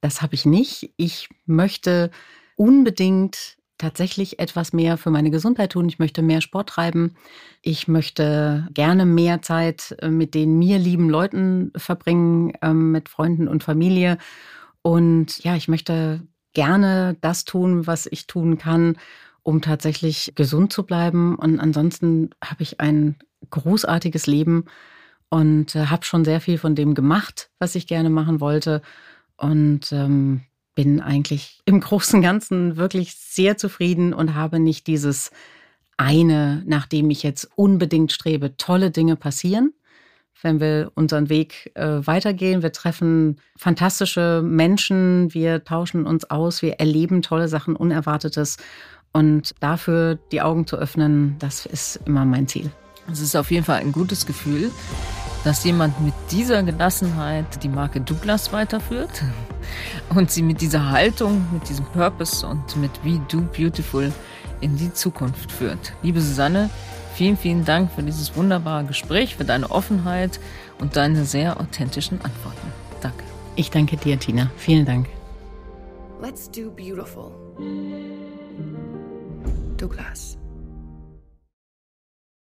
das 0.02 0.22
habe 0.22 0.36
ich 0.36 0.46
nicht. 0.46 0.94
Ich 0.98 1.30
möchte 1.46 2.12
unbedingt 2.56 3.58
tatsächlich 3.80 4.40
etwas 4.40 4.74
mehr 4.74 4.98
für 4.98 5.10
meine 5.10 5.32
Gesundheit 5.32 5.72
tun. 5.72 5.88
Ich 5.88 5.98
möchte 5.98 6.22
mehr 6.22 6.42
Sport 6.42 6.70
treiben. 6.70 7.16
Ich 7.62 7.88
möchte 7.88 8.68
gerne 8.74 9.06
mehr 9.06 9.42
Zeit 9.42 9.96
äh, 10.02 10.10
mit 10.10 10.36
den 10.36 10.60
mir 10.60 10.78
lieben 10.78 11.10
Leuten 11.10 11.72
verbringen, 11.76 12.54
ähm, 12.62 12.92
mit 12.92 13.10
Freunden 13.10 13.48
und 13.48 13.64
Familie. 13.64 14.18
Und 14.84 15.44
ja, 15.44 15.56
ich 15.56 15.68
möchte 15.68 16.28
gerne 16.54 17.18
das 17.22 17.46
tun, 17.46 17.88
was 17.88 18.06
ich 18.06 18.28
tun 18.28 18.58
kann, 18.58 18.98
um 19.50 19.64
tatsächlich 19.64 20.34
gesund 20.36 20.72
zu 20.72 20.84
bleiben. 20.84 21.36
Und 21.36 21.60
ansonsten 21.60 22.30
habe 22.44 22.62
ich 22.62 22.80
ein 22.80 23.16
großartiges 23.50 24.28
Leben 24.28 24.66
und 25.30 25.76
äh, 25.76 25.88
habe 25.88 26.06
schon 26.06 26.24
sehr 26.24 26.40
viel 26.40 26.60
von 26.60 26.76
dem 26.76 26.94
gemacht, 26.94 27.50
was 27.58 27.74
ich 27.74 27.88
gerne 27.88 28.12
machen 28.12 28.42
wollte. 28.42 28.84
Und 29.38 29.92
ähm, 29.92 30.42
bin 30.76 31.02
eigentlich 31.02 31.62
im 31.66 31.80
Großen 31.82 32.18
und 32.18 32.22
Ganzen 32.22 32.78
wirklich 32.78 33.16
sehr 33.16 33.58
zufrieden 33.58 34.14
und 34.14 34.36
habe 34.36 34.60
nicht 34.60 34.86
dieses 34.86 35.32
eine, 35.98 36.62
nach 36.68 36.86
dem 36.86 37.10
ich 37.10 37.24
jetzt 37.24 37.50
unbedingt 37.56 38.12
strebe. 38.12 38.56
Tolle 38.56 38.92
Dinge 38.92 39.16
passieren, 39.16 39.74
wenn 40.44 40.60
wir 40.60 40.92
unseren 40.94 41.28
Weg 41.30 41.72
äh, 41.74 42.06
weitergehen. 42.06 42.62
Wir 42.62 42.72
treffen 42.72 43.38
fantastische 43.58 44.44
Menschen, 44.44 45.34
wir 45.34 45.64
tauschen 45.64 46.06
uns 46.06 46.30
aus, 46.30 46.62
wir 46.62 46.74
erleben 46.74 47.24
tolle 47.24 47.48
Sachen, 47.48 47.76
Unerwartetes. 47.76 48.58
Und 49.12 49.56
dafür 49.60 50.20
die 50.32 50.42
Augen 50.42 50.68
zu 50.68 50.78
öffnen, 50.78 51.36
das 51.40 51.66
ist 51.66 52.00
immer 52.06 52.26
mein 52.26 52.48
Ziel. 52.48 52.72
Es 53.12 53.22
ist 53.22 53.36
auf 53.36 53.50
jeden 53.52 53.66
Fall 53.66 53.80
ein 53.80 53.92
gutes 53.92 54.26
Gefühl, 54.26 54.72
dass 55.44 55.64
jemand 55.64 56.00
mit 56.02 56.14
dieser 56.32 56.64
Gelassenheit 56.64 57.64
die 57.64 57.70
Marke 57.70 58.02
Douglas 58.02 58.54
weiterführt 58.54 59.24
und 60.16 60.30
sie 60.30 60.44
mit 60.44 60.62
dieser 60.62 60.92
Haltung, 60.92 61.46
mit 61.52 61.68
diesem 61.70 61.86
Purpose 61.86 62.46
und 62.46 62.76
mit 62.76 62.92
We 63.04 63.20
Do 63.30 63.42
Beautiful 63.42 64.12
in 64.62 64.78
die 64.78 64.94
Zukunft 64.94 65.52
führt. 65.52 65.94
Liebe 66.04 66.22
Susanne, 66.22 66.70
vielen, 67.16 67.38
vielen 67.38 67.66
Dank 67.66 67.92
für 67.92 68.04
dieses 68.04 68.36
wunderbare 68.36 68.84
Gespräch, 68.86 69.36
für 69.36 69.46
deine 69.46 69.72
Offenheit 69.72 70.40
und 70.80 70.96
deine 70.96 71.26
sehr 71.26 71.60
authentischen 71.60 72.22
Antworten. 72.22 72.68
Danke. 73.02 73.24
Ich 73.56 73.72
danke 73.72 73.98
dir, 73.98 74.20
Tina. 74.20 74.52
Vielen 74.58 74.86
Dank. 74.86 75.08
Let's 76.22 76.50
do 76.52 76.70
beautiful. 76.72 77.32
Douglas. 79.80 80.38